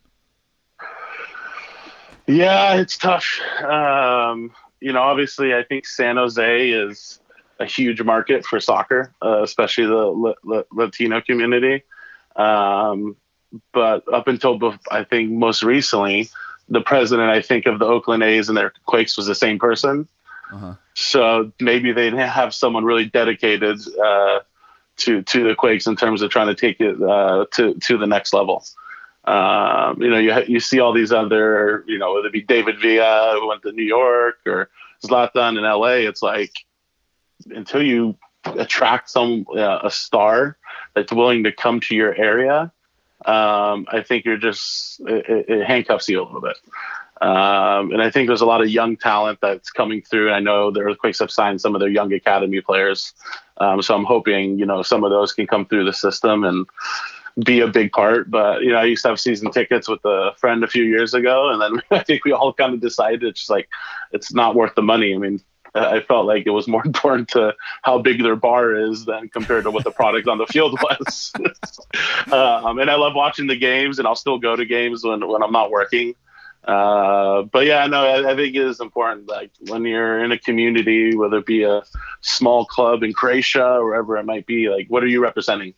Yeah, 2.26 2.74
it's 2.74 2.96
tough. 2.96 3.40
Um, 3.62 4.52
you 4.80 4.92
know, 4.92 5.02
obviously, 5.02 5.54
I 5.54 5.62
think 5.62 5.86
San 5.86 6.16
Jose 6.16 6.70
is 6.70 7.20
a 7.58 7.64
huge 7.64 8.02
market 8.02 8.44
for 8.44 8.60
soccer, 8.60 9.12
uh, 9.22 9.42
especially 9.42 9.86
the 9.86 10.64
Latino 10.72 11.20
community. 11.20 11.84
Um, 12.34 13.16
but 13.72 14.12
up 14.12 14.28
until 14.28 14.74
I 14.90 15.04
think 15.04 15.30
most 15.30 15.62
recently, 15.62 16.28
the 16.68 16.80
president, 16.80 17.30
I 17.30 17.42
think, 17.42 17.66
of 17.66 17.78
the 17.78 17.86
Oakland 17.86 18.22
A's 18.22 18.48
and 18.48 18.58
their 18.58 18.72
Quakes 18.84 19.16
was 19.16 19.26
the 19.26 19.34
same 19.34 19.58
person. 19.58 20.08
Uh-huh. 20.52 20.74
So 20.94 21.52
maybe 21.60 21.92
they 21.92 22.10
didn't 22.10 22.28
have 22.28 22.54
someone 22.54 22.84
really 22.84 23.06
dedicated 23.06 23.78
uh, 23.98 24.40
to 24.98 25.22
to 25.22 25.48
the 25.48 25.54
Quakes 25.54 25.86
in 25.86 25.96
terms 25.96 26.22
of 26.22 26.30
trying 26.30 26.48
to 26.48 26.54
take 26.54 26.80
it 26.80 27.00
uh, 27.00 27.46
to 27.54 27.74
to 27.74 27.98
the 27.98 28.06
next 28.06 28.32
level. 28.32 28.64
Um, 29.26 30.00
you 30.00 30.08
know, 30.08 30.18
you 30.18 30.32
you 30.46 30.60
see 30.60 30.78
all 30.78 30.92
these 30.92 31.12
other, 31.12 31.84
you 31.88 31.98
know, 31.98 32.14
whether 32.14 32.28
it 32.28 32.32
be 32.32 32.42
David 32.42 32.80
Villa 32.80 33.36
who 33.40 33.48
went 33.48 33.62
to 33.62 33.72
New 33.72 33.84
York 33.84 34.36
or 34.46 34.70
Zlatan 35.04 35.58
in 35.58 35.64
LA. 35.64 36.08
It's 36.08 36.22
like 36.22 36.52
until 37.46 37.82
you 37.82 38.16
attract 38.44 39.10
some 39.10 39.46
uh, 39.56 39.80
a 39.82 39.90
star 39.90 40.56
that's 40.94 41.12
willing 41.12 41.44
to 41.44 41.52
come 41.52 41.80
to 41.80 41.96
your 41.96 42.14
area, 42.14 42.72
um, 43.24 43.86
I 43.90 44.04
think 44.06 44.24
you're 44.24 44.36
just 44.36 45.00
it, 45.00 45.46
it, 45.48 45.66
handcuffs 45.66 46.08
you 46.08 46.22
a 46.22 46.24
little 46.24 46.40
bit. 46.40 46.56
Um, 47.20 47.92
and 47.92 48.02
I 48.02 48.10
think 48.10 48.28
there's 48.28 48.42
a 48.42 48.46
lot 48.46 48.60
of 48.60 48.68
young 48.68 48.96
talent 48.96 49.38
that's 49.40 49.70
coming 49.70 50.02
through. 50.02 50.32
I 50.32 50.40
know 50.40 50.70
the 50.70 50.80
Earthquakes 50.80 51.18
have 51.20 51.30
signed 51.30 51.60
some 51.60 51.74
of 51.74 51.80
their 51.80 51.88
young 51.88 52.12
academy 52.12 52.60
players, 52.60 53.14
um, 53.56 53.80
so 53.82 53.94
I'm 53.94 54.04
hoping 54.04 54.58
you 54.58 54.66
know 54.66 54.82
some 54.82 55.02
of 55.02 55.10
those 55.10 55.32
can 55.32 55.46
come 55.46 55.66
through 55.66 55.86
the 55.86 55.92
system 55.92 56.44
and 56.44 56.66
be 57.44 57.60
a 57.60 57.68
big 57.68 57.92
part. 57.92 58.30
But 58.30 58.62
you 58.62 58.70
know, 58.70 58.78
I 58.78 58.84
used 58.84 59.02
to 59.02 59.08
have 59.08 59.20
season 59.20 59.50
tickets 59.50 59.88
with 59.88 60.04
a 60.04 60.32
friend 60.38 60.64
a 60.64 60.68
few 60.68 60.84
years 60.84 61.14
ago, 61.14 61.50
and 61.50 61.60
then 61.60 61.82
I 61.90 62.02
think 62.02 62.24
we 62.24 62.32
all 62.32 62.52
kind 62.52 62.74
of 62.74 62.80
decided 62.80 63.22
it's 63.24 63.40
just 63.40 63.50
like 63.50 63.68
it's 64.12 64.32
not 64.32 64.54
worth 64.54 64.74
the 64.74 64.82
money. 64.82 65.14
I 65.14 65.18
mean, 65.18 65.40
I 65.74 66.00
felt 66.00 66.26
like 66.26 66.46
it 66.46 66.50
was 66.50 66.66
more 66.66 66.82
important 66.86 67.28
to 67.30 67.54
how 67.82 67.98
big 67.98 68.22
their 68.22 68.36
bar 68.36 68.74
is 68.74 69.04
than 69.04 69.28
compared 69.28 69.64
to 69.64 69.70
what 69.70 69.84
the 69.84 69.90
product 69.90 70.28
on 70.28 70.38
the 70.38 70.46
field 70.46 70.78
was. 70.82 71.32
um, 72.32 72.78
and 72.78 72.90
I 72.90 72.94
love 72.94 73.14
watching 73.14 73.46
the 73.46 73.56
games, 73.56 73.98
and 73.98 74.08
I'll 74.08 74.16
still 74.16 74.38
go 74.38 74.56
to 74.56 74.64
games 74.64 75.04
when, 75.04 75.26
when 75.26 75.42
I'm 75.42 75.52
not 75.52 75.70
working. 75.70 76.14
Uh, 76.66 77.42
but 77.42 77.64
yeah, 77.64 77.86
no, 77.86 78.04
I, 78.04 78.32
I, 78.32 78.34
think 78.34 78.56
it 78.56 78.66
is 78.66 78.80
important. 78.80 79.28
Like 79.28 79.52
when 79.68 79.84
you're 79.84 80.24
in 80.24 80.32
a 80.32 80.38
community, 80.38 81.14
whether 81.14 81.36
it 81.36 81.46
be 81.46 81.62
a 81.62 81.84
small 82.22 82.64
club 82.64 83.04
in 83.04 83.12
Croatia 83.12 83.64
or 83.64 83.84
wherever 83.84 84.16
it 84.16 84.24
might 84.24 84.46
be, 84.46 84.68
like 84.68 84.88
what 84.88 85.04
are 85.04 85.06
you 85.06 85.22
representing? 85.22 85.74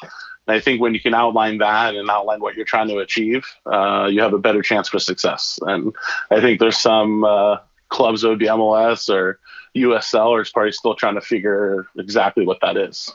And 0.49 0.57
I 0.57 0.61
think 0.61 0.80
when 0.80 0.94
you 0.94 1.01
can 1.01 1.12
outline 1.12 1.59
that 1.59 1.94
and 1.94 2.09
outline 2.09 2.40
what 2.40 2.57
you're 2.57 2.64
trying 2.64 2.88
to 2.88 2.99
achieve, 2.99 3.44
uh, 3.66 4.09
you 4.11 4.22
have 4.22 4.32
a 4.32 4.38
better 4.38 4.62
chance 4.62 4.88
for 4.88 4.99
success. 4.99 5.59
And 5.62 5.94
I 6.30 6.40
think 6.40 6.59
there's 6.59 6.78
some 6.78 7.22
uh, 7.22 7.59
clubs 7.90 8.22
that 8.22 8.28
would 8.30 8.38
be 8.38 8.46
MLS 8.46 9.12
or 9.12 9.40
USL 9.76 10.40
are 10.40 10.51
probably 10.51 10.72
still 10.72 10.94
trying 10.94 11.16
to 11.16 11.20
figure 11.20 11.86
exactly 11.99 12.46
what 12.46 12.59
that 12.62 12.78
is. 12.78 13.12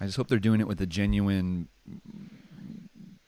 I 0.00 0.06
just 0.06 0.16
hope 0.16 0.26
they're 0.26 0.40
doing 0.40 0.60
it 0.60 0.66
with 0.66 0.80
a 0.80 0.86
genuine 0.86 1.68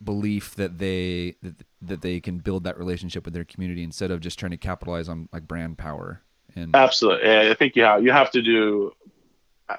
belief 0.03 0.57
that 0.57 0.79
they 0.79 1.37
that, 1.43 1.55
that 1.81 2.03
they 2.03 2.19
can 2.19 2.39
build 2.39 2.65
that 2.65 2.77
relationship 2.77 3.25
with 3.25 3.35
their 3.35 3.45
community 3.45 3.85
instead 3.85 4.11
of 4.11 4.21
just 4.21 4.39
trying 4.39 4.51
to 4.51 4.57
capitalize 4.57 5.09
on 5.09 5.29
like 5.33 5.47
brand 5.47 5.79
power. 5.79 6.23
And 6.57 6.75
absolutely, 6.75 7.51
I 7.51 7.55
think 7.55 7.77
you 7.77 7.85
have 7.85 8.03
you 8.03 8.11
have 8.11 8.33
to 8.33 8.43
do 8.43 8.93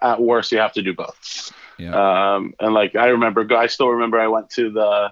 at 0.01 0.21
worst 0.21 0.51
you 0.53 0.59
have 0.59 0.73
to 0.73 0.81
do 0.81 0.93
both. 0.93 1.51
Yeah. 1.79 2.35
Um, 2.35 2.53
and 2.59 2.73
like 2.73 2.95
I 2.95 3.07
remember, 3.07 3.47
I 3.55 3.67
still 3.67 3.89
remember 3.89 4.19
I 4.19 4.27
went 4.27 4.49
to 4.51 4.69
the 4.69 5.11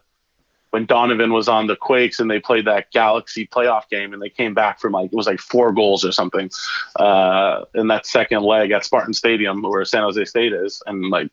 when 0.72 0.86
Donovan 0.86 1.32
was 1.32 1.48
on 1.48 1.68
the 1.68 1.76
Quakes 1.76 2.20
and 2.20 2.30
they 2.30 2.40
played 2.40 2.66
that 2.66 2.92
Galaxy 2.92 3.48
playoff 3.48 3.90
game 3.90 4.14
and 4.14 4.22
they 4.22 4.30
came 4.30 4.54
back 4.54 4.80
from 4.80 4.92
like 4.94 5.12
it 5.12 5.16
was 5.16 5.28
like 5.28 5.40
four 5.40 5.72
goals 5.72 6.04
or 6.04 6.12
something 6.12 6.50
uh, 6.98 7.64
in 7.74 7.88
that 7.88 8.06
second 8.06 8.44
leg 8.44 8.72
at 8.72 8.86
Spartan 8.86 9.14
Stadium 9.14 9.62
where 9.62 9.86
San 9.86 10.04
Jose 10.04 10.24
State 10.26 10.54
is 10.54 10.84
and 10.86 11.10
like 11.10 11.30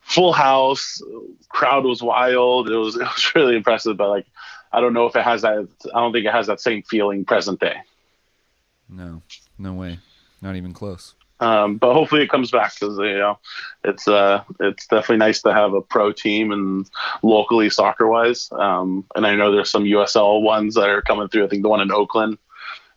full 0.00 0.32
house 0.32 1.00
crowd 1.48 1.84
was 1.84 2.02
wild 2.02 2.68
it 2.68 2.76
was 2.76 2.96
it 3.00 3.02
was 3.02 3.34
really 3.34 3.56
impressive 3.56 3.96
but 3.96 4.08
like 4.08 4.26
I 4.72 4.80
don't 4.80 4.94
know 4.94 5.06
if 5.06 5.14
it 5.16 5.22
has 5.22 5.42
that 5.42 5.68
I 5.94 6.00
don't 6.00 6.12
think 6.12 6.26
it 6.26 6.32
has 6.32 6.46
that 6.46 6.60
same 6.60 6.82
feeling 6.82 7.24
present 7.24 7.60
day. 7.60 7.76
No, 8.88 9.22
no 9.58 9.74
way, 9.74 10.00
not 10.40 10.56
even 10.56 10.72
close. 10.72 11.14
Um, 11.42 11.76
but 11.76 11.92
hopefully 11.92 12.22
it 12.22 12.30
comes 12.30 12.52
back 12.52 12.72
because 12.78 12.96
you 12.98 13.18
know 13.18 13.36
it's 13.82 14.06
uh 14.06 14.44
it's 14.60 14.86
definitely 14.86 15.16
nice 15.16 15.42
to 15.42 15.52
have 15.52 15.74
a 15.74 15.80
pro 15.80 16.12
team 16.12 16.52
and 16.52 16.88
locally 17.24 17.68
soccer 17.68 18.06
wise. 18.06 18.48
Um, 18.52 19.04
and 19.16 19.26
I 19.26 19.34
know 19.34 19.50
there's 19.50 19.70
some 19.70 19.82
USL 19.82 20.40
ones 20.40 20.76
that 20.76 20.88
are 20.88 21.02
coming 21.02 21.26
through. 21.28 21.44
I 21.44 21.48
think 21.48 21.64
the 21.64 21.68
one 21.68 21.80
in 21.80 21.90
Oakland 21.90 22.38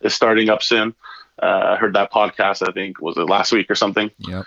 is 0.00 0.14
starting 0.14 0.48
up 0.48 0.62
soon. 0.62 0.94
Uh, 1.42 1.74
I 1.74 1.76
heard 1.76 1.94
that 1.94 2.12
podcast. 2.12 2.66
I 2.66 2.70
think 2.70 3.00
was 3.00 3.16
it 3.16 3.22
last 3.22 3.50
week 3.50 3.68
or 3.68 3.74
something. 3.74 4.12
Yep. 4.18 4.46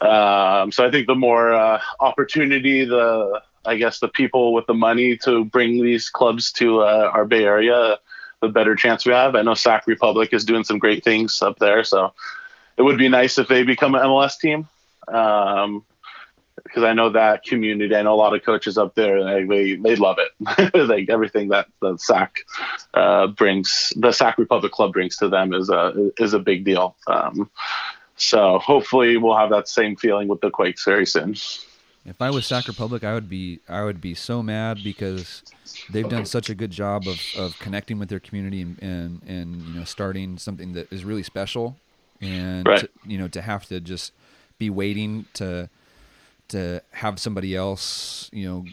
Um, 0.00 0.72
so 0.72 0.86
I 0.86 0.90
think 0.90 1.06
the 1.06 1.14
more 1.14 1.52
uh, 1.52 1.82
opportunity, 2.00 2.86
the 2.86 3.42
I 3.66 3.76
guess 3.76 4.00
the 4.00 4.08
people 4.08 4.54
with 4.54 4.66
the 4.66 4.74
money 4.74 5.18
to 5.18 5.44
bring 5.44 5.82
these 5.82 6.08
clubs 6.08 6.50
to 6.52 6.80
uh, 6.80 7.10
our 7.12 7.26
Bay 7.26 7.44
Area, 7.44 7.98
the 8.40 8.48
better 8.48 8.74
chance 8.74 9.04
we 9.04 9.12
have. 9.12 9.34
I 9.34 9.42
know 9.42 9.54
Sac 9.54 9.86
Republic 9.86 10.30
is 10.32 10.46
doing 10.46 10.64
some 10.64 10.78
great 10.78 11.04
things 11.04 11.42
up 11.42 11.58
there, 11.58 11.84
so 11.84 12.14
it 12.76 12.82
would 12.82 12.98
be 12.98 13.08
nice 13.08 13.38
if 13.38 13.48
they 13.48 13.62
become 13.62 13.94
an 13.94 14.02
MLS 14.02 14.38
team. 14.38 14.68
Um, 15.08 15.84
because 16.62 16.82
I 16.82 16.92
know 16.94 17.10
that 17.10 17.44
community. 17.44 17.94
I 17.94 18.02
know 18.02 18.14
a 18.14 18.16
lot 18.16 18.34
of 18.34 18.42
coaches 18.42 18.78
up 18.78 18.94
there. 18.94 19.22
They 19.22 19.44
they, 19.44 19.74
they 19.76 19.96
love 19.96 20.16
it. 20.18 20.74
like 20.88 21.10
everything 21.10 21.48
that 21.48 21.66
the 21.80 21.96
SAC 21.98 22.38
uh, 22.94 23.26
brings, 23.28 23.92
the 23.96 24.12
SAC 24.12 24.38
Republic 24.38 24.72
Club 24.72 24.92
brings 24.92 25.16
to 25.18 25.28
them 25.28 25.52
is 25.52 25.68
a 25.68 26.10
is 26.18 26.32
a 26.32 26.38
big 26.38 26.64
deal. 26.64 26.96
Um, 27.06 27.50
so 28.16 28.58
hopefully 28.58 29.16
we'll 29.16 29.36
have 29.36 29.50
that 29.50 29.68
same 29.68 29.96
feeling 29.96 30.28
with 30.28 30.40
the 30.40 30.50
Quakes 30.50 30.84
very 30.84 31.06
soon. 31.06 31.36
If 32.06 32.20
I 32.20 32.30
was 32.30 32.46
Sac 32.46 32.68
Republic, 32.68 33.02
I 33.02 33.14
would 33.14 33.28
be 33.28 33.60
I 33.68 33.82
would 33.82 34.00
be 34.00 34.14
so 34.14 34.42
mad 34.42 34.80
because 34.84 35.42
they've 35.90 36.08
done 36.08 36.26
such 36.26 36.50
a 36.50 36.54
good 36.54 36.70
job 36.70 37.06
of, 37.06 37.20
of 37.36 37.58
connecting 37.58 37.98
with 37.98 38.10
their 38.10 38.20
community 38.20 38.60
and, 38.62 38.78
and, 38.82 39.22
and 39.26 39.62
you 39.62 39.74
know 39.74 39.84
starting 39.84 40.36
something 40.38 40.74
that 40.74 40.92
is 40.92 41.04
really 41.04 41.22
special, 41.22 41.76
and 42.20 42.66
Right. 42.66 42.80
to, 42.80 42.88
you 43.06 43.18
know 43.18 43.28
to 43.28 43.42
have 43.42 43.66
to 43.66 43.80
just 43.80 44.12
be 44.58 44.70
waiting 44.70 45.26
to 45.34 45.68
to 46.48 46.82
have 46.90 47.18
somebody 47.18 47.56
else 47.56 48.28
you 48.32 48.46
know 48.46 48.66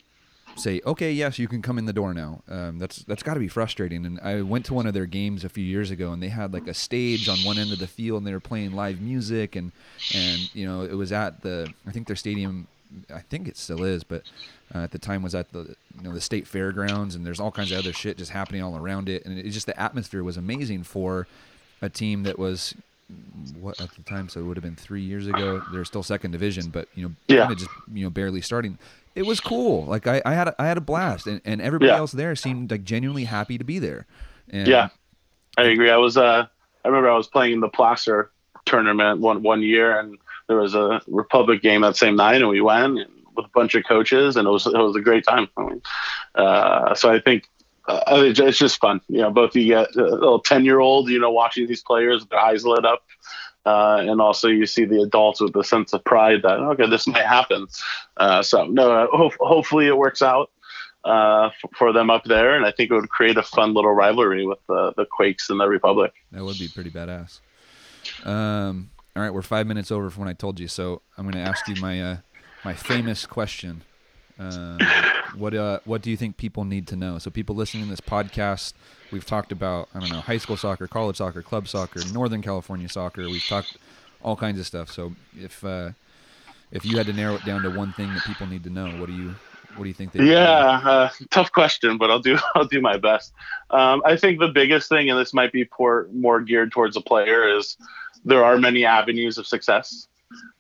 say 0.55 0.81
okay 0.85 1.11
yes 1.11 1.39
you 1.39 1.47
can 1.47 1.61
come 1.61 1.77
in 1.77 1.85
the 1.85 1.93
door 1.93 2.13
now. 2.13 2.41
Um, 2.49 2.77
that's 2.77 2.97
that's 3.05 3.23
got 3.23 3.35
to 3.35 3.39
be 3.39 3.47
frustrating. 3.47 4.05
And 4.05 4.19
i 4.21 4.41
went 4.41 4.65
to 4.65 4.73
one 4.73 4.85
of 4.85 4.93
their 4.93 5.05
games 5.05 5.43
a 5.43 5.49
few 5.49 5.63
years 5.63 5.91
ago 5.91 6.11
and 6.11 6.21
they 6.21 6.27
had 6.29 6.53
like 6.53 6.67
a 6.67 6.73
stage 6.73 7.29
on 7.29 7.37
one 7.43 7.57
end 7.57 7.71
of 7.71 7.79
the 7.79 7.87
field 7.87 8.17
and 8.19 8.27
they 8.27 8.33
were 8.33 8.39
playing 8.41 8.73
live 8.73 9.01
music 9.01 9.55
and 9.55 9.71
and 10.13 10.49
you 10.53 10.65
know 10.67 10.81
it 10.83 10.93
was 10.93 11.11
at 11.11 11.41
the 11.41 11.71
i 11.87 11.91
think 11.91 12.07
their 12.07 12.15
stadium 12.17 12.67
i 13.13 13.19
think 13.19 13.47
it 13.47 13.55
still 13.57 13.83
is 13.83 14.03
but 14.03 14.23
uh, 14.75 14.79
at 14.79 14.91
the 14.91 14.99
time 14.99 15.21
was 15.23 15.33
at 15.35 15.51
the 15.51 15.75
you 15.97 16.03
know 16.03 16.13
the 16.13 16.21
state 16.21 16.47
fairgrounds 16.47 17.15
and 17.15 17.25
there's 17.25 17.39
all 17.39 17.51
kinds 17.51 17.71
of 17.71 17.77
other 17.77 17.93
shit 17.93 18.17
just 18.17 18.31
happening 18.31 18.61
all 18.61 18.77
around 18.77 19.09
it. 19.09 19.25
And 19.25 19.37
it 19.37 19.49
just 19.49 19.65
the 19.65 19.79
atmosphere 19.79 20.23
was 20.23 20.37
amazing 20.37 20.83
for 20.83 21.27
a 21.81 21.89
team 21.89 22.23
that 22.23 22.39
was 22.39 22.73
what 23.59 23.80
at 23.80 23.91
the 23.95 24.01
time 24.03 24.30
so 24.30 24.39
it 24.39 24.43
would 24.43 24.57
have 24.57 24.64
been 24.64 24.76
three 24.76 25.01
years 25.01 25.28
ago 25.28 25.62
they're 25.68 25.86
still 25.86 26.03
second 26.03 26.32
division 26.32 26.70
but 26.70 26.88
you 26.93 27.03
know 27.07 27.14
Yeah. 27.28 27.41
kinda 27.41 27.55
just 27.55 27.72
you 27.91 28.03
know 28.03 28.09
barely 28.09 28.41
starting 28.41 28.78
it 29.16 29.24
was 29.26 29.39
cool 29.39 29.86
like 29.86 30.07
i, 30.07 30.22
I 30.26 30.34
had 30.34 30.47
a, 30.49 30.55
i 30.62 30.66
had 30.68 30.78
a 30.78 30.82
blast 30.82 31.28
and, 31.28 31.41
and 31.45 31.62
everybody 31.62 31.91
Yeah. 31.91 31.97
else 31.97 32.12
there 32.12 32.36
seemed 32.36 32.72
like 32.72 32.84
genuinely 32.84 33.26
happy 33.26 33.57
to 33.57 33.64
be 33.64 33.80
there 33.80 34.05
and 34.49 34.68
Yeah, 34.68 34.89
I 35.57 35.64
agree. 35.64 35.89
I 35.89 35.97
was 35.97 36.18
uh, 36.18 36.45
I 36.84 36.88
remember 36.88 37.09
I 37.09 37.18
was 37.18 37.28
playing 37.28 37.53
in 37.53 37.59
the 37.59 37.70
Placer 37.70 38.32
tournament 38.66 39.20
one 39.22 39.43
one 39.43 39.62
year, 39.62 39.97
and 39.99 40.18
there 40.47 40.57
was 40.57 40.76
a 40.76 41.01
Republic 41.07 41.62
game 41.62 41.82
that 41.82 41.95
same 41.95 42.16
night, 42.16 42.38
and 42.41 42.49
we 42.49 42.62
went 42.62 42.95
with 43.36 43.45
a 43.45 43.49
bunch 43.53 43.76
of 43.76 43.84
coaches, 43.86 44.36
and 44.38 44.47
it 44.47 44.51
was 44.51 44.66
it 44.66 44.74
was 44.74 44.95
a 44.95 45.01
great 45.01 45.24
time. 45.26 45.47
I 45.57 45.62
mean, 45.64 45.82
uh, 46.36 46.95
so 46.95 47.12
I 47.12 47.20
think. 47.20 47.43
Uh, 47.88 48.01
it's 48.25 48.57
just 48.59 48.79
fun, 48.79 49.01
you 49.07 49.21
know. 49.21 49.32
Both 49.32 49.55
you 49.55 49.65
get 49.65 49.95
a 49.95 50.03
little 50.03 50.39
ten 50.39 50.63
year 50.65 50.79
old, 50.79 51.09
you 51.09 51.19
know, 51.19 51.32
watching 51.32 51.67
these 51.67 51.82
players, 51.84 52.25
their 52.27 52.39
eyes 52.39 52.63
lit 52.65 52.86
up, 52.86 53.03
uh, 53.65 53.97
and 54.01 54.21
also 54.21 54.47
you 54.47 54.65
see 54.65 54.86
the 54.86 55.01
adults 55.01 55.41
with 55.41 55.53
the 55.53 55.63
sense 55.63 55.91
of 55.93 56.03
pride 56.03 56.41
that 56.43 56.59
okay, 56.59 56.88
this 56.89 57.07
might 57.07 57.25
happen. 57.25 57.67
Uh, 58.17 58.43
so 58.43 58.65
no, 58.65 58.91
uh, 58.91 59.07
ho- 59.11 59.32
hopefully 59.39 59.88
it 59.88 59.97
works 59.97 60.21
out 60.21 60.51
uh, 61.05 61.45
f- 61.47 61.71
for 61.75 61.91
them 61.91 62.09
up 62.11 62.23
there, 62.25 62.55
and 62.55 62.65
I 62.65 62.71
think 62.71 62.91
it 62.91 62.93
would 62.93 63.09
create 63.09 63.38
a 63.38 63.43
fun 63.43 63.73
little 63.73 63.93
rivalry 63.93 64.45
with 64.45 64.59
the 64.67 64.93
the 64.95 65.05
Quakes 65.05 65.49
and 65.49 65.59
the 65.59 65.67
Republic. 65.67 66.13
that 66.32 66.43
would 66.43 66.59
be 66.59 66.67
pretty 66.67 66.91
badass 66.91 67.39
um 68.25 68.89
all 69.15 69.21
right 69.21 69.32
we're 69.34 69.41
five 69.43 69.67
minutes 69.67 69.91
over 69.91 70.09
from 70.09 70.21
when 70.21 70.29
i 70.29 70.34
told 70.34 70.59
you 70.59 70.67
so 70.67 71.01
i'm 71.17 71.23
going 71.29 71.34
to 71.36 71.49
ask 71.49 71.67
you 71.67 71.75
my 71.82 72.01
uh 72.01 72.17
my 72.65 72.73
famous 72.73 73.25
question 73.27 73.84
um, 74.39 74.79
what 75.36 75.53
uh 75.53 75.79
what 75.86 76.01
do 76.01 76.09
you 76.09 76.17
think 76.17 76.38
people 76.38 76.63
need 76.63 76.88
to 76.88 76.95
know 76.95 77.17
so 77.17 77.29
people 77.29 77.55
listening 77.55 77.84
to 77.84 77.89
this 77.89 78.01
podcast 78.01 78.73
we've 79.11 79.25
talked 79.25 79.51
about 79.51 79.88
i 79.95 79.99
don't 79.99 80.11
know 80.11 80.21
high 80.21 80.38
school 80.38 80.57
soccer 80.57 80.88
college 80.88 81.17
soccer 81.17 81.41
club 81.41 81.67
soccer 81.67 82.01
northern 82.11 82.41
california 82.41 82.89
soccer 82.89 83.23
we've 83.29 83.47
talked 83.47 83.77
all 84.21 84.36
kinds 84.36 84.59
of 84.59 84.65
stuff 84.65 84.91
so 84.91 85.13
if 85.38 85.63
uh 85.63 85.89
if 86.71 86.86
you 86.86 86.97
had 86.97 87.05
to 87.05 87.13
narrow 87.13 87.36
it 87.36 87.45
down 87.45 87.61
to 87.61 87.69
one 87.69 87.91
thing 87.93 88.13
that 88.13 88.23
people 88.23 88.47
need 88.47 88.63
to 88.63 88.69
know 88.69 88.89
what 88.99 89.07
do 89.07 89.13
you 89.13 89.34
what 89.75 89.84
do 89.84 89.89
you 89.89 89.93
think 89.93 90.11
they? 90.11 90.25
Yeah, 90.25 90.82
uh, 90.84 91.09
tough 91.29 91.51
question, 91.51 91.97
but 91.97 92.09
I'll 92.09 92.19
do 92.19 92.38
I'll 92.55 92.65
do 92.65 92.82
my 92.82 92.97
best. 92.97 93.34
Um, 93.69 94.01
I 94.05 94.17
think 94.17 94.39
the 94.39 94.49
biggest 94.49 94.89
thing, 94.89 95.09
and 95.09 95.19
this 95.19 95.34
might 95.34 95.51
be 95.51 95.65
poor, 95.65 96.07
more 96.11 96.41
geared 96.41 96.71
towards 96.71 96.97
a 96.97 97.01
player, 97.01 97.57
is 97.57 97.77
there 98.25 98.43
are 98.43 98.57
many 98.57 98.86
avenues 98.86 99.38
of 99.38 99.47
success, 99.47 100.07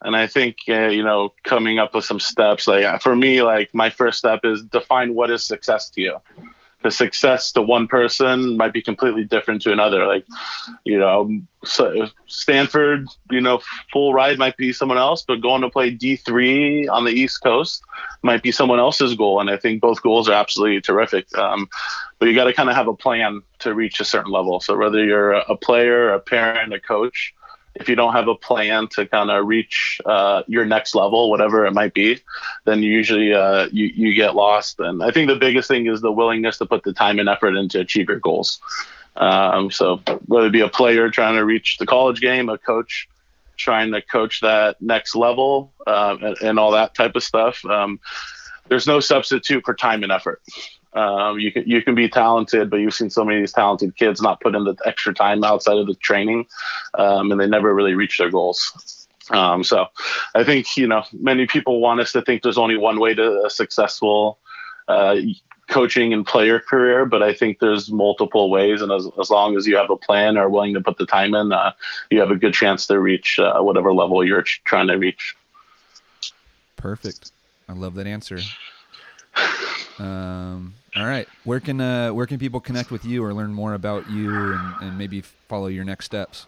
and 0.01 0.15
I 0.15 0.27
think 0.27 0.57
uh, 0.69 0.87
you 0.87 1.03
know 1.03 1.33
coming 1.43 1.79
up 1.79 1.93
with 1.93 2.05
some 2.05 2.19
steps. 2.19 2.67
Like 2.67 2.85
uh, 2.85 2.97
for 2.97 3.15
me, 3.15 3.41
like 3.41 3.73
my 3.73 3.89
first 3.89 4.17
step 4.19 4.41
is 4.43 4.63
define 4.63 5.13
what 5.13 5.29
is 5.29 5.43
success 5.43 5.89
to 5.91 6.01
you. 6.01 6.17
The 6.83 6.89
success 6.89 7.51
to 7.51 7.61
one 7.61 7.87
person 7.87 8.57
might 8.57 8.73
be 8.73 8.81
completely 8.81 9.23
different 9.23 9.61
to 9.63 9.71
another. 9.71 10.07
Like, 10.07 10.25
you 10.83 10.97
know, 10.97 11.29
so 11.63 12.07
Stanford, 12.25 13.07
you 13.29 13.39
know, 13.39 13.61
full 13.93 14.15
ride 14.15 14.39
might 14.39 14.57
be 14.57 14.73
someone 14.73 14.97
else, 14.97 15.21
but 15.21 15.41
going 15.41 15.61
to 15.61 15.69
play 15.69 15.95
D3 15.95 16.89
on 16.89 17.05
the 17.05 17.11
East 17.11 17.43
Coast 17.43 17.83
might 18.23 18.41
be 18.41 18.51
someone 18.51 18.79
else's 18.79 19.13
goal. 19.13 19.39
And 19.39 19.51
I 19.51 19.57
think 19.57 19.79
both 19.79 20.01
goals 20.01 20.27
are 20.27 20.33
absolutely 20.33 20.81
terrific. 20.81 21.37
Um, 21.37 21.69
but 22.17 22.27
you 22.27 22.33
got 22.33 22.45
to 22.45 22.53
kind 22.53 22.69
of 22.69 22.75
have 22.75 22.87
a 22.87 22.95
plan 22.95 23.43
to 23.59 23.75
reach 23.75 23.99
a 23.99 24.05
certain 24.05 24.31
level. 24.31 24.59
So 24.59 24.75
whether 24.75 25.03
you're 25.05 25.33
a 25.33 25.55
player, 25.55 26.11
a 26.11 26.19
parent, 26.19 26.73
a 26.73 26.79
coach, 26.79 27.35
if 27.75 27.87
you 27.87 27.95
don't 27.95 28.13
have 28.13 28.27
a 28.27 28.35
plan 28.35 28.87
to 28.89 29.05
kind 29.05 29.31
of 29.31 29.45
reach 29.45 30.01
uh, 30.05 30.43
your 30.47 30.65
next 30.65 30.93
level, 30.93 31.29
whatever 31.29 31.65
it 31.65 31.71
might 31.71 31.93
be, 31.93 32.19
then 32.65 32.83
usually 32.83 33.33
uh, 33.33 33.67
you, 33.71 33.85
you 33.85 34.13
get 34.13 34.35
lost. 34.35 34.79
And 34.79 35.03
I 35.03 35.11
think 35.11 35.29
the 35.29 35.35
biggest 35.35 35.67
thing 35.67 35.87
is 35.87 36.01
the 36.01 36.11
willingness 36.11 36.57
to 36.57 36.65
put 36.65 36.83
the 36.83 36.93
time 36.93 37.19
and 37.19 37.29
effort 37.29 37.55
into 37.55 37.79
achieve 37.79 38.09
your 38.09 38.19
goals. 38.19 38.59
Um, 39.15 39.71
so 39.71 40.01
whether 40.25 40.47
it 40.47 40.51
be 40.51 40.61
a 40.61 40.69
player 40.69 41.09
trying 41.09 41.35
to 41.35 41.45
reach 41.45 41.77
the 41.77 41.85
college 41.85 42.21
game, 42.21 42.49
a 42.49 42.57
coach 42.57 43.07
trying 43.57 43.91
to 43.91 44.01
coach 44.01 44.41
that 44.41 44.81
next 44.81 45.15
level, 45.15 45.71
um, 45.87 46.23
and, 46.23 46.37
and 46.41 46.59
all 46.59 46.71
that 46.71 46.95
type 46.95 47.15
of 47.15 47.23
stuff, 47.23 47.63
um, 47.65 47.99
there's 48.67 48.87
no 48.87 48.99
substitute 48.99 49.63
for 49.65 49.73
time 49.73 50.03
and 50.03 50.11
effort. 50.11 50.41
Um, 50.93 51.39
you 51.39 51.51
can 51.51 51.63
you 51.65 51.81
can 51.81 51.95
be 51.95 52.09
talented, 52.09 52.69
but 52.69 52.77
you've 52.77 52.93
seen 52.93 53.09
so 53.09 53.23
many 53.23 53.37
of 53.37 53.43
these 53.43 53.53
talented 53.53 53.95
kids 53.95 54.21
not 54.21 54.41
put 54.41 54.55
in 54.55 54.65
the 54.65 54.75
extra 54.85 55.13
time 55.13 55.43
outside 55.43 55.77
of 55.77 55.87
the 55.87 55.95
training, 55.95 56.47
um, 56.95 57.31
and 57.31 57.39
they 57.39 57.47
never 57.47 57.73
really 57.73 57.93
reach 57.93 58.17
their 58.17 58.29
goals. 58.29 59.07
Um, 59.29 59.63
so, 59.63 59.85
I 60.35 60.43
think 60.43 60.75
you 60.75 60.87
know 60.87 61.03
many 61.13 61.47
people 61.47 61.79
want 61.79 62.01
us 62.01 62.11
to 62.11 62.21
think 62.21 62.43
there's 62.43 62.57
only 62.57 62.77
one 62.77 62.99
way 62.99 63.13
to 63.13 63.45
a 63.45 63.49
successful 63.49 64.39
uh, 64.89 65.15
coaching 65.69 66.11
and 66.13 66.27
player 66.27 66.59
career, 66.59 67.05
but 67.05 67.23
I 67.23 67.33
think 67.33 67.59
there's 67.59 67.89
multiple 67.89 68.49
ways, 68.49 68.81
and 68.81 68.91
as, 68.91 69.07
as 69.19 69.29
long 69.29 69.55
as 69.55 69.65
you 69.65 69.77
have 69.77 69.89
a 69.89 69.95
plan 69.95 70.37
or 70.37 70.41
are 70.43 70.49
willing 70.49 70.73
to 70.73 70.81
put 70.81 70.97
the 70.97 71.05
time 71.05 71.33
in, 71.33 71.53
uh, 71.53 71.71
you 72.09 72.19
have 72.19 72.31
a 72.31 72.35
good 72.35 72.53
chance 72.53 72.85
to 72.87 72.99
reach 72.99 73.39
uh, 73.39 73.59
whatever 73.61 73.93
level 73.93 74.23
you're 74.25 74.43
trying 74.65 74.87
to 74.87 74.95
reach. 74.95 75.35
Perfect. 76.75 77.31
I 77.69 77.73
love 77.73 77.95
that 77.95 78.07
answer. 78.07 78.39
Um, 79.99 80.73
all 80.95 81.05
right. 81.05 81.27
Where 81.43 81.59
can 81.59 81.79
uh, 81.79 82.09
where 82.09 82.25
can 82.25 82.39
people 82.39 82.59
connect 82.59 82.91
with 82.91 83.05
you 83.05 83.23
or 83.23 83.33
learn 83.33 83.53
more 83.53 83.73
about 83.73 84.09
you 84.09 84.53
and, 84.53 84.73
and 84.81 84.97
maybe 84.97 85.21
follow 85.21 85.67
your 85.67 85.83
next 85.83 86.05
steps? 86.05 86.45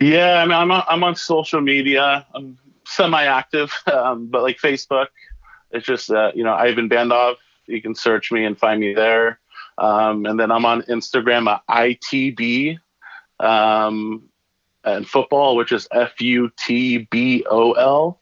Yeah, 0.00 0.42
I 0.42 0.44
mean, 0.44 0.52
I'm 0.52 0.70
on, 0.70 0.84
I'm 0.88 1.04
on 1.04 1.16
social 1.16 1.60
media. 1.60 2.26
I'm 2.34 2.58
semi-active, 2.86 3.72
um, 3.92 4.26
but 4.26 4.42
like 4.42 4.58
Facebook, 4.58 5.06
it's 5.70 5.86
just 5.86 6.10
uh, 6.10 6.32
you 6.34 6.44
know 6.44 6.52
Ivan 6.52 6.88
Bandov. 6.88 7.36
You 7.66 7.80
can 7.80 7.94
search 7.94 8.30
me 8.30 8.44
and 8.44 8.58
find 8.58 8.80
me 8.80 8.94
there. 8.94 9.40
Um, 9.78 10.24
and 10.26 10.38
then 10.38 10.50
I'm 10.50 10.64
on 10.64 10.82
Instagram 10.82 11.50
at 11.52 11.62
ITB 11.68 12.78
um, 13.40 14.28
and 14.84 15.06
futbol, 15.06 15.56
which 15.56 15.72
is 15.72 15.88
F 15.92 16.20
U 16.20 16.50
T 16.56 17.08
B 17.10 17.44
O 17.50 17.72
L. 17.72 18.20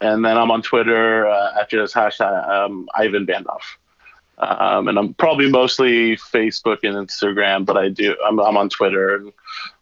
And 0.00 0.24
then 0.24 0.36
I'm 0.36 0.50
on 0.50 0.62
Twitter 0.62 1.26
uh, 1.26 1.60
at 1.60 1.70
just 1.70 1.94
hashtag 1.94 2.48
um, 2.48 2.88
Ivan 2.94 3.24
Bandov. 3.24 3.60
Um, 4.42 4.88
and 4.88 4.98
I'm 4.98 5.14
probably 5.14 5.48
mostly 5.48 6.16
Facebook 6.16 6.78
and 6.82 6.96
Instagram, 6.96 7.64
but 7.64 7.76
I 7.76 7.88
do 7.88 8.16
I'm, 8.26 8.40
I'm 8.40 8.56
on 8.56 8.68
Twitter 8.68 9.14
and 9.14 9.32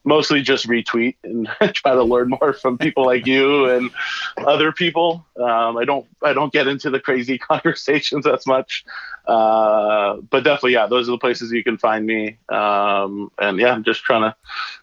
mostly 0.05 0.43
just 0.43 0.67
retweet 0.69 1.17
and 1.25 1.49
try 1.75 1.95
to 1.95 2.03
learn 2.03 2.29
more 2.29 2.53
from 2.53 2.77
people 2.77 3.07
like 3.07 3.27
you 3.27 3.71
and 3.71 3.91
other 4.37 4.71
people. 4.71 5.25
Um, 5.39 5.79
I 5.79 5.87
don't 5.87 6.07
I 6.23 6.35
don't 6.35 6.53
get 6.53 6.69
into 6.69 6.91
the 6.91 7.01
crazy 7.01 7.39
conversations 7.51 8.27
as 8.27 8.47
much. 8.47 8.85
uh, 9.27 10.17
but 10.17 10.45
definitely, 10.45 10.75
yeah, 10.75 10.87
those 10.87 11.09
are 11.09 11.13
the 11.13 11.19
places 11.19 11.51
you 11.53 11.65
can 11.65 11.79
find 11.79 12.05
me. 12.05 12.37
Um, 12.51 13.33
and 13.39 13.59
yeah, 13.59 13.73
I'm 13.73 13.85
just 13.85 14.03
trying 14.03 14.31
to 14.31 14.37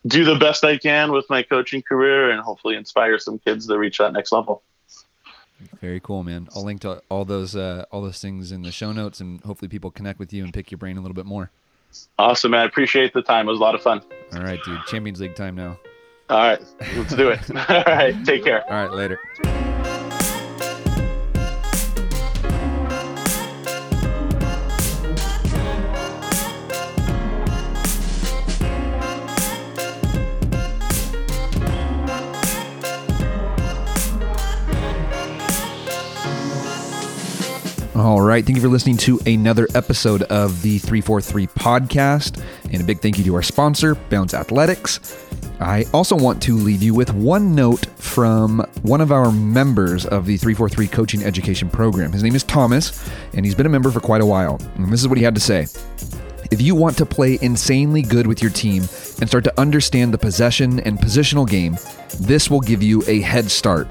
do 0.07 0.25
the 0.25 0.35
best 0.35 0.63
I 0.63 0.77
can 0.77 1.11
with 1.11 1.29
my 1.29 1.43
coaching 1.43 1.83
career 1.83 2.31
and 2.31 2.41
hopefully 2.41 2.75
inspire 2.75 3.19
some 3.19 3.37
kids 3.37 3.67
to 3.67 3.77
reach 3.77 3.99
that 3.99 4.13
next 4.13 4.31
level. 4.31 4.63
Very 5.81 5.99
cool, 5.99 6.23
man. 6.23 6.47
I'll 6.55 6.63
link 6.63 6.81
to 6.81 7.01
all 7.09 7.25
those 7.25 7.55
uh, 7.55 7.85
all 7.91 8.01
those 8.01 8.19
things 8.19 8.51
in 8.51 8.61
the 8.61 8.71
show 8.71 8.91
notes, 8.91 9.19
and 9.19 9.41
hopefully 9.41 9.69
people 9.69 9.91
connect 9.91 10.19
with 10.19 10.33
you 10.33 10.43
and 10.43 10.53
pick 10.53 10.71
your 10.71 10.77
brain 10.77 10.97
a 10.97 11.01
little 11.01 11.15
bit 11.15 11.25
more. 11.25 11.51
Awesome, 12.19 12.51
man. 12.51 12.61
I 12.61 12.65
appreciate 12.65 13.13
the 13.13 13.21
time. 13.21 13.47
It 13.47 13.51
was 13.51 13.59
a 13.59 13.63
lot 13.63 13.75
of 13.75 13.81
fun. 13.81 14.01
All 14.33 14.41
right, 14.41 14.59
dude. 14.63 14.79
Champions 14.87 15.19
League 15.19 15.35
time 15.35 15.55
now. 15.55 15.79
All 16.29 16.37
right, 16.37 16.61
let's 16.95 17.15
do 17.15 17.29
it. 17.29 17.49
all 17.69 17.83
right, 17.85 18.25
take 18.25 18.43
care. 18.43 18.63
All 18.71 18.87
right, 18.87 18.91
later. 18.91 19.56
All 38.07 38.21
right. 38.21 38.45
Thank 38.45 38.55
you 38.55 38.61
for 38.61 38.69
listening 38.69 38.95
to 38.99 39.19
another 39.25 39.67
episode 39.75 40.23
of 40.23 40.61
the 40.61 40.77
343 40.79 41.47
podcast. 41.47 42.41
And 42.71 42.81
a 42.81 42.83
big 42.85 43.01
thank 43.01 43.17
you 43.17 43.25
to 43.25 43.35
our 43.35 43.41
sponsor, 43.41 43.95
Bounce 43.95 44.33
Athletics. 44.33 45.27
I 45.59 45.83
also 45.93 46.15
want 46.15 46.41
to 46.43 46.55
leave 46.55 46.81
you 46.81 46.93
with 46.93 47.13
one 47.13 47.53
note 47.53 47.85
from 47.97 48.65
one 48.83 49.01
of 49.01 49.11
our 49.11 49.29
members 49.29 50.05
of 50.05 50.25
the 50.25 50.37
343 50.37 50.87
Coaching 50.87 51.21
Education 51.21 51.69
Program. 51.69 52.13
His 52.13 52.23
name 52.23 52.33
is 52.33 52.45
Thomas, 52.45 53.09
and 53.33 53.45
he's 53.45 53.55
been 53.55 53.65
a 53.65 53.69
member 53.69 53.91
for 53.91 53.99
quite 53.99 54.21
a 54.21 54.25
while. 54.25 54.57
And 54.75 54.89
this 54.89 55.01
is 55.01 55.09
what 55.09 55.17
he 55.17 55.23
had 55.25 55.35
to 55.35 55.41
say. 55.41 55.67
If 56.49 56.61
you 56.61 56.75
want 56.75 56.97
to 56.99 57.05
play 57.05 57.37
insanely 57.41 58.03
good 58.03 58.25
with 58.25 58.41
your 58.41 58.51
team 58.51 58.83
and 59.19 59.27
start 59.27 59.43
to 59.43 59.59
understand 59.59 60.13
the 60.13 60.17
possession 60.17 60.79
and 60.79 60.97
positional 60.97 61.45
game, 61.45 61.75
this 62.21 62.49
will 62.49 62.61
give 62.61 62.81
you 62.81 63.03
a 63.05 63.19
head 63.19 63.51
start. 63.51 63.89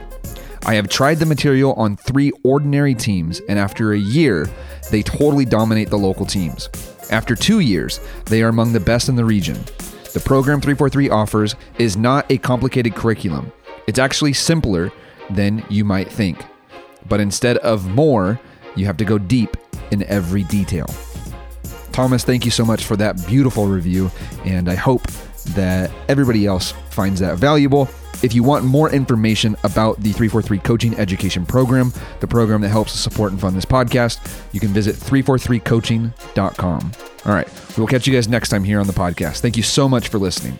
I 0.66 0.74
have 0.74 0.88
tried 0.88 1.20
the 1.20 1.26
material 1.26 1.74
on 1.74 1.96
three 1.96 2.32
ordinary 2.42 2.96
teams, 2.96 3.40
and 3.48 3.56
after 3.56 3.92
a 3.92 3.98
year, 3.98 4.50
they 4.90 5.00
totally 5.00 5.44
dominate 5.44 5.90
the 5.90 5.96
local 5.96 6.26
teams. 6.26 6.68
After 7.12 7.36
two 7.36 7.60
years, 7.60 8.00
they 8.24 8.42
are 8.42 8.48
among 8.48 8.72
the 8.72 8.80
best 8.80 9.08
in 9.08 9.14
the 9.14 9.24
region. 9.24 9.54
The 10.12 10.20
program 10.24 10.60
343 10.60 11.08
offers 11.08 11.54
is 11.78 11.96
not 11.96 12.28
a 12.32 12.38
complicated 12.38 12.96
curriculum, 12.96 13.52
it's 13.86 14.00
actually 14.00 14.32
simpler 14.32 14.90
than 15.30 15.64
you 15.70 15.84
might 15.84 16.10
think. 16.10 16.44
But 17.08 17.20
instead 17.20 17.58
of 17.58 17.88
more, 17.88 18.40
you 18.74 18.86
have 18.86 18.96
to 18.96 19.04
go 19.04 19.18
deep 19.18 19.56
in 19.92 20.02
every 20.04 20.42
detail. 20.42 20.86
Thomas, 21.92 22.24
thank 22.24 22.44
you 22.44 22.50
so 22.50 22.64
much 22.64 22.84
for 22.84 22.96
that 22.96 23.24
beautiful 23.28 23.68
review, 23.68 24.10
and 24.44 24.68
I 24.68 24.74
hope 24.74 25.06
that 25.54 25.92
everybody 26.08 26.44
else 26.44 26.72
finds 26.90 27.20
that 27.20 27.38
valuable. 27.38 27.88
If 28.22 28.34
you 28.34 28.42
want 28.42 28.64
more 28.64 28.90
information 28.90 29.56
about 29.64 29.96
the 30.00 30.12
343 30.12 30.58
Coaching 30.58 30.94
Education 30.96 31.44
Program, 31.46 31.92
the 32.20 32.26
program 32.26 32.60
that 32.62 32.68
helps 32.70 32.92
support 32.92 33.32
and 33.32 33.40
fund 33.40 33.56
this 33.56 33.64
podcast, 33.64 34.18
you 34.52 34.60
can 34.60 34.70
visit 34.70 34.96
343coaching.com. 34.96 36.92
All 37.24 37.32
right, 37.32 37.48
we 37.76 37.80
will 37.80 37.88
catch 37.88 38.06
you 38.06 38.14
guys 38.14 38.28
next 38.28 38.48
time 38.48 38.64
here 38.64 38.80
on 38.80 38.86
the 38.86 38.92
podcast. 38.92 39.40
Thank 39.40 39.56
you 39.56 39.62
so 39.62 39.88
much 39.88 40.08
for 40.08 40.18
listening. 40.18 40.58